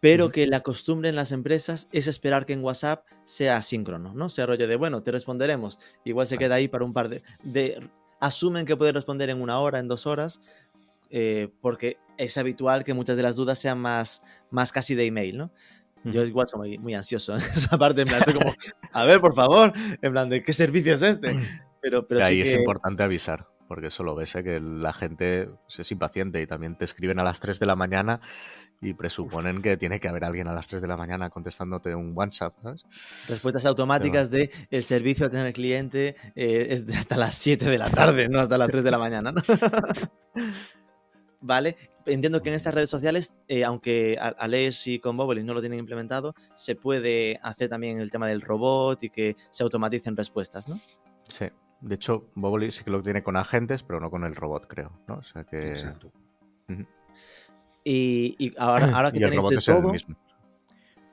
pero 0.00 0.30
que 0.30 0.46
la 0.46 0.60
costumbre 0.60 1.08
en 1.08 1.16
las 1.16 1.32
empresas 1.32 1.88
es 1.92 2.06
esperar 2.06 2.46
que 2.46 2.52
en 2.52 2.62
WhatsApp 2.62 3.04
sea 3.24 3.56
asíncrono, 3.56 4.14
¿no? 4.14 4.28
Sea 4.28 4.46
rollo 4.46 4.68
de, 4.68 4.76
bueno, 4.76 5.02
te 5.02 5.10
responderemos. 5.10 5.78
Igual 6.04 6.26
se 6.26 6.38
queda 6.38 6.56
ahí 6.56 6.68
para 6.68 6.84
un 6.84 6.92
par 6.92 7.08
de... 7.08 7.90
asumen 8.20 8.66
que 8.66 8.76
puede 8.76 8.92
responder 8.92 9.30
en 9.30 9.40
una 9.40 9.58
hora, 9.58 9.78
en 9.78 9.88
dos 9.88 10.06
horas, 10.06 10.40
eh, 11.10 11.48
porque 11.60 11.96
es 12.18 12.36
habitual 12.38 12.84
que 12.84 12.94
muchas 12.94 13.16
de 13.16 13.22
las 13.22 13.36
dudas 13.36 13.58
sean 13.58 13.78
más, 13.78 14.22
más 14.50 14.70
casi 14.72 14.94
de 14.94 15.06
email, 15.06 15.38
¿no? 15.38 15.50
Yo 16.04 16.22
igual 16.22 16.46
soy 16.46 16.78
muy, 16.78 16.94
ansioso 16.94 17.34
en 17.34 17.40
esa 17.54 17.76
parte, 17.76 18.02
en 18.02 18.06
plan, 18.06 18.20
estoy 18.20 18.34
como, 18.34 18.54
a 18.92 19.04
ver, 19.04 19.20
por 19.20 19.34
favor, 19.34 19.72
en 20.00 20.12
plan, 20.12 20.28
¿de 20.28 20.42
qué 20.42 20.52
servicio 20.52 20.94
es 20.94 21.02
este? 21.02 21.36
Pero, 21.82 22.04
pero 22.08 22.24
ahí 22.24 22.40
es 22.40 22.52
importante 22.52 23.04
avisar 23.04 23.46
porque 23.66 23.88
eso 23.88 24.02
lo 24.02 24.14
ves, 24.14 24.34
¿eh? 24.36 24.44
que 24.44 24.60
la 24.60 24.92
gente 24.92 25.50
es 25.68 25.92
impaciente 25.92 26.40
y 26.40 26.46
también 26.46 26.76
te 26.76 26.84
escriben 26.84 27.18
a 27.18 27.24
las 27.24 27.40
3 27.40 27.58
de 27.58 27.66
la 27.66 27.76
mañana 27.76 28.20
y 28.80 28.94
presuponen 28.94 29.62
que 29.62 29.76
tiene 29.76 30.00
que 30.00 30.08
haber 30.08 30.24
alguien 30.24 30.48
a 30.48 30.54
las 30.54 30.66
3 30.68 30.82
de 30.82 30.88
la 30.88 30.96
mañana 30.96 31.30
contestándote 31.30 31.94
un 31.94 32.12
WhatsApp. 32.14 32.54
¿sabes? 32.62 32.84
Respuestas 33.28 33.66
automáticas 33.66 34.30
de 34.30 34.50
el 34.70 34.82
servicio 34.82 35.26
a 35.26 35.30
tener 35.30 35.52
cliente 35.52 36.16
eh, 36.34 36.68
es 36.70 36.86
de 36.86 36.94
hasta 36.94 37.16
las 37.16 37.36
7 37.36 37.64
de 37.64 37.78
la 37.78 37.90
tarde, 37.90 38.28
no 38.28 38.40
hasta 38.40 38.58
las 38.58 38.70
3 38.70 38.84
de 38.84 38.90
la 38.90 38.98
mañana. 38.98 39.32
¿Vale? 41.40 41.76
Entiendo 42.06 42.42
que 42.42 42.50
en 42.50 42.54
estas 42.54 42.74
redes 42.74 42.90
sociales, 42.90 43.34
eh, 43.48 43.64
aunque 43.64 44.16
Alex 44.18 44.86
y 44.86 44.98
con 45.00 45.16
Boboli 45.16 45.42
no 45.42 45.54
lo 45.54 45.60
tienen 45.60 45.78
implementado, 45.78 46.34
se 46.54 46.76
puede 46.76 47.38
hacer 47.42 47.68
también 47.68 48.00
el 48.00 48.10
tema 48.10 48.28
del 48.28 48.40
robot 48.40 49.02
y 49.02 49.10
que 49.10 49.36
se 49.50 49.62
automaticen 49.62 50.16
respuestas, 50.16 50.68
¿no? 50.68 50.80
Sí, 51.24 51.46
de 51.86 51.94
hecho, 51.94 52.28
Boboli 52.34 52.72
sí 52.72 52.82
que 52.82 52.90
lo 52.90 53.00
tiene 53.00 53.22
con 53.22 53.36
agentes, 53.36 53.84
pero 53.84 54.00
no 54.00 54.10
con 54.10 54.24
el 54.24 54.34
robot, 54.34 54.66
creo. 54.66 54.90
¿no? 55.06 55.18
O 55.18 55.22
sea 55.22 55.44
que... 55.44 55.70
Exacto. 55.70 56.10
y, 57.84 58.52
ahora, 58.58 58.90
ahora 58.92 59.12
que 59.12 59.20
tenéis 59.20 59.42
de 59.48 59.72
todo, 59.72 59.92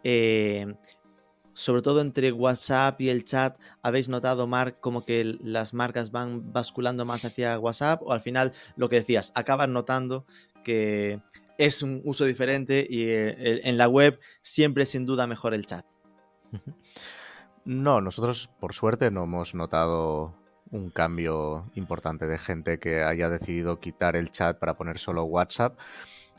eh, 0.03 0.74
sobre 1.53 1.84
todo 1.84 2.01
entre 2.01 2.32
WhatsApp 2.32 2.99
y 3.01 3.09
el 3.09 3.24
chat, 3.24 3.61
¿habéis 3.84 4.09
notado, 4.09 4.47
Mark, 4.47 4.80
como 4.80 5.05
que 5.05 5.38
las 5.43 5.76
marcas 5.76 6.09
van 6.09 6.51
basculando 6.51 7.05
más 7.05 7.24
hacia 7.24 7.59
WhatsApp? 7.59 8.01
O 8.03 8.11
al 8.11 8.21
final, 8.21 8.51
lo 8.76 8.89
que 8.89 8.95
decías, 8.95 9.32
acabas 9.36 9.69
notando 9.69 10.26
que 10.63 11.21
es 11.59 11.84
un 11.84 12.01
uso 12.03 12.26
diferente 12.26 12.88
y 12.89 13.03
eh, 13.03 13.61
en 13.63 13.78
la 13.78 13.88
web 13.88 14.19
siempre 14.41 14.88
sin 14.88 15.05
duda 15.05 15.28
mejor 15.28 15.53
el 15.53 15.67
chat. 15.67 15.86
No, 17.63 18.01
nosotros 18.01 18.49
por 18.59 18.74
suerte 18.74 19.11
no 19.11 19.26
hemos 19.26 19.53
notado 19.53 20.36
un 20.74 20.89
cambio 20.89 21.69
importante 21.76 22.26
de 22.26 22.39
gente 22.39 22.80
que 22.80 23.03
haya 23.03 23.30
decidido 23.30 23.80
quitar 23.80 24.15
el 24.15 24.32
chat 24.32 24.57
para 24.57 24.76
poner 24.76 24.97
solo 24.97 25.24
WhatsApp, 25.24 25.80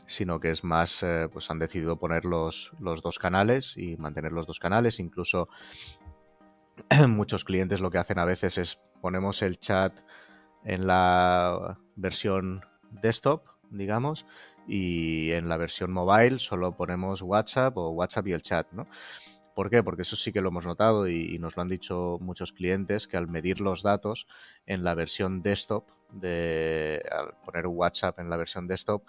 sino 0.07 0.41
que 0.41 0.51
es 0.51 0.63
más, 0.65 1.03
eh, 1.03 1.29
pues 1.31 1.49
han 1.49 1.57
decidido 1.57 1.97
poner 1.97 2.25
los, 2.25 2.73
los 2.79 3.01
dos 3.01 3.17
canales 3.17 3.77
y 3.77 3.95
mantener 3.95 4.33
los 4.33 4.45
dos 4.45 4.59
canales. 4.59 4.99
Incluso 4.99 5.47
muchos 7.07 7.45
clientes 7.45 7.79
lo 7.79 7.89
que 7.89 7.97
hacen 7.97 8.19
a 8.19 8.25
veces 8.25 8.57
es 8.57 8.79
ponemos 9.01 9.41
el 9.41 9.57
chat 9.57 9.97
en 10.65 10.85
la 10.85 11.79
versión 11.95 12.65
desktop, 12.91 13.47
digamos, 13.71 14.25
y 14.67 15.31
en 15.31 15.47
la 15.47 15.55
versión 15.55 15.93
mobile 15.93 16.39
solo 16.39 16.75
ponemos 16.75 17.21
WhatsApp 17.21 17.77
o 17.77 17.91
WhatsApp 17.91 18.27
y 18.27 18.33
el 18.33 18.41
chat, 18.41 18.69
¿no? 18.73 18.85
¿Por 19.55 19.69
qué? 19.69 19.81
Porque 19.81 20.01
eso 20.01 20.17
sí 20.17 20.33
que 20.33 20.41
lo 20.41 20.49
hemos 20.49 20.65
notado 20.65 21.07
y, 21.07 21.39
nos 21.39 21.55
lo 21.55 21.61
han 21.61 21.69
dicho 21.69 22.17
muchos 22.19 22.51
clientes 22.51 23.07
que 23.07 23.15
al 23.15 23.29
medir 23.29 23.61
los 23.61 23.83
datos 23.83 24.27
en 24.65 24.83
la 24.83 24.93
versión 24.95 25.41
desktop, 25.41 25.89
de, 26.11 27.01
al 27.09 27.33
poner 27.43 27.65
WhatsApp 27.65 28.19
en 28.19 28.29
la 28.29 28.37
versión 28.37 28.67
desktop 28.67 29.03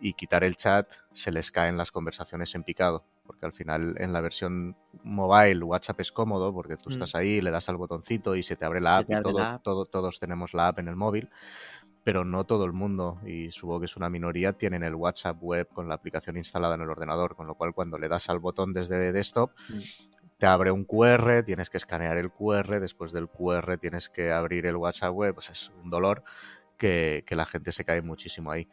y 0.00 0.12
quitar 0.12 0.44
el 0.44 0.56
chat, 0.56 0.92
se 1.12 1.32
les 1.32 1.50
caen 1.50 1.78
las 1.78 1.90
conversaciones 1.90 2.54
en 2.54 2.64
picado. 2.64 3.06
Porque 3.24 3.46
al 3.46 3.52
final 3.52 3.94
en 3.98 4.12
la 4.12 4.20
versión 4.20 4.76
mobile 5.02 5.62
WhatsApp 5.62 6.00
es 6.00 6.12
cómodo 6.12 6.52
porque 6.52 6.76
tú 6.76 6.90
mm. 6.90 6.92
estás 6.92 7.14
ahí, 7.14 7.40
le 7.40 7.50
das 7.50 7.68
al 7.70 7.76
botoncito 7.76 8.36
y 8.36 8.42
se 8.42 8.56
te 8.56 8.66
abre 8.66 8.80
la 8.80 8.98
app 8.98 9.10
y 9.10 9.20
todo, 9.62 9.86
todos 9.86 10.20
tenemos 10.20 10.52
la 10.52 10.68
app 10.68 10.78
en 10.78 10.88
el 10.88 10.96
móvil 10.96 11.30
pero 12.08 12.24
no 12.24 12.44
todo 12.44 12.64
el 12.64 12.72
mundo, 12.72 13.20
y 13.26 13.50
supongo 13.50 13.80
que 13.80 13.84
es 13.84 13.94
una 13.98 14.08
minoría, 14.08 14.54
tienen 14.54 14.82
el 14.82 14.94
WhatsApp 14.94 15.36
web 15.42 15.68
con 15.68 15.88
la 15.88 15.94
aplicación 15.96 16.38
instalada 16.38 16.76
en 16.76 16.80
el 16.80 16.88
ordenador, 16.88 17.36
con 17.36 17.46
lo 17.46 17.54
cual 17.54 17.74
cuando 17.74 17.98
le 17.98 18.08
das 18.08 18.30
al 18.30 18.38
botón 18.38 18.72
desde 18.72 19.12
desktop, 19.12 19.50
mm. 19.68 19.78
te 20.38 20.46
abre 20.46 20.70
un 20.70 20.86
QR, 20.86 21.42
tienes 21.44 21.68
que 21.68 21.76
escanear 21.76 22.16
el 22.16 22.30
QR, 22.30 22.80
después 22.80 23.12
del 23.12 23.28
QR 23.28 23.76
tienes 23.76 24.08
que 24.08 24.32
abrir 24.32 24.64
el 24.64 24.76
WhatsApp 24.76 25.12
web, 25.12 25.34
pues 25.34 25.50
es 25.50 25.70
un 25.84 25.90
dolor 25.90 26.24
que, 26.78 27.26
la 27.28 27.44
gente 27.44 27.72
se 27.72 27.84
cae 27.84 28.00
muchísimo 28.00 28.52
ahí. 28.52 28.66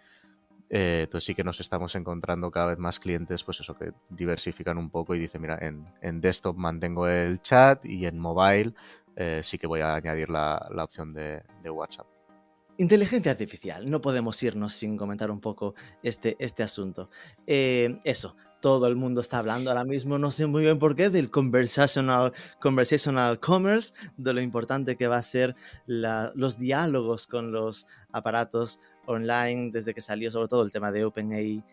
Eh, 0.69 1.01
entonces 1.03 1.25
sí 1.25 1.35
que 1.35 1.43
nos 1.43 1.59
estamos 1.59 1.93
encontrando 1.95 2.49
cada 2.51 2.67
vez 2.67 2.77
más 2.77 3.01
clientes, 3.01 3.43
pues 3.43 3.59
eso, 3.59 3.77
que 3.77 3.91
diversifican 4.07 4.77
un 4.77 4.89
poco 4.89 5.13
y 5.13 5.19
dicen, 5.19 5.41
mira, 5.41 5.59
en, 5.61 6.21
desktop 6.21 6.55
mantengo 6.55 7.05
el 7.09 7.41
chat 7.41 7.83
y 7.83 8.05
en 8.05 8.17
mobile 8.17 8.73
eh, 9.17 9.41
sí 9.43 9.57
que 9.57 9.67
voy 9.67 9.81
a 9.81 9.93
añadir 9.93 10.29
la, 10.29 10.69
opción 10.77 11.13
de 11.13 11.43
WhatsApp. 11.69 12.14
Inteligencia 12.77 13.31
artificial, 13.31 13.89
no 13.89 14.01
podemos 14.01 14.41
irnos 14.43 14.73
sin 14.73 14.97
comentar 14.97 15.31
un 15.31 15.39
poco 15.39 15.75
este, 16.03 16.35
este 16.39 16.61
asunto. 16.61 17.09
Eh, 17.47 17.99
eso, 18.03 18.35
todo 18.59 18.87
el 18.87 18.95
mundo 18.95 19.21
está 19.21 19.37
hablando 19.37 19.69
ahora 19.69 19.85
mismo, 19.85 20.17
no 20.17 20.29
sé 20.29 20.45
muy 20.45 20.63
bien 20.63 20.77
por 20.77 20.95
qué, 20.95 21.09
del 21.09 21.31
conversational, 21.31 22.33
conversational 22.59 23.39
commerce, 23.39 23.93
de 24.17 24.33
lo 24.33 24.41
importante 24.41 24.97
que 24.97 25.07
va 25.07 25.17
a 25.17 25.23
ser 25.23 25.55
los 25.85 26.59
diálogos 26.59 27.27
con 27.27 27.51
los 27.51 27.87
aparatos 28.11 28.79
online 29.05 29.69
desde 29.71 29.93
que 29.93 30.01
salió 30.01 30.29
sobre 30.29 30.47
todo 30.49 30.63
el 30.63 30.71
tema 30.71 30.91
de 30.91 31.05
OpenAI 31.05 31.63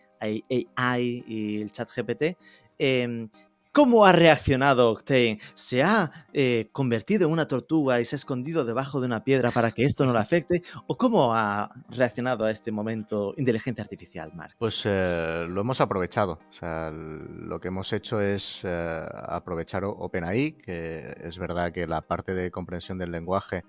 y 1.27 1.61
el 1.61 1.71
chat 1.71 1.89
GPT. 1.93 2.37
Em, 2.77 3.29
¿Cómo 3.73 4.05
ha 4.05 4.11
reaccionado 4.11 4.91
Octane? 4.91 5.39
¿Se 5.55 5.81
ha 5.81 6.27
eh, 6.31 6.69
convertido 6.71 7.25
en 7.25 7.33
una 7.33 7.47
tortuga 7.47 7.99
y 7.99 8.05
se 8.05 8.15
ha 8.15 8.17
escondido 8.17 8.65
debajo 8.65 9.01
de 9.01 9.07
una 9.07 9.23
piedra 9.23 9.49
para 9.49 9.71
que 9.71 9.83
esto 9.83 10.05
no 10.05 10.13
le 10.13 10.19
afecte? 10.19 10.61
¿O 10.85 10.95
cómo 10.95 11.33
ha 11.33 11.73
reaccionado 11.89 12.45
a 12.45 12.51
este 12.51 12.71
momento 12.71 13.33
inteligencia 13.35 13.83
artificial, 13.83 14.31
Mark? 14.35 14.53
Pues 14.59 14.83
eh, 14.85 15.47
lo 15.49 15.61
hemos 15.61 15.81
aprovechado. 15.81 16.39
O 16.51 16.53
sea, 16.53 16.91
lo 16.91 17.59
que 17.59 17.69
hemos 17.69 17.91
hecho 17.93 18.21
es 18.21 18.61
eh, 18.63 19.05
aprovechar 19.11 19.85
OpenAI, 19.85 20.51
que 20.51 21.15
es 21.23 21.39
verdad 21.39 21.71
que 21.71 21.87
la 21.87 22.01
parte 22.01 22.35
de 22.35 22.51
comprensión 22.51 22.99
del 22.99 23.11
lenguaje 23.11 23.63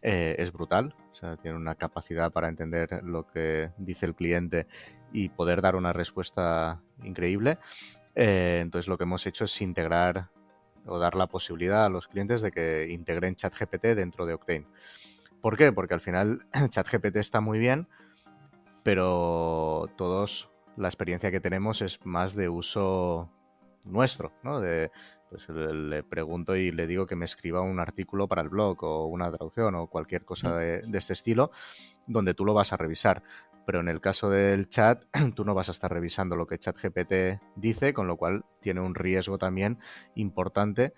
es 0.00 0.52
brutal. 0.52 0.94
O 1.10 1.14
sea, 1.14 1.36
tiene 1.38 1.56
una 1.56 1.74
capacidad 1.74 2.30
para 2.30 2.48
entender 2.48 3.00
lo 3.02 3.26
que 3.26 3.72
dice 3.78 4.04
el 4.04 4.14
cliente 4.14 4.68
y 5.12 5.30
poder 5.30 5.62
dar 5.62 5.76
una 5.76 5.94
respuesta 5.94 6.82
increíble. 7.02 7.58
Eh, 8.14 8.60
entonces 8.62 8.88
lo 8.88 8.96
que 8.96 9.04
hemos 9.04 9.26
hecho 9.26 9.44
es 9.44 9.60
integrar 9.60 10.30
o 10.86 10.98
dar 10.98 11.14
la 11.14 11.26
posibilidad 11.26 11.84
a 11.84 11.88
los 11.88 12.08
clientes 12.08 12.42
de 12.42 12.50
que 12.50 12.88
integren 12.90 13.36
ChatGPT 13.36 13.84
dentro 13.94 14.26
de 14.26 14.34
Octane. 14.34 14.66
¿Por 15.40 15.56
qué? 15.56 15.72
Porque 15.72 15.94
al 15.94 16.00
final 16.00 16.46
ChatGPT 16.70 17.16
está 17.16 17.40
muy 17.40 17.58
bien, 17.58 17.88
pero 18.82 19.90
todos 19.96 20.50
la 20.76 20.88
experiencia 20.88 21.30
que 21.30 21.40
tenemos 21.40 21.82
es 21.82 22.04
más 22.04 22.34
de 22.34 22.48
uso 22.48 23.30
nuestro, 23.84 24.32
¿no? 24.42 24.60
De, 24.60 24.90
pues 25.28 25.48
le 25.48 26.02
pregunto 26.02 26.54
y 26.56 26.70
le 26.70 26.86
digo 26.86 27.06
que 27.06 27.16
me 27.16 27.24
escriba 27.24 27.60
un 27.60 27.80
artículo 27.80 28.28
para 28.28 28.42
el 28.42 28.48
blog 28.48 28.82
o 28.84 29.06
una 29.06 29.30
traducción 29.30 29.74
o 29.74 29.88
cualquier 29.88 30.24
cosa 30.24 30.56
de, 30.56 30.82
de, 30.82 30.98
este 30.98 31.12
estilo 31.12 31.50
donde 32.06 32.34
tú 32.34 32.44
lo 32.44 32.54
vas 32.54 32.72
a 32.72 32.76
revisar 32.76 33.22
pero 33.66 33.80
en 33.80 33.88
el 33.88 34.00
caso 34.00 34.30
del 34.30 34.68
chat 34.68 35.04
tú 35.34 35.44
no 35.44 35.54
vas 35.54 35.68
a 35.68 35.72
estar 35.72 35.92
revisando 35.92 36.36
lo 36.36 36.46
que 36.46 36.58
ChatGPT 36.58 37.42
dice, 37.56 37.92
con 37.94 38.06
lo 38.06 38.16
cual 38.16 38.44
tiene 38.60 38.80
un 38.80 38.94
riesgo 38.94 39.38
también 39.38 39.78
importante 40.14 40.94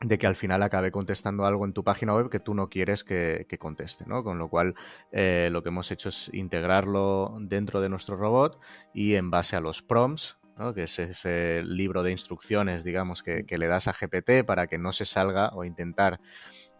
de 0.00 0.18
que 0.18 0.26
al 0.26 0.36
final 0.36 0.62
acabe 0.62 0.90
contestando 0.90 1.46
algo 1.46 1.64
en 1.64 1.72
tu 1.72 1.82
página 1.82 2.14
web 2.14 2.28
que 2.28 2.40
tú 2.40 2.54
no 2.54 2.68
quieres 2.68 3.02
que, 3.02 3.46
conteste, 3.58 4.04
¿no? 4.06 4.22
Con 4.22 4.38
lo 4.38 4.48
cual 4.48 4.74
eh, 5.10 5.48
lo 5.50 5.62
que 5.62 5.70
hemos 5.70 5.90
hecho 5.90 6.10
es 6.10 6.30
integrarlo 6.34 7.34
dentro 7.40 7.80
de 7.80 7.88
nuestro 7.88 8.16
robot 8.16 8.60
y 8.92 9.14
en 9.14 9.30
base 9.30 9.56
a 9.56 9.60
los 9.60 9.82
prompts, 9.82 10.36
¿no? 10.58 10.74
que 10.74 10.84
es 10.84 10.98
ese 10.98 11.62
libro 11.64 12.02
de 12.02 12.12
instrucciones, 12.12 12.84
digamos, 12.84 13.22
que, 13.22 13.46
que 13.46 13.58
le 13.58 13.68
das 13.68 13.88
a 13.88 13.92
GPT 13.92 14.44
para 14.46 14.66
que 14.66 14.78
no 14.78 14.92
se 14.92 15.06
salga 15.06 15.50
o 15.54 15.64
intentar 15.64 16.20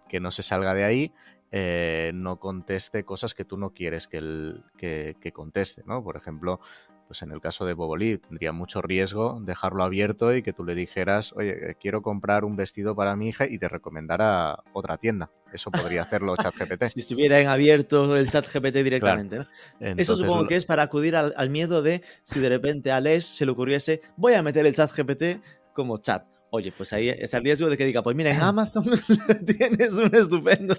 que 0.08 0.20
no 0.20 0.30
se 0.30 0.42
salga 0.42 0.74
de 0.74 0.84
ahí, 0.84 1.12
eh, 1.58 2.10
no 2.12 2.38
conteste 2.38 3.04
cosas 3.04 3.34
que 3.34 3.46
tú 3.46 3.56
no 3.56 3.70
quieres 3.70 4.06
que, 4.08 4.18
el, 4.18 4.62
que, 4.76 5.16
que 5.18 5.32
conteste, 5.32 5.82
¿no? 5.86 6.04
Por 6.04 6.18
ejemplo, 6.18 6.60
pues 7.06 7.22
en 7.22 7.32
el 7.32 7.40
caso 7.40 7.64
de 7.64 7.72
Bobolí 7.72 8.18
tendría 8.18 8.52
mucho 8.52 8.82
riesgo 8.82 9.40
dejarlo 9.40 9.82
abierto 9.82 10.34
y 10.34 10.42
que 10.42 10.52
tú 10.52 10.64
le 10.64 10.74
dijeras, 10.74 11.32
oye, 11.34 11.70
eh, 11.70 11.76
quiero 11.80 12.02
comprar 12.02 12.44
un 12.44 12.56
vestido 12.56 12.94
para 12.94 13.16
mi 13.16 13.28
hija 13.28 13.46
y 13.48 13.56
te 13.56 13.70
recomendara 13.70 14.64
otra 14.74 14.98
tienda. 14.98 15.30
Eso 15.50 15.70
podría 15.70 16.02
hacerlo 16.02 16.36
ChatGPT. 16.42 16.84
si 16.84 17.00
estuviera 17.00 17.40
en 17.40 17.46
abierto 17.46 18.14
el 18.16 18.28
ChatGPT 18.28 18.76
directamente. 18.84 19.38
¿no? 19.38 19.46
Eso 19.80 20.14
supongo 20.14 20.46
que 20.46 20.56
es 20.56 20.66
para 20.66 20.82
acudir 20.82 21.16
al, 21.16 21.32
al, 21.38 21.48
miedo 21.48 21.80
de 21.80 22.02
si 22.22 22.38
de 22.40 22.50
repente 22.50 22.92
a 22.92 23.00
Les 23.00 23.24
se 23.24 23.46
le 23.46 23.52
ocurriese, 23.52 24.02
voy 24.18 24.34
a 24.34 24.42
meter 24.42 24.66
el 24.66 24.74
ChatGPT 24.74 25.42
como 25.72 25.96
chat. 25.98 26.35
Oye, 26.50 26.72
pues 26.76 26.92
ahí 26.92 27.08
está 27.08 27.38
el 27.38 27.44
riesgo 27.44 27.68
de 27.68 27.76
que 27.76 27.84
diga, 27.84 28.02
pues 28.02 28.16
mira, 28.16 28.30
en 28.30 28.40
Amazon 28.40 28.84
tienes 29.46 29.92
un 29.94 30.14
estupendo. 30.14 30.76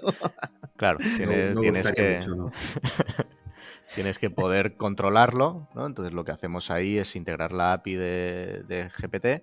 Claro, 0.76 0.98
tienes, 0.98 1.50
no, 1.50 1.54
no 1.54 1.60
tienes 1.60 1.92
que. 1.92 2.18
Mucho, 2.20 2.34
¿no? 2.34 2.52
tienes 3.94 4.18
que 4.18 4.30
poder 4.30 4.76
controlarlo, 4.76 5.68
¿no? 5.74 5.86
Entonces 5.86 6.12
lo 6.12 6.24
que 6.24 6.32
hacemos 6.32 6.70
ahí 6.70 6.98
es 6.98 7.16
integrar 7.16 7.52
la 7.52 7.72
API 7.72 7.94
de, 7.94 8.62
de, 8.64 8.88
GPT 8.88 9.42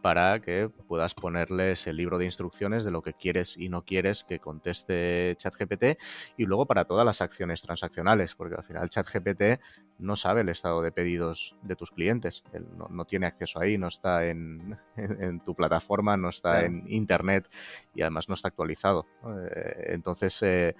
para 0.00 0.38
que 0.40 0.68
puedas 0.68 1.14
ponerles 1.14 1.86
el 1.88 1.96
libro 1.96 2.18
de 2.18 2.24
instrucciones 2.24 2.84
de 2.84 2.92
lo 2.92 3.02
que 3.02 3.14
quieres 3.14 3.56
y 3.56 3.68
no 3.68 3.84
quieres 3.84 4.22
que 4.22 4.38
conteste 4.38 5.34
ChatGPT 5.38 5.98
y 6.36 6.44
luego 6.44 6.66
para 6.66 6.84
todas 6.84 7.04
las 7.04 7.20
acciones 7.20 7.62
transaccionales, 7.62 8.34
porque 8.36 8.54
al 8.54 8.64
final 8.64 8.88
ChatGPT 8.90 9.60
no 9.98 10.14
sabe 10.14 10.42
el 10.42 10.48
estado 10.48 10.82
de 10.82 10.92
pedidos 10.92 11.56
de 11.62 11.74
tus 11.74 11.90
clientes, 11.90 12.44
Él 12.52 12.66
no, 12.76 12.86
no 12.88 13.04
tiene 13.04 13.26
acceso 13.26 13.60
ahí, 13.60 13.76
no 13.76 13.88
está 13.88 14.26
en, 14.26 14.78
en, 14.96 15.40
tu 15.40 15.56
plataforma, 15.56 16.16
no 16.16 16.28
está 16.28 16.60
claro. 16.60 16.66
en 16.66 16.84
Internet 16.86 17.48
y 17.94 18.02
además 18.02 18.28
no 18.28 18.34
está 18.34 18.48
actualizado. 18.48 19.06
Eh, 19.26 19.94
entonces, 19.94 20.40
eh, 20.42 20.76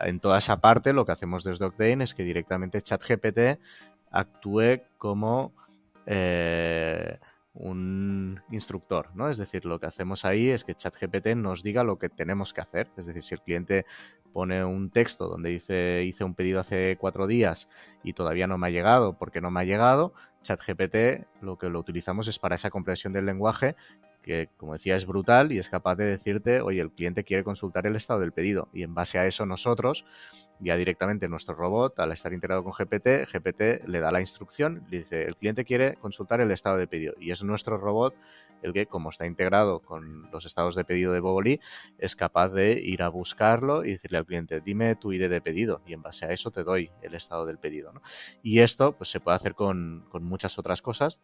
en 0.00 0.20
toda 0.20 0.38
esa 0.38 0.60
parte 0.60 0.94
lo 0.94 1.04
que 1.04 1.12
hacemos 1.12 1.44
desde 1.44 1.66
Octane 1.66 2.04
es 2.04 2.14
que 2.14 2.22
directamente 2.22 2.80
ChatGPT 2.80 3.60
actúe 4.10 4.82
como 4.96 5.52
eh, 6.06 7.18
un 7.58 8.40
instructor, 8.50 9.10
¿no? 9.14 9.28
Es 9.28 9.36
decir, 9.36 9.64
lo 9.64 9.80
que 9.80 9.86
hacemos 9.86 10.24
ahí 10.24 10.48
es 10.48 10.64
que 10.64 10.74
ChatGPT 10.74 11.34
nos 11.36 11.62
diga 11.62 11.82
lo 11.82 11.98
que 11.98 12.08
tenemos 12.08 12.54
que 12.54 12.60
hacer. 12.60 12.90
Es 12.96 13.06
decir, 13.06 13.22
si 13.24 13.34
el 13.34 13.42
cliente 13.42 13.84
pone 14.32 14.64
un 14.64 14.90
texto 14.90 15.26
donde 15.26 15.50
dice 15.50 16.04
hice 16.06 16.22
un 16.22 16.34
pedido 16.34 16.60
hace 16.60 16.96
cuatro 17.00 17.26
días 17.26 17.68
y 18.04 18.12
todavía 18.12 18.46
no 18.46 18.58
me 18.58 18.68
ha 18.68 18.70
llegado 18.70 19.18
porque 19.18 19.40
no 19.40 19.50
me 19.50 19.60
ha 19.60 19.64
llegado, 19.64 20.12
ChatGPT 20.42 21.26
lo 21.40 21.58
que 21.58 21.68
lo 21.68 21.80
utilizamos 21.80 22.28
es 22.28 22.38
para 22.38 22.54
esa 22.54 22.70
comprensión 22.70 23.12
del 23.12 23.26
lenguaje 23.26 23.74
que, 24.22 24.48
como 24.56 24.74
decía, 24.74 24.96
es 24.96 25.06
brutal 25.06 25.52
y 25.52 25.58
es 25.58 25.68
capaz 25.68 25.96
de 25.96 26.04
decirte, 26.04 26.60
oye, 26.60 26.80
el 26.80 26.90
cliente 26.90 27.24
quiere 27.24 27.44
consultar 27.44 27.86
el 27.86 27.96
estado 27.96 28.20
del 28.20 28.32
pedido. 28.32 28.68
Y 28.72 28.82
en 28.82 28.94
base 28.94 29.18
a 29.18 29.26
eso 29.26 29.46
nosotros, 29.46 30.04
ya 30.60 30.76
directamente 30.76 31.28
nuestro 31.28 31.54
robot, 31.54 31.98
al 32.00 32.12
estar 32.12 32.32
integrado 32.32 32.64
con 32.64 32.72
GPT, 32.72 33.26
GPT 33.32 33.86
le 33.86 34.00
da 34.00 34.12
la 34.12 34.20
instrucción, 34.20 34.84
le 34.90 34.98
dice, 34.98 35.24
el 35.24 35.36
cliente 35.36 35.64
quiere 35.64 35.94
consultar 35.96 36.40
el 36.40 36.50
estado 36.50 36.76
de 36.76 36.86
pedido. 36.86 37.14
Y 37.20 37.30
es 37.30 37.42
nuestro 37.42 37.78
robot 37.78 38.14
el 38.62 38.72
que, 38.72 38.86
como 38.86 39.10
está 39.10 39.26
integrado 39.26 39.80
con 39.80 40.30
los 40.32 40.44
estados 40.44 40.74
de 40.74 40.84
pedido 40.84 41.12
de 41.12 41.20
Boboli, 41.20 41.60
es 41.98 42.16
capaz 42.16 42.48
de 42.48 42.72
ir 42.72 43.02
a 43.02 43.08
buscarlo 43.08 43.84
y 43.84 43.92
decirle 43.92 44.18
al 44.18 44.26
cliente, 44.26 44.60
dime 44.60 44.96
tu 44.96 45.12
ID 45.12 45.28
de 45.28 45.40
pedido. 45.40 45.80
Y 45.86 45.92
en 45.92 46.02
base 46.02 46.26
a 46.26 46.30
eso 46.30 46.50
te 46.50 46.64
doy 46.64 46.90
el 47.02 47.14
estado 47.14 47.46
del 47.46 47.58
pedido. 47.58 47.92
Y 48.42 48.60
esto 48.60 48.96
pues, 48.96 49.10
se 49.10 49.20
puede 49.20 49.36
hacer 49.36 49.54
con, 49.54 50.06
con 50.10 50.24
muchas 50.24 50.58
otras 50.58 50.82
cosas 50.82 51.18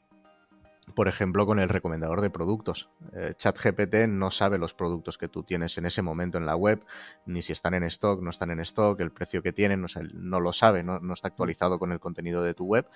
por 0.93 1.09
ejemplo, 1.09 1.47
con 1.47 1.59
el 1.59 1.68
recomendador 1.68 2.20
de 2.20 2.30
productos. 2.30 2.91
Eh, 3.12 3.32
ChatGPT 3.37 4.07
no 4.09 4.30
sabe 4.30 4.59
los 4.59 4.74
productos 4.74 5.16
que 5.16 5.28
tú 5.28 5.43
tienes 5.43 5.78
en 5.78 5.87
ese 5.87 6.03
momento 6.03 6.37
en 6.37 6.47
la 6.47 6.57
web, 6.57 6.85
ni 7.26 7.43
si 7.43 7.53
están 7.53 7.74
en 7.74 7.85
stock, 7.85 8.20
no 8.20 8.30
están 8.30 8.51
en 8.51 8.61
stock, 8.61 9.01
el 9.01 9.11
precio 9.11 9.43
que 9.43 9.53
tienen, 9.53 9.85
no, 10.12 10.41
lo 10.41 10.53
sabe, 10.53 10.82
no, 10.82 11.01
está 11.12 11.28
actualizado 11.28 11.78
con 11.78 11.93
el 11.93 12.01
contenido 12.01 12.43
de 12.43 12.55
tu 12.55 12.66
web, 12.66 12.87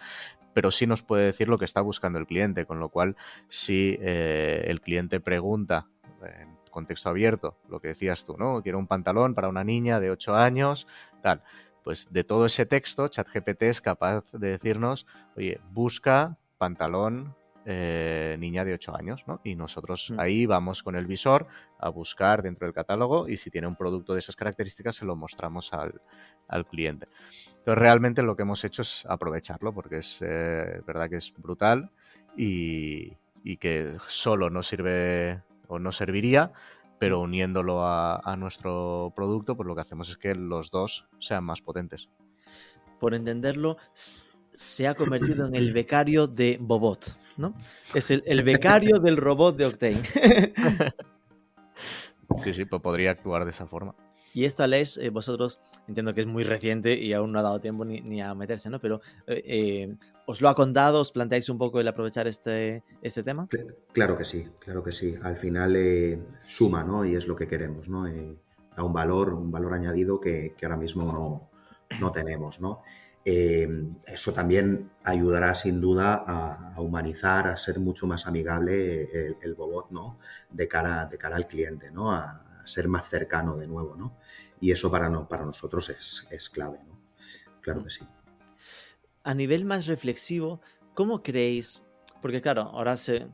pero 0.53 0.71
sí 0.71 0.87
nos 0.87 1.03
puede 1.03 1.25
decir 1.25 1.49
lo 1.49 1.59
que 1.59 1.65
está 1.65 1.81
buscando 1.81 2.19
el 2.19 2.27
cliente, 2.27 2.67
con 2.67 2.79
lo 2.79 2.91
cual 2.91 3.17
si 3.49 3.97
eh, 4.01 4.65
el 4.67 4.81
cliente 4.81 5.21
pregunta 5.21 5.89
en 6.23 6.59
contexto 6.71 7.09
abierto, 7.09 7.57
lo 7.69 7.81
que 7.81 7.89
decías 7.89 8.25
tú, 8.25 8.37
¿no? 8.37 8.63
Quiero 8.63 8.79
un 8.79 8.87
pantalón 8.87 9.35
para 9.35 9.49
una 9.49 9.65
niña 9.65 10.01
de 10.01 10.11
8 10.11 10.37
años, 10.37 10.87
tal. 11.23 11.43
Pues 11.83 12.09
de 12.11 12.23
todo 12.23 12.45
ese 12.45 12.67
texto, 12.67 13.09
ChatGPT 13.09 13.63
es 13.63 13.81
capaz 13.81 14.31
de 14.33 14.49
decirnos, 14.49 15.07
oye, 15.37 15.61
busca 15.71 16.39
pantalón 16.59 17.35
eh, 17.71 18.39
niña 18.39 18.65
de 18.65 18.73
8 18.73 18.97
años, 18.97 19.25
¿no? 19.27 19.43
Y 19.45 19.55
nosotros 19.55 20.11
mm. 20.11 20.21
ahí 20.21 20.47
vamos 20.47 20.83
con 20.83 20.97
el 20.97 21.07
visor 21.07 21.47
a 21.79 21.91
buscar 21.91 22.43
dentro 22.43 22.67
del 22.67 22.73
catálogo 22.73 23.29
y 23.29 23.37
si 23.37 23.51
tiene 23.51 23.67
un 23.67 23.77
producto 23.77 24.15
de 24.15 24.21
esas 24.21 24.37
características 24.37 24.97
se 24.97 25.05
lo 25.05 25.17
mostramos 25.17 25.75
al, 25.75 26.01
al 26.49 26.67
cliente. 26.67 27.09
Entonces 27.59 27.79
realmente 27.79 28.23
lo 28.23 28.37
que 28.37 28.45
hemos 28.45 28.65
hecho 28.65 28.81
es 28.81 29.05
aprovecharlo 29.07 29.75
porque 29.75 29.99
es 29.99 30.23
eh, 30.23 30.81
verdad 30.87 31.11
que 31.11 31.17
es 31.17 31.35
brutal 31.37 31.91
y, 32.39 33.19
y, 33.45 33.59
que 33.59 33.99
solo 34.07 34.49
no 34.49 34.63
sirve 34.63 35.43
o 35.67 35.79
no 35.79 35.93
serviría, 35.93 36.53
pero 36.99 37.21
uniéndolo 37.21 37.85
a, 37.85 38.17
a 38.25 38.37
nuestro 38.39 39.13
producto, 39.15 39.59
pues 39.59 39.67
lo 39.67 39.75
que 39.75 39.83
hacemos 39.83 40.09
es 40.09 40.17
que 40.17 40.35
los 40.35 40.71
dos 40.71 41.07
sean 41.19 41.45
más 41.45 41.61
potentes. 41.61 42.09
Por 42.99 43.15
entenderlo, 43.15 43.77
se 44.59 44.89
ha 44.89 44.95
convertido 44.95 45.47
en 45.47 45.55
el 45.55 45.73
becario 45.73 46.27
de 46.27 46.59
Bobot. 46.61 47.15
¿no? 47.37 47.55
Es 47.95 48.11
el, 48.11 48.25
el 48.27 48.43
becario 48.43 48.99
del 48.99 49.17
robot 49.17 49.57
de 49.57 49.67
Octane. 49.67 50.03
sí, 52.43 52.53
sí, 52.53 52.65
pues 52.65 52.83
podría 52.83 53.13
actuar 53.13 53.45
de 53.45 53.53
esa 53.53 53.69
forma. 53.69 53.95
Y 54.35 54.47
esto, 54.47 54.65
Alex, 54.65 54.99
eh, 54.99 55.11
vosotros 55.11 55.61
entiendo 55.87 56.13
que 56.13 56.23
es 56.23 56.27
muy 56.27 56.43
reciente 56.43 56.95
y 56.95 57.13
aún 57.13 57.31
no 57.31 57.39
ha 57.39 57.43
dado 57.43 57.61
tiempo 57.61 57.85
ni, 57.85 58.01
ni 58.01 58.21
a 58.21 58.35
meterse, 58.35 58.69
¿no? 58.69 58.81
Pero 58.81 59.01
eh, 59.29 59.45
eh, 59.47 59.97
¿os 60.27 60.41
lo 60.41 60.49
ha 60.49 60.57
contado? 60.57 61.03
¿Os 61.03 61.13
planteáis 61.13 61.49
un 61.49 61.59
poco 61.59 61.81
el 61.81 61.87
aprovechar 61.87 62.27
este, 62.27 62.83
este 63.01 63.23
tema? 63.23 63.47
Claro 63.93 64.19
que 64.19 64.25
sí, 64.25 64.49
claro 64.59 64.83
que 64.83 64.91
sí. 64.91 65.15
Al 65.23 65.37
final 65.37 65.77
eh, 65.77 66.19
suma, 66.45 66.83
¿no? 66.83 67.05
Y 67.05 67.15
es 67.15 67.29
lo 67.29 67.37
que 67.37 67.47
queremos, 67.47 67.89
¿no? 67.89 68.07
da 68.77 68.85
un 68.85 68.93
valor, 68.93 69.35
un 69.35 69.51
valor 69.51 69.75
añadido 69.75 70.21
que, 70.21 70.55
que 70.57 70.67
ahora 70.67 70.77
mismo 70.77 71.05
no, 71.05 71.49
no 72.01 72.13
tenemos, 72.13 72.61
¿no? 72.61 72.83
Eh, 73.31 73.69
eso 74.07 74.33
también 74.33 74.91
ayudará 75.05 75.55
sin 75.55 75.83
duda 75.83 76.25
a, 76.27 76.81
humanizar, 76.81 77.47
a 77.49 77.59
ser 77.59 77.79
mucho 77.79 78.07
más 78.07 78.27
amigable 78.27 79.03
el, 79.03 79.37
el 79.43 79.55
bobot, 79.55 79.91
¿no? 79.91 80.19
De 80.49 80.67
cara, 80.67 81.05
de 81.05 81.19
cara 81.19 81.37
al 81.37 81.47
cliente, 81.47 81.91
¿no? 81.91 82.11
A, 82.11 82.23
a, 82.63 82.67
ser 82.67 82.89
más 82.89 83.07
cercano 83.07 83.55
de 83.59 83.67
nuevo, 83.67 83.97
¿no? 83.97 84.17
Y 84.63 84.73
eso 84.73 84.91
para, 84.91 85.11
no, 85.11 85.29
para 85.29 85.45
nosotros 85.45 85.91
es, 85.91 86.27
es 86.31 86.49
clave, 86.49 86.79
¿no? 86.89 86.99
Claro 87.61 87.85
que 87.85 87.91
sí. 87.91 88.09
A 89.25 89.35
nivel 89.35 89.67
más 89.67 89.87
reflexivo, 89.87 90.63
¿cómo 90.95 91.23
creéis? 91.23 91.87
Porque 92.23 92.41
claro, 92.41 92.63
ahora 92.63 92.97
se, 92.97 93.29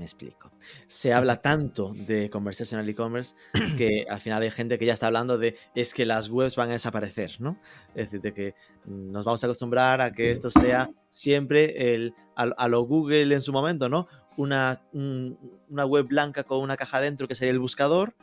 me 0.00 0.06
explico. 0.06 0.50
Se 0.86 1.12
habla 1.12 1.42
tanto 1.42 1.92
de 1.94 2.30
conversational 2.30 2.88
e-commerce 2.88 3.34
que 3.76 4.06
al 4.08 4.18
final 4.18 4.42
hay 4.42 4.50
gente 4.50 4.78
que 4.78 4.86
ya 4.86 4.94
está 4.94 5.08
hablando 5.08 5.36
de 5.36 5.56
es 5.74 5.92
que 5.92 6.06
las 6.06 6.30
webs 6.30 6.56
van 6.56 6.70
a 6.70 6.72
desaparecer, 6.72 7.32
¿no? 7.38 7.60
Es 7.94 8.06
decir, 8.06 8.22
de 8.22 8.32
que 8.32 8.54
nos 8.86 9.26
vamos 9.26 9.44
a 9.44 9.46
acostumbrar 9.46 10.00
a 10.00 10.10
que 10.10 10.30
esto 10.30 10.50
sea 10.50 10.90
siempre 11.10 11.94
el, 11.94 12.14
a, 12.34 12.44
a 12.44 12.68
lo 12.68 12.80
Google 12.80 13.34
en 13.34 13.42
su 13.42 13.52
momento, 13.52 13.90
¿no? 13.90 14.06
Una, 14.38 14.82
un, 14.94 15.38
una 15.68 15.84
web 15.84 16.06
blanca 16.06 16.44
con 16.44 16.60
una 16.60 16.76
caja 16.76 16.98
dentro 17.02 17.28
que 17.28 17.34
sería 17.34 17.52
el 17.52 17.58
buscador, 17.58 18.14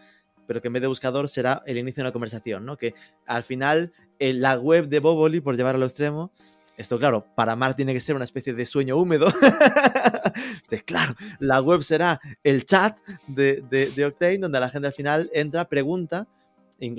pero 0.48 0.62
que 0.62 0.68
en 0.68 0.74
vez 0.74 0.82
de 0.82 0.88
buscador 0.88 1.30
será 1.30 1.62
el 1.68 1.78
inicio 1.78 2.02
de 2.02 2.08
una 2.08 2.14
conversación, 2.14 2.66
¿no? 2.66 2.76
Que 2.76 2.96
al 3.28 3.44
final 3.44 3.92
la 4.20 4.58
web 4.58 4.88
de 4.88 5.00
Boboli, 5.00 5.42
por 5.42 5.56
llevarlo 5.56 5.84
al 5.84 5.90
extremo, 5.90 6.32
esto, 6.78 7.00
claro, 7.00 7.26
para 7.36 7.56
Mar 7.56 7.76
tiene 7.76 7.92
que 7.92 8.00
ser 8.00 8.16
una 8.16 8.24
especie 8.24 8.54
de 8.54 8.64
sueño 8.64 8.98
húmedo. 8.98 9.28
de, 10.70 10.84
claro, 10.84 11.16
la 11.40 11.60
web 11.60 11.82
será 11.82 12.22
el 12.44 12.66
chat 12.66 13.00
de, 13.26 13.64
de, 13.68 13.90
de, 13.90 14.06
Octane, 14.06 14.38
donde 14.38 14.60
la 14.60 14.70
gente 14.70 14.86
al 14.86 14.94
final 14.94 15.30
entra, 15.34 15.68
pregunta, 15.68 16.28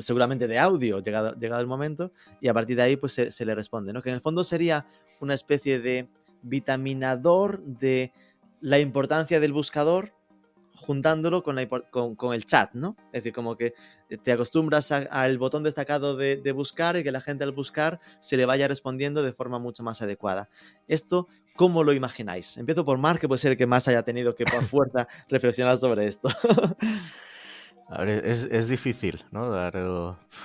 seguramente 0.00 0.48
de 0.48 0.58
audio, 0.58 1.00
llegado, 1.00 1.34
llegado 1.38 1.60
el 1.60 1.68
momento, 1.68 2.10
y 2.40 2.48
a 2.48 2.54
partir 2.54 2.76
de 2.76 2.82
ahí 2.82 2.96
pues 2.96 3.12
se, 3.12 3.30
se 3.30 3.44
le 3.44 3.54
responde, 3.54 3.92
¿no? 3.92 4.02
Que 4.02 4.08
en 4.08 4.16
el 4.16 4.20
fondo 4.20 4.42
sería 4.42 4.84
una 5.20 5.34
especie 5.34 5.78
de 5.78 6.08
vitaminador 6.42 7.62
de 7.62 8.12
la 8.60 8.80
importancia 8.80 9.38
del 9.38 9.52
buscador 9.52 10.12
juntándolo 10.78 11.42
con, 11.42 11.56
la, 11.56 11.68
con, 11.68 12.14
con, 12.14 12.34
el 12.34 12.44
chat, 12.44 12.72
¿no? 12.72 12.96
Es 13.12 13.22
decir, 13.22 13.32
como 13.32 13.56
que 13.56 13.74
te 14.22 14.32
acostumbras 14.32 14.90
al 14.92 15.38
botón 15.38 15.62
destacado 15.62 16.16
de, 16.16 16.36
de, 16.36 16.52
buscar 16.52 16.96
y 16.96 17.02
que 17.02 17.12
la 17.12 17.20
gente 17.20 17.44
al 17.44 17.52
buscar 17.52 18.00
se 18.20 18.36
le 18.36 18.46
vaya 18.46 18.68
respondiendo 18.68 19.22
de 19.22 19.32
forma 19.32 19.58
mucho 19.58 19.82
más 19.82 20.00
adecuada. 20.02 20.48
Esto, 20.86 21.26
¿cómo 21.56 21.84
lo 21.84 21.92
imagináis? 21.92 22.56
Empiezo 22.56 22.84
por 22.84 22.98
Mark, 22.98 23.20
que 23.20 23.28
puede 23.28 23.38
ser 23.38 23.52
el 23.52 23.58
que 23.58 23.66
más 23.66 23.88
haya 23.88 24.02
tenido 24.02 24.34
que 24.34 24.44
por 24.44 24.64
fuerza 24.64 25.08
reflexionar 25.28 25.76
sobre 25.76 26.06
esto. 26.06 26.28
A 27.90 28.00
ver, 28.00 28.24
es, 28.24 28.44
es 28.44 28.68
difícil, 28.68 29.24
¿no? 29.30 29.50
Dar, 29.50 29.72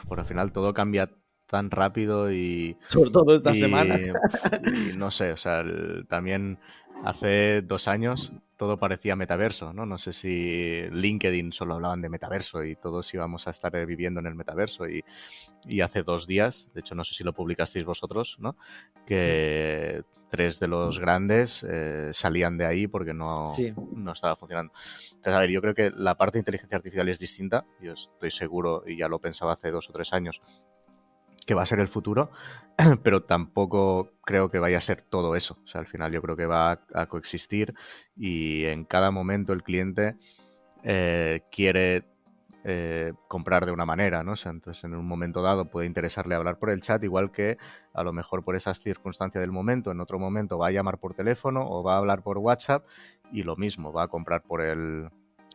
por 0.07 0.19
al 0.19 0.25
final 0.25 0.51
todo 0.51 0.73
cambia 0.73 1.09
tan 1.45 1.69
rápido 1.69 2.31
y... 2.31 2.77
Sobre 2.88 3.11
todo 3.11 3.36
esta 3.36 3.51
y, 3.51 3.59
semana. 3.59 3.97
Y 4.91 4.97
no 4.97 5.11
sé, 5.11 5.34
o 5.34 5.38
sea, 5.38 5.59
el, 5.59 6.07
también 6.07 6.57
hace 7.03 7.61
dos 7.61 7.88
años 7.88 8.31
todo 8.64 8.80
parecía 8.80 9.18
metaverso, 9.18 9.74
¿no? 9.74 9.86
No 9.86 9.97
sé 9.97 10.14
si 10.14 10.84
LinkedIn 10.89 11.51
solo 11.51 11.74
hablaban 11.74 12.01
de 12.01 12.07
metaverso 12.07 12.64
y 12.64 12.78
todos 12.78 13.14
íbamos 13.14 13.45
a 13.45 13.51
estar 13.51 13.76
eh, 13.76 13.86
viviendo 13.86 14.22
en 14.22 14.26
el 14.26 14.36
metaverso 14.36 14.88
y, 14.88 15.03
y 15.68 15.82
hace 15.82 16.03
dos 16.03 16.28
días, 16.28 16.70
de 16.74 16.80
hecho 16.80 16.95
no 16.95 17.03
sé 17.03 17.14
si 17.14 17.26
lo 17.26 17.34
publicasteis 17.34 17.84
vosotros, 17.84 18.38
¿no? 18.39 18.55
Que 19.05 20.03
tres 20.30 20.61
de 20.61 20.70
los 20.70 20.97
grandes 20.99 21.64
eh, 21.70 22.11
salían 22.14 22.57
de 22.57 22.66
ahí 22.66 22.88
porque 22.88 23.14
no, 23.14 23.53
Sí. 23.53 23.74
no 23.91 24.14
estaba 24.14 24.38
funcionando. 24.38 24.72
Entonces, 25.09 25.34
a 25.34 25.39
ver, 25.41 25.49
yo 25.51 25.59
creo 25.61 25.76
que 25.76 25.91
la 25.93 26.16
parte 26.16 26.38
de 26.38 26.39
inteligencia 26.39 26.78
artificial 26.78 27.09
es 27.09 27.20
distinta, 27.20 27.66
yo 27.82 27.91
estoy 27.91 28.32
seguro 28.32 28.84
y 28.88 28.95
ya 28.97 29.09
lo 29.09 29.20
pensaba 29.20 29.51
hace 29.53 29.72
dos 29.72 29.89
o 29.89 29.93
tres 29.93 30.14
años 30.14 30.41
que 31.45 31.53
va 31.53 31.63
a 31.63 31.65
ser 31.65 31.79
el 31.79 31.87
futuro, 31.87 32.31
pero 33.03 33.23
tampoco 33.23 34.11
creo 34.25 34.49
que 34.49 34.59
vaya 34.59 34.77
a 34.77 34.81
ser 34.81 35.01
todo 35.01 35.35
eso. 35.35 35.57
O 35.63 35.67
sea, 35.67 35.81
al 35.81 35.87
final 35.87 36.11
yo 36.11 36.21
creo 36.21 36.35
que 36.35 36.45
va 36.45 36.83
a, 36.93 37.05
coexistir 37.07 37.73
y 38.15 38.65
en 38.65 38.85
cada 38.85 39.11
momento 39.11 39.53
el 39.53 39.63
cliente 39.63 40.15
eh, 40.83 41.41
quiere 41.51 42.05
eh, 42.65 43.11
comprar 43.27 43.65
de 43.65 43.73
una 43.73 43.85
manera, 43.85 44.23
¿no? 44.23 44.33
O 44.33 44.35
sea, 44.37 44.51
entonces 44.51 44.83
en 44.85 44.95
un 44.95 45.05
momento 45.05 45.41
dado 45.41 45.69
puede 45.69 45.85
interesarle 45.85 46.35
hablar 46.35 46.59
por 46.59 46.69
el 46.69 46.79
chat, 46.79 47.03
igual 47.03 47.31
que 47.31 47.57
a 47.93 48.03
lo 48.03 48.13
mejor 48.13 48.43
por 48.45 48.55
esas 48.55 48.79
circunstancias 48.79 49.41
del 49.41 49.51
momento, 49.51 49.91
en 49.91 49.99
otro 49.99 50.17
momento 50.17 50.57
va 50.57 50.67
a 50.67 50.71
llamar 50.71 50.97
por 50.97 51.13
teléfono 51.13 51.65
o 51.67 51.83
va 51.83 51.95
a 51.95 51.97
hablar 51.97 52.23
por 52.23 52.37
WhatsApp 52.37 52.85
y 53.33 53.43
lo 53.43 53.57
mismo, 53.57 53.91
va 53.91 54.03
a 54.03 54.07
comprar 54.07 54.43
por 54.43 54.61
el 54.61 55.09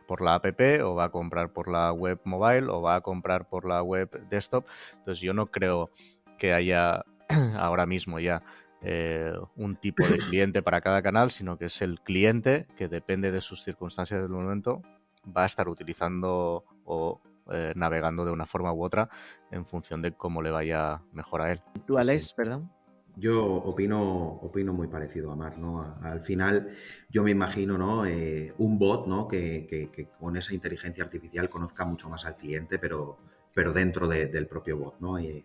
por 0.09 0.23
la 0.23 0.35
app 0.35 0.61
o 0.83 0.95
va 0.95 1.05
a 1.05 1.09
comprar 1.11 1.53
por 1.53 1.69
la 1.69 1.93
web 1.93 2.19
mobile 2.25 2.69
o 2.71 2.81
va 2.81 2.97
a 2.97 3.01
comprar 3.03 3.47
por 3.49 3.69
la 3.69 3.83
web 3.83 4.11
desktop. 4.29 4.67
Entonces 4.97 5.21
yo 5.21 5.35
no 5.35 5.51
creo 5.53 5.91
que 6.39 6.55
haya 6.55 7.05
ahora 7.59 7.85
mismo 7.85 8.19
ya 8.19 8.43
eh, 8.81 9.35
un 9.55 9.77
tipo 9.77 10.07
de 10.07 10.19
cliente 10.31 10.63
para 10.63 10.81
cada 10.81 11.03
canal, 11.03 11.31
sino 11.31 11.59
que 11.59 11.67
es 11.67 11.83
el 11.83 12.01
cliente 12.01 12.67
que 12.77 12.89
depende 12.89 13.31
de 13.31 13.43
sus 13.43 13.63
circunstancias 13.63 14.23
del 14.23 14.31
momento, 14.31 14.83
va 15.25 15.43
a 15.43 15.47
estar 15.47 15.69
utilizando 15.69 16.65
o 16.85 17.21
eh, 17.53 17.75
navegando 17.77 18.25
de 18.25 18.33
una 18.33 18.47
forma 18.47 18.73
u 18.73 18.83
otra 18.83 19.11
en 19.51 19.67
función 19.67 20.01
de 20.01 20.13
cómo 20.13 20.41
le 20.41 20.51
vaya 20.51 21.03
mejor 21.13 21.43
a 21.43 21.53
él. 21.53 21.63
Tú, 21.87 21.99
Alex, 21.99 22.33
perdón. 22.33 22.73
Yo 23.19 23.45
opino, 23.47 24.01
opino 24.43 24.73
muy 24.73 24.87
parecido 24.87 25.33
a 25.33 25.37
Mar, 25.37 25.59
¿no? 25.59 25.97
Al 26.03 26.21
final, 26.23 26.71
yo 27.11 27.25
me 27.25 27.33
imagino, 27.33 27.77
¿no? 27.77 28.07
Eh, 28.07 28.55
un 28.59 28.79
bot, 28.79 29.07
¿no? 29.09 29.27
Que, 29.27 29.67
que- 29.67 29.91
que 29.91 30.09
con 30.11 30.37
esa 30.37 30.55
inteligencia 30.55 31.03
artificial 31.05 31.49
conozca 31.51 31.85
mucho 31.85 32.09
más 32.09 32.25
al 32.27 32.37
cliente, 32.37 32.79
pero, 32.79 33.19
pero 33.55 33.73
dentro 33.73 34.07
de- 34.07 34.27
del 34.27 34.47
propio 34.47 34.77
bot, 34.79 35.01
¿no? 35.01 35.19
Y, 35.19 35.45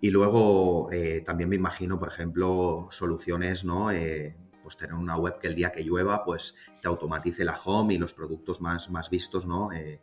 y 0.00 0.10
luego 0.10 0.90
eh, 0.92 1.22
también 1.24 1.48
me 1.48 1.56
imagino, 1.56 1.98
por 1.98 2.08
ejemplo, 2.08 2.88
soluciones, 2.90 3.64
¿no? 3.64 3.90
Eh, 3.90 4.36
pues 4.62 4.76
tener 4.76 4.94
una 4.94 5.16
web 5.16 5.38
que 5.38 5.48
el 5.48 5.54
día 5.54 5.70
que 5.72 5.82
llueva, 5.84 6.24
pues 6.24 6.56
te 6.82 6.88
automatice 6.88 7.44
la 7.44 7.58
home 7.64 7.94
y 7.94 7.98
los 7.98 8.12
productos 8.14 8.60
más, 8.60 8.90
más 8.90 9.08
vistos, 9.10 9.46
¿no? 9.46 9.72
Eh, 9.72 10.00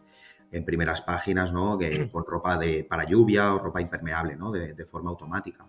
en 0.52 0.66
primeras 0.66 1.02
páginas, 1.02 1.52
¿no? 1.54 1.78
Que, 1.78 2.10
con 2.10 2.26
ropa 2.26 2.58
de, 2.58 2.84
para 2.84 3.04
lluvia 3.06 3.54
o 3.54 3.60
ropa 3.60 3.82
impermeable, 3.82 4.36
¿no? 4.36 4.52
De, 4.52 4.74
de 4.74 4.86
forma 4.86 5.10
automática. 5.12 5.66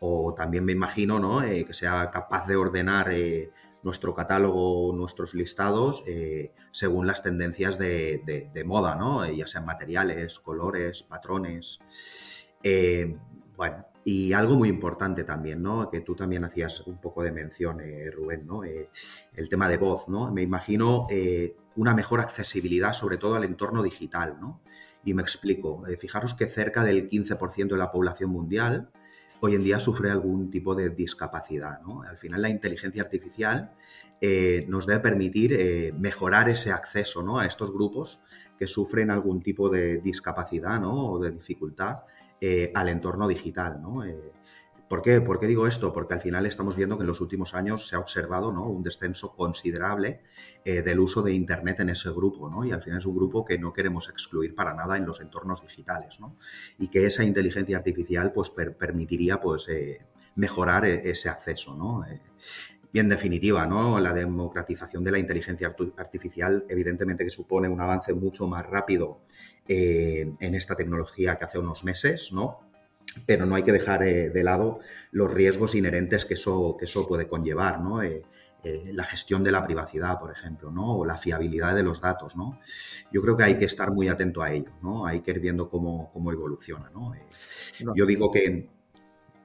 O 0.00 0.34
también 0.34 0.64
me 0.64 0.72
imagino 0.72 1.18
¿no? 1.18 1.42
Eh, 1.42 1.64
que 1.64 1.72
sea 1.72 2.10
capaz 2.10 2.46
de 2.46 2.56
ordenar 2.56 3.10
eh, 3.12 3.50
nuestro 3.82 4.14
catálogo, 4.14 4.92
nuestros 4.94 5.34
listados, 5.34 6.02
eh, 6.06 6.52
según 6.72 7.06
las 7.06 7.22
tendencias 7.22 7.78
de, 7.78 8.22
de- 8.26 8.50
de 8.52 8.64
moda, 8.64 8.94
¿no? 8.96 9.24
Ya 9.30 9.46
sean 9.46 9.64
materiales, 9.64 10.38
colores, 10.38 11.02
patrones. 11.02 11.78
Bueno, 13.56 13.86
y 14.04 14.32
algo 14.34 14.56
muy 14.56 14.68
importante 14.68 15.24
también, 15.24 15.62
¿no? 15.62 15.88
Que 15.90 16.00
tú 16.02 16.14
también 16.14 16.44
hacías 16.44 16.80
un 16.86 17.00
poco 17.00 17.22
de 17.22 17.32
mención, 17.32 17.80
Rubén, 18.12 18.46
¿no? 18.46 18.62
El 18.64 19.48
tema 19.48 19.68
de 19.68 19.78
voz, 19.78 20.08
¿no? 20.08 20.30
Me 20.30 20.42
imagino 20.42 21.06
una 21.76 21.94
mejor 21.94 22.20
accesibilidad, 22.20 22.92
sobre 22.92 23.16
todo 23.16 23.34
al 23.36 23.44
entorno 23.44 23.82
digital, 23.82 24.36
¿no? 24.40 24.60
Y 25.04 25.14
me 25.14 25.22
explico. 25.22 25.84
Fijaros 25.98 26.34
que 26.34 26.46
cerca 26.46 26.84
del 26.84 27.08
15% 27.08 27.68
de 27.68 27.78
la 27.78 27.90
población 27.90 28.30
mundial 28.30 28.90
hoy 29.40 29.54
en 29.54 29.64
día 29.64 29.78
sufre 29.78 30.10
algún 30.10 30.50
tipo 30.50 30.74
de 30.74 30.90
discapacidad. 30.90 31.80
¿no? 31.82 32.02
Al 32.02 32.16
final 32.16 32.42
la 32.42 32.48
inteligencia 32.48 33.02
artificial 33.02 33.72
eh, 34.20 34.64
nos 34.68 34.86
debe 34.86 35.00
permitir 35.00 35.52
eh, 35.52 35.92
mejorar 35.98 36.48
ese 36.48 36.72
acceso 36.72 37.22
¿no? 37.22 37.38
a 37.38 37.46
estos 37.46 37.72
grupos 37.72 38.20
que 38.58 38.66
sufren 38.66 39.10
algún 39.10 39.42
tipo 39.42 39.68
de 39.68 39.98
discapacidad 39.98 40.80
¿no? 40.80 41.12
o 41.12 41.18
de 41.18 41.30
dificultad 41.30 42.00
eh, 42.40 42.72
al 42.74 42.88
entorno 42.88 43.28
digital. 43.28 43.80
¿no? 43.80 44.02
¿Por 44.88 45.02
qué? 45.02 45.20
¿Por 45.20 45.40
qué 45.40 45.46
digo 45.48 45.66
esto? 45.66 45.92
Porque 45.92 46.14
al 46.14 46.20
final 46.20 46.46
estamos 46.46 46.76
viendo 46.76 46.96
que 46.96 47.02
en 47.02 47.08
los 47.08 47.20
últimos 47.20 47.54
años 47.54 47.88
se 47.88 47.96
ha 47.96 47.98
observado 47.98 48.52
¿no? 48.52 48.68
un 48.68 48.84
descenso 48.84 49.34
considerable 49.34 50.20
eh, 50.64 50.82
del 50.82 51.00
uso 51.00 51.22
de 51.22 51.32
Internet 51.32 51.80
en 51.80 51.88
ese 51.90 52.10
grupo, 52.10 52.48
¿no? 52.48 52.64
Y 52.64 52.70
al 52.70 52.80
final 52.80 53.00
es 53.00 53.06
un 53.06 53.16
grupo 53.16 53.44
que 53.44 53.58
no 53.58 53.72
queremos 53.72 54.08
excluir 54.08 54.54
para 54.54 54.74
nada 54.74 54.96
en 54.96 55.04
los 55.04 55.20
entornos 55.20 55.60
digitales, 55.60 56.20
¿no? 56.20 56.36
Y 56.78 56.86
que 56.88 57.04
esa 57.04 57.24
inteligencia 57.24 57.76
artificial 57.78 58.32
pues, 58.32 58.50
per- 58.50 58.76
permitiría 58.76 59.40
pues, 59.40 59.68
eh, 59.68 60.06
mejorar 60.36 60.84
eh, 60.84 61.02
ese 61.10 61.28
acceso, 61.30 61.74
¿no? 61.74 62.04
Eh, 62.06 62.20
en 62.94 63.08
definitiva, 63.08 63.66
¿no? 63.66 63.98
La 63.98 64.14
democratización 64.14 65.02
de 65.04 65.10
la 65.10 65.18
inteligencia 65.18 65.74
artificial 65.96 66.64
evidentemente 66.68 67.24
que 67.24 67.30
supone 67.30 67.68
un 67.68 67.80
avance 67.80 68.14
mucho 68.14 68.46
más 68.46 68.64
rápido 68.64 69.20
en 69.68 70.54
esta 70.54 70.76
tecnología 70.76 71.34
que 71.36 71.44
hace 71.44 71.58
unos 71.58 71.82
meses, 71.82 72.30
¿no? 72.32 72.65
Pero 73.24 73.46
no 73.46 73.54
hay 73.54 73.62
que 73.62 73.72
dejar 73.72 74.02
eh, 74.02 74.30
de 74.30 74.44
lado 74.44 74.80
los 75.10 75.32
riesgos 75.32 75.74
inherentes 75.74 76.24
que 76.24 76.34
eso, 76.34 76.76
que 76.78 76.84
eso 76.84 77.06
puede 77.06 77.28
conllevar, 77.28 77.80
¿no? 77.80 78.02
Eh, 78.02 78.22
eh, 78.64 78.90
la 78.92 79.04
gestión 79.04 79.44
de 79.44 79.52
la 79.52 79.64
privacidad, 79.64 80.18
por 80.18 80.32
ejemplo, 80.32 80.70
¿no? 80.70 80.96
O 80.96 81.06
la 81.06 81.16
fiabilidad 81.16 81.74
de 81.74 81.82
los 81.82 82.00
datos, 82.00 82.36
¿no? 82.36 82.58
Yo 83.12 83.22
creo 83.22 83.36
que 83.36 83.44
hay 83.44 83.58
que 83.58 83.64
estar 83.64 83.92
muy 83.92 84.08
atento 84.08 84.42
a 84.42 84.52
ello, 84.52 84.72
¿no? 84.82 85.06
Hay 85.06 85.20
que 85.20 85.30
ir 85.30 85.40
viendo 85.40 85.70
cómo, 85.70 86.10
cómo 86.12 86.32
evoluciona, 86.32 86.90
¿no? 86.90 87.12
Yo 87.94 88.06
digo 88.06 88.30
que... 88.32 88.75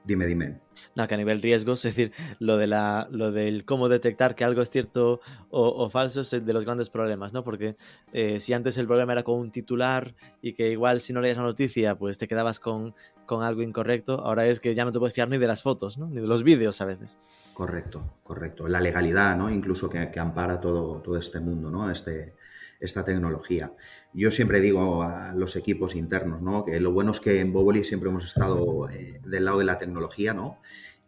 Dime, 0.04 0.26
dime. 0.26 0.60
No, 0.96 1.06
que 1.06 1.14
a 1.14 1.16
nivel 1.16 1.40
riesgos, 1.40 1.84
es 1.84 1.94
decir, 1.94 2.12
lo, 2.38 2.56
de 2.56 2.66
la, 2.66 3.08
lo 3.10 3.30
del 3.30 3.64
cómo 3.64 3.88
detectar 3.88 4.34
que 4.34 4.42
algo 4.42 4.62
es 4.62 4.70
cierto 4.70 5.20
o, 5.50 5.68
o 5.68 5.90
falso 5.90 6.22
es 6.22 6.32
el 6.32 6.44
de 6.44 6.52
los 6.52 6.64
grandes 6.64 6.90
problemas, 6.90 7.32
¿no? 7.32 7.44
Porque 7.44 7.76
eh, 8.12 8.40
si 8.40 8.52
antes 8.52 8.76
el 8.78 8.86
problema 8.86 9.12
era 9.12 9.22
con 9.22 9.38
un 9.38 9.52
titular 9.52 10.14
y 10.40 10.54
que 10.54 10.70
igual 10.70 11.00
si 11.00 11.12
no 11.12 11.20
leías 11.20 11.36
la 11.36 11.44
noticia, 11.44 11.96
pues 11.96 12.18
te 12.18 12.26
quedabas 12.26 12.58
con, 12.58 12.94
con 13.26 13.42
algo 13.42 13.62
incorrecto, 13.62 14.20
ahora 14.24 14.46
es 14.46 14.60
que 14.60 14.74
ya 14.74 14.84
no 14.84 14.92
te 14.92 14.98
puedes 14.98 15.14
fiar 15.14 15.28
ni 15.28 15.38
de 15.38 15.46
las 15.46 15.62
fotos, 15.62 15.98
¿no? 15.98 16.08
Ni 16.08 16.20
de 16.20 16.26
los 16.26 16.42
vídeos 16.42 16.80
a 16.80 16.84
veces. 16.84 17.16
Correcto, 17.54 18.02
correcto. 18.24 18.66
La 18.66 18.80
legalidad, 18.80 19.36
¿no? 19.36 19.50
Incluso 19.50 19.88
que, 19.88 20.10
que 20.10 20.20
ampara 20.20 20.60
todo, 20.60 21.00
todo 21.00 21.16
este 21.16 21.38
mundo, 21.38 21.70
¿no? 21.70 21.90
Este, 21.90 22.34
esta 22.82 23.04
tecnología. 23.04 23.72
Yo 24.12 24.30
siempre 24.30 24.60
digo 24.60 25.02
a 25.02 25.32
los 25.34 25.56
equipos 25.56 25.94
internos, 25.94 26.42
¿no? 26.42 26.64
Que 26.64 26.80
lo 26.80 26.92
bueno 26.92 27.12
es 27.12 27.20
que 27.20 27.40
en 27.40 27.52
Boboli 27.52 27.84
siempre 27.84 28.10
hemos 28.10 28.24
estado 28.24 28.88
eh, 28.90 29.20
del 29.24 29.44
lado 29.44 29.58
de 29.60 29.64
la 29.64 29.78
tecnología, 29.78 30.34
¿no? 30.34 30.58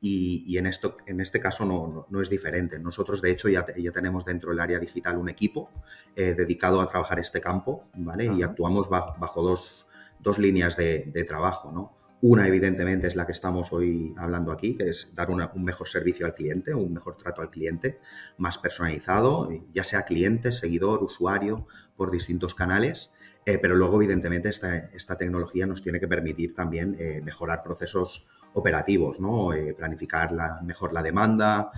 Y, 0.01 0.45
y 0.47 0.59
en, 0.59 0.67
esto, 0.67 0.97
en 1.07 1.21
este 1.21 1.41
caso 1.41 1.65
no, 1.65 1.89
no, 1.89 2.07
no 2.11 2.21
es 2.21 2.29
diferente. 2.29 2.79
Nosotros, 2.79 3.23
de 3.23 3.31
hecho, 3.31 3.49
ya, 3.49 3.65
ya 3.77 3.91
tenemos 3.91 4.25
dentro 4.25 4.51
del 4.51 4.61
área 4.61 4.79
digital 4.79 5.17
un 5.17 5.29
equipo 5.31 5.71
eh, 6.15 6.35
dedicado 6.35 6.81
a 6.81 6.87
trabajar 6.89 7.19
este 7.19 7.41
campo, 7.41 7.85
¿vale? 7.95 8.27
Y 8.27 8.43
actuamos 8.43 8.89
ba- 8.91 9.15
bajo 9.19 9.43
dos, 9.43 9.89
dos 10.21 10.39
líneas 10.39 10.77
de, 10.77 11.05
de 11.13 11.25
trabajo, 11.25 11.73
¿no? 11.73 11.93
Una, 12.27 12.49
evidentemente, 12.49 13.07
es 13.07 13.17
la 13.17 13.27
que 13.27 13.33
estamos 13.33 13.71
hoy 13.71 14.15
hablando 14.17 14.51
aquí, 14.51 14.79
que 14.79 14.89
es 14.89 15.13
dar 15.15 15.29
una- 15.31 15.51
un 15.55 15.63
mejor 15.63 15.89
servicio 15.89 16.25
al 16.25 16.35
cliente, 16.35 16.73
un 16.73 16.91
mejor 16.95 17.19
trato 17.19 17.43
al 17.43 17.51
cliente, 17.51 17.99
más 18.39 18.57
personalizado, 18.57 19.51
ya 19.75 19.85
sea 19.85 20.05
cliente, 20.07 20.51
seguidor, 20.51 21.03
usuario, 21.03 21.67
por 21.97 22.11
distintos 22.11 22.55
canales. 22.55 23.11
Eh, 23.45 23.59
pero 23.61 23.77
luego, 23.77 23.97
evidentemente, 23.97 24.49
esta, 24.49 24.75
esta 24.95 25.19
tecnología 25.19 25.67
nos 25.67 25.83
tiene 25.83 26.01
que 26.01 26.09
permitir 26.09 26.55
también 26.55 26.97
eh, 26.99 27.21
mejorar 27.23 27.63
procesos 27.63 28.27
operativos, 28.55 29.21
¿no? 29.21 29.53
Eh, 29.53 29.75
planificar 29.75 30.33
la- 30.33 30.63
mejor 30.63 30.95
la 30.95 31.03
demanda, 31.03 31.71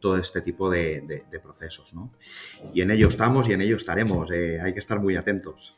todo 0.00 0.16
este 0.18 0.42
tipo 0.42 0.68
de, 0.70 1.00
de- 1.02 1.24
de 1.30 1.40
procesos. 1.40 1.92
¿no? 1.94 2.12
Y 2.74 2.80
en 2.82 2.90
ello 2.90 3.08
estamos 3.08 3.48
y 3.48 3.52
en 3.52 3.60
ello 3.62 3.76
estaremos. 3.76 4.30
hay 4.30 4.72
que 4.74 4.80
estar 4.80 5.00
muy 5.00 5.16
atentos. 5.16 5.74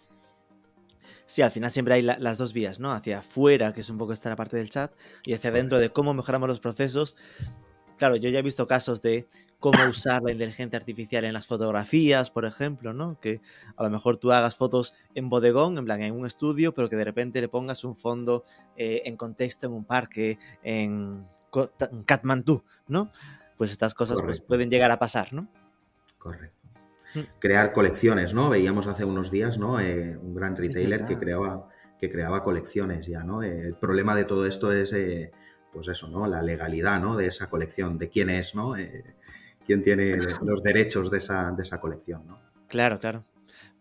Sí, 1.27 1.43
al 1.43 1.51
final 1.51 1.70
siempre 1.70 1.95
hay 1.95 2.03
la- 2.03 2.18
las 2.18 2.39
dos 2.39 2.53
vías, 2.53 2.81
¿no? 2.81 2.93
Hacia 2.93 3.20
afuera, 3.20 3.72
que 3.72 3.81
es 3.81 3.89
un 3.91 3.99
poco 3.99 4.12
esta 4.12 4.29
la 4.29 4.37
parte 4.37 4.57
del 4.57 4.68
chat, 4.70 4.93
y 5.25 5.33
hacia 5.35 5.51
adentro 5.51 5.79
de 5.79 5.91
cómo 5.91 6.12
mejoramos 6.14 6.49
los 6.49 6.61
procesos. 6.61 7.16
Claro, 7.97 8.16
yo 8.16 8.29
ya 8.29 8.41
he 8.41 8.43
visto 8.43 8.66
casos 8.66 9.01
de 9.03 9.27
cómo 9.61 9.79
usar 9.89 10.22
la 10.22 10.33
inteligencia 10.33 10.77
artificial 10.79 11.25
en 11.25 11.33
las 11.33 11.47
fotografías, 11.47 12.29
por 12.31 12.45
ejemplo, 12.45 12.93
¿no? 12.93 13.18
Que 13.20 13.41
a 13.77 13.83
lo 13.85 13.91
mejor 13.91 14.18
tú 14.18 14.33
hagas 14.33 14.57
fotos 14.57 14.95
en 15.14 15.31
bodegón, 15.31 15.79
en 15.79 15.85
plan, 15.85 16.03
en 16.03 16.14
un 16.14 16.27
estudio, 16.27 16.75
pero 16.75 16.91
que 16.91 16.97
de 16.97 17.05
repente 17.05 17.41
le 17.41 17.49
pongas 17.49 17.85
un 17.85 17.97
fondo 17.97 18.45
eh, 18.77 19.03
en 19.07 19.16
contexto 19.16 19.66
en 19.66 19.72
un 19.72 19.85
parque, 19.85 20.39
en, 20.62 21.25
en 21.93 22.03
Katmandú, 22.03 22.64
¿no? 22.89 23.11
Pues 23.57 23.70
estas 23.70 23.95
cosas 23.95 24.20
pues, 24.20 24.41
pueden 24.41 24.68
llegar 24.68 24.91
a 24.91 24.99
pasar, 24.99 25.33
¿no? 25.33 25.49
Correcto. 26.18 26.54
Mm. 27.15 27.21
Crear 27.39 27.73
colecciones, 27.73 28.35
¿no? 28.35 28.51
Veíamos 28.51 28.87
hace 28.87 29.05
unos 29.05 29.31
días, 29.31 29.59
¿no? 29.59 29.81
Eh, 29.81 30.17
un 30.17 30.35
gran 30.35 30.57
retailer 30.57 31.05
que 31.05 31.19
creaba, 31.19 31.69
que 31.99 32.11
creaba 32.11 32.43
colecciones 32.43 33.07
ya, 33.07 33.23
¿no? 33.23 33.43
Eh, 33.43 33.61
el 33.61 33.75
problema 33.75 34.15
de 34.15 34.25
todo 34.25 34.47
esto 34.47 34.73
es, 34.73 34.93
eh, 34.93 35.31
pues 35.73 35.89
eso, 35.89 36.09
¿no? 36.09 36.27
La 36.27 36.43
legalidad, 36.43 37.01
¿no? 37.01 37.17
De 37.17 37.27
esa 37.27 37.49
colección, 37.49 37.99
de 37.99 38.09
quién 38.09 38.31
es, 38.31 38.55
¿no? 38.55 38.75
Quién 39.67 39.83
tiene 39.83 40.17
los 40.43 40.62
derechos 40.62 41.11
de 41.11 41.19
esa, 41.19 41.53
de 41.53 41.62
esa 41.62 41.81
colección, 41.81 42.27
¿no? 42.27 42.37
Claro, 42.69 42.99
claro. 42.99 43.25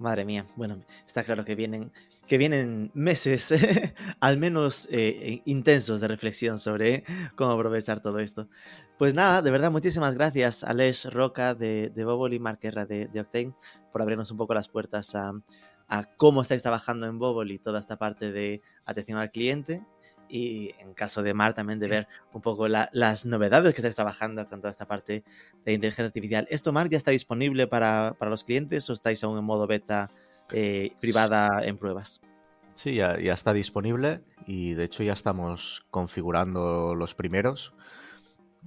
Madre 0.03 0.25
mía, 0.25 0.45
bueno, 0.57 0.81
está 1.07 1.23
claro 1.23 1.45
que 1.45 1.55
vienen, 1.55 1.89
que 2.27 2.37
vienen 2.37 2.91
meses, 2.93 3.53
al 4.19 4.37
menos 4.37 4.89
eh, 4.91 5.41
intensos 5.45 6.01
de 6.01 6.09
reflexión 6.09 6.59
sobre 6.59 7.05
cómo 7.37 7.53
aprovechar 7.53 8.01
todo 8.01 8.19
esto. 8.19 8.49
Pues 8.97 9.13
nada, 9.13 9.41
de 9.41 9.49
verdad, 9.49 9.71
muchísimas 9.71 10.15
gracias, 10.15 10.65
Alex 10.65 11.13
Roca 11.13 11.55
de, 11.55 11.89
de 11.89 12.03
Bobol 12.03 12.33
y 12.33 12.39
Marquerra 12.39 12.85
de, 12.85 13.09
Octane, 13.17 13.53
por 13.93 14.01
abrirnos 14.01 14.29
un 14.29 14.37
poco 14.37 14.53
las 14.53 14.67
puertas 14.67 15.15
a, 15.15 15.31
a 15.87 16.03
cómo 16.17 16.41
estáis 16.41 16.63
trabajando 16.63 17.05
en 17.07 17.17
Bobol 17.17 17.51
y 17.51 17.57
toda 17.57 17.79
esta 17.79 17.97
parte 17.97 18.33
de 18.33 18.61
atención 18.83 19.19
al 19.19 19.31
cliente 19.31 19.85
y 20.33 20.73
en 20.79 20.95
caso 20.95 21.21
de 21.21 21.35
Mar 21.35 21.53
también 21.53 21.77
de 21.77 21.87
ver 21.87 22.07
un 22.33 22.41
poco 22.41 22.67
las 22.67 23.23
novedades 23.27 23.75
que 23.75 23.81
estáis 23.81 23.93
trabajando 23.93 24.47
con 24.47 24.61
toda 24.61 24.71
esta 24.71 24.87
parte 24.87 25.23
de 25.63 25.73
inteligencia 25.73 26.05
artificial. 26.05 26.47
¿Esto, 26.49 26.73
Mar, 26.73 26.89
ya 26.89 26.97
está 26.97 27.11
disponible 27.11 27.67
para, 27.67 28.15
los 28.19 28.43
clientes 28.43 28.89
o 28.89 28.93
estáis 28.93 29.23
aún 29.23 29.37
en 29.37 29.43
modo 29.43 29.67
beta 29.67 30.09
eh, 30.51 30.91
privada 30.99 31.61
en 31.61 31.77
pruebas? 31.77 32.19
Sí, 32.73 32.95
ya, 32.95 33.19
ya, 33.19 33.33
está 33.33 33.53
disponible 33.53 34.23
y 34.47 34.73
de 34.73 34.85
hecho 34.85 35.03
ya 35.03 35.13
estamos 35.13 35.85
configurando 35.91 36.95
los 36.95 37.13
primeros, 37.13 37.75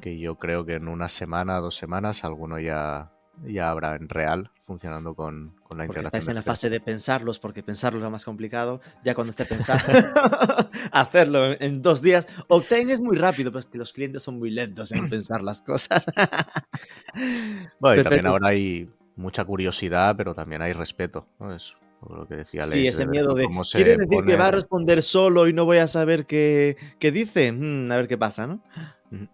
que 0.00 0.20
yo 0.20 0.36
creo 0.36 0.64
que 0.66 0.74
en 0.74 0.86
una 0.86 1.08
semana, 1.08 1.58
dos 1.58 1.74
semanas, 1.74 2.22
alguno 2.22 2.60
ya, 2.60 3.10
ya 3.44 3.70
habrá 3.70 3.96
en 3.96 4.08
real 4.08 4.50
funcionando 4.66 5.14
con, 5.14 5.54
con 5.62 5.78
la 5.78 5.86
porque 5.86 6.00
integración. 6.00 6.06
Estáis 6.06 6.28
en 6.28 6.34
la 6.34 6.42
fase 6.42 6.68
de 6.68 6.80
pensarlos, 6.80 7.38
porque 7.38 7.62
pensarlos 7.62 8.00
es 8.00 8.04
lo 8.04 8.10
más 8.10 8.24
complicado. 8.24 8.80
Ya 9.04 9.14
cuando 9.14 9.30
esté 9.30 9.44
pensando, 9.44 9.84
hacerlo 10.92 11.52
en, 11.60 11.82
dos 11.82 12.02
días. 12.02 12.26
Octane 12.48 12.92
es 12.92 13.00
muy 13.00 13.16
rápido, 13.16 13.50
pero 13.50 13.60
es 13.60 13.66
que 13.66 13.78
los 13.78 13.92
clientes 13.92 14.22
son 14.22 14.38
muy 14.38 14.50
lentos 14.50 14.90
en 14.92 15.08
pensar 15.10 15.42
las 15.42 15.62
cosas. 15.62 16.04
bueno, 17.80 18.00
y 18.00 18.04
también 18.04 18.26
ahora 18.26 18.48
hay 18.48 18.90
mucha 19.14 19.44
curiosidad, 19.44 20.16
pero 20.16 20.34
también 20.34 20.62
hay 20.62 20.72
respeto. 20.72 21.28
¿no? 21.38 21.54
Es 21.54 21.76
lo 22.08 22.26
que 22.26 22.36
decía 22.36 22.64
Sí, 22.64 22.86
ese 22.86 23.06
miedo 23.06 23.34
de. 23.34 23.46
¿Quiere 23.72 23.96
decir 23.96 24.24
que 24.24 24.36
va 24.36 24.48
a 24.48 24.52
responder 24.52 25.02
solo 25.02 25.48
y 25.48 25.52
no 25.52 25.64
voy 25.64 25.78
a 25.78 25.86
saber 25.86 26.26
qué, 26.26 26.76
qué 26.98 27.12
dice? 27.12 27.52
Mm, 27.52 27.90
a 27.90 27.96
ver 27.96 28.08
qué 28.08 28.18
pasa, 28.18 28.46
¿no? 28.46 28.62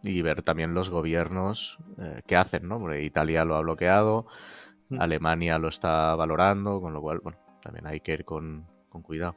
Y 0.03 0.23
ver 0.23 0.43
también 0.43 0.75
los 0.75 0.91
gobiernos 0.91 1.79
eh, 1.99 2.21
qué 2.27 2.37
hacen, 2.37 2.69
¿no? 2.69 2.79
Porque 2.79 3.03
Italia 3.03 3.45
lo 3.45 3.57
ha 3.57 3.61
bloqueado. 3.61 4.27
Alemania 4.99 5.59
lo 5.59 5.69
está 5.69 6.15
valorando, 6.15 6.81
con 6.81 6.93
lo 6.93 7.01
cual, 7.01 7.21
bueno, 7.21 7.39
también 7.63 7.87
hay 7.87 8.01
que 8.01 8.13
ir 8.13 8.25
con, 8.25 8.67
cuidado. 9.03 9.37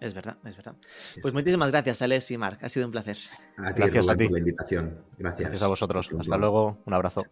Es 0.00 0.14
verdad, 0.14 0.38
es 0.44 0.56
verdad. 0.56 0.76
Pues 1.20 1.34
muchísimas 1.34 1.70
gracias, 1.70 2.00
Alex 2.00 2.30
y 2.30 2.38
Marc. 2.38 2.64
Ha 2.64 2.68
sido 2.70 2.86
un 2.86 2.92
placer. 2.92 3.18
gracias 3.58 4.08
a 4.08 4.16
ti 4.16 4.24
por 4.24 4.32
la 4.32 4.38
invitación. 4.38 5.04
Gracias. 5.18 5.40
Gracias 5.40 5.62
a 5.62 5.66
vosotros. 5.66 6.10
Hasta 6.18 6.38
luego. 6.38 6.78
Un 6.86 6.94
abrazo. 6.94 7.24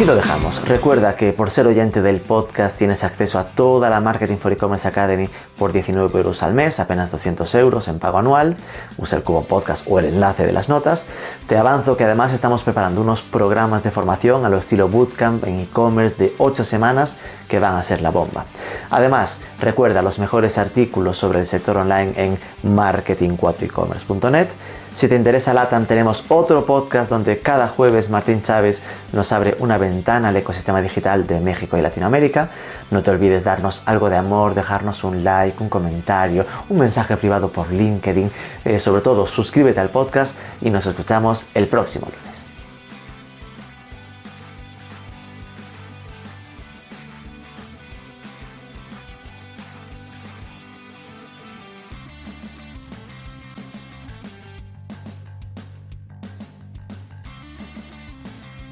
Aquí 0.00 0.06
lo 0.06 0.16
dejamos. 0.16 0.66
Recuerda 0.66 1.14
que 1.14 1.34
por 1.34 1.50
ser 1.50 1.66
oyente 1.66 2.00
del 2.00 2.22
podcast 2.22 2.78
tienes 2.78 3.04
acceso 3.04 3.38
a 3.38 3.44
toda 3.44 3.90
la 3.90 4.00
Marketing 4.00 4.38
for 4.38 4.50
E-Commerce 4.50 4.88
Academy 4.88 5.28
por 5.58 5.74
19 5.74 6.16
euros 6.16 6.42
al 6.42 6.54
mes, 6.54 6.80
apenas 6.80 7.10
200 7.10 7.54
euros 7.56 7.86
en 7.86 7.98
pago 7.98 8.16
anual. 8.16 8.56
Usa 8.96 9.18
el 9.18 9.24
cubo 9.24 9.44
podcast 9.44 9.86
o 9.90 9.98
el 9.98 10.06
enlace 10.06 10.46
de 10.46 10.52
las 10.52 10.70
notas. 10.70 11.06
Te 11.46 11.58
avanzo 11.58 11.98
que 11.98 12.04
además 12.04 12.32
estamos 12.32 12.62
preparando 12.62 13.02
unos 13.02 13.20
programas 13.20 13.82
de 13.82 13.90
formación 13.90 14.46
a 14.46 14.48
lo 14.48 14.56
estilo 14.56 14.88
Bootcamp 14.88 15.44
en 15.44 15.60
e-commerce 15.60 16.16
de 16.16 16.34
8 16.38 16.64
semanas 16.64 17.18
que 17.46 17.58
van 17.58 17.76
a 17.76 17.82
ser 17.82 18.00
la 18.00 18.08
bomba. 18.08 18.46
Además, 18.88 19.42
recuerda 19.58 20.00
los 20.00 20.18
mejores 20.18 20.56
artículos 20.56 21.18
sobre 21.18 21.40
el 21.40 21.46
sector 21.46 21.76
online 21.76 22.14
en 22.16 22.38
marketing4ecommerce.net 22.64 24.48
si 24.92 25.08
te 25.08 25.14
interesa 25.14 25.54
LATAM, 25.54 25.86
tenemos 25.86 26.24
otro 26.28 26.66
podcast 26.66 27.10
donde 27.10 27.38
cada 27.38 27.68
jueves 27.68 28.10
Martín 28.10 28.42
Chávez 28.42 28.82
nos 29.12 29.30
abre 29.32 29.56
una 29.60 29.78
ventana 29.78 30.28
al 30.28 30.36
ecosistema 30.36 30.82
digital 30.82 31.26
de 31.26 31.40
México 31.40 31.76
y 31.76 31.80
Latinoamérica. 31.80 32.50
No 32.90 33.02
te 33.02 33.10
olvides 33.10 33.44
darnos 33.44 33.82
algo 33.86 34.10
de 34.10 34.16
amor, 34.16 34.54
dejarnos 34.54 35.04
un 35.04 35.22
like, 35.22 35.62
un 35.62 35.68
comentario, 35.68 36.44
un 36.68 36.78
mensaje 36.78 37.16
privado 37.16 37.50
por 37.50 37.70
LinkedIn. 37.70 38.30
Eh, 38.64 38.78
sobre 38.80 39.02
todo, 39.02 39.26
suscríbete 39.26 39.78
al 39.78 39.90
podcast 39.90 40.36
y 40.60 40.70
nos 40.70 40.86
escuchamos 40.86 41.46
el 41.54 41.68
próximo 41.68 42.06
lunes. 42.06 42.29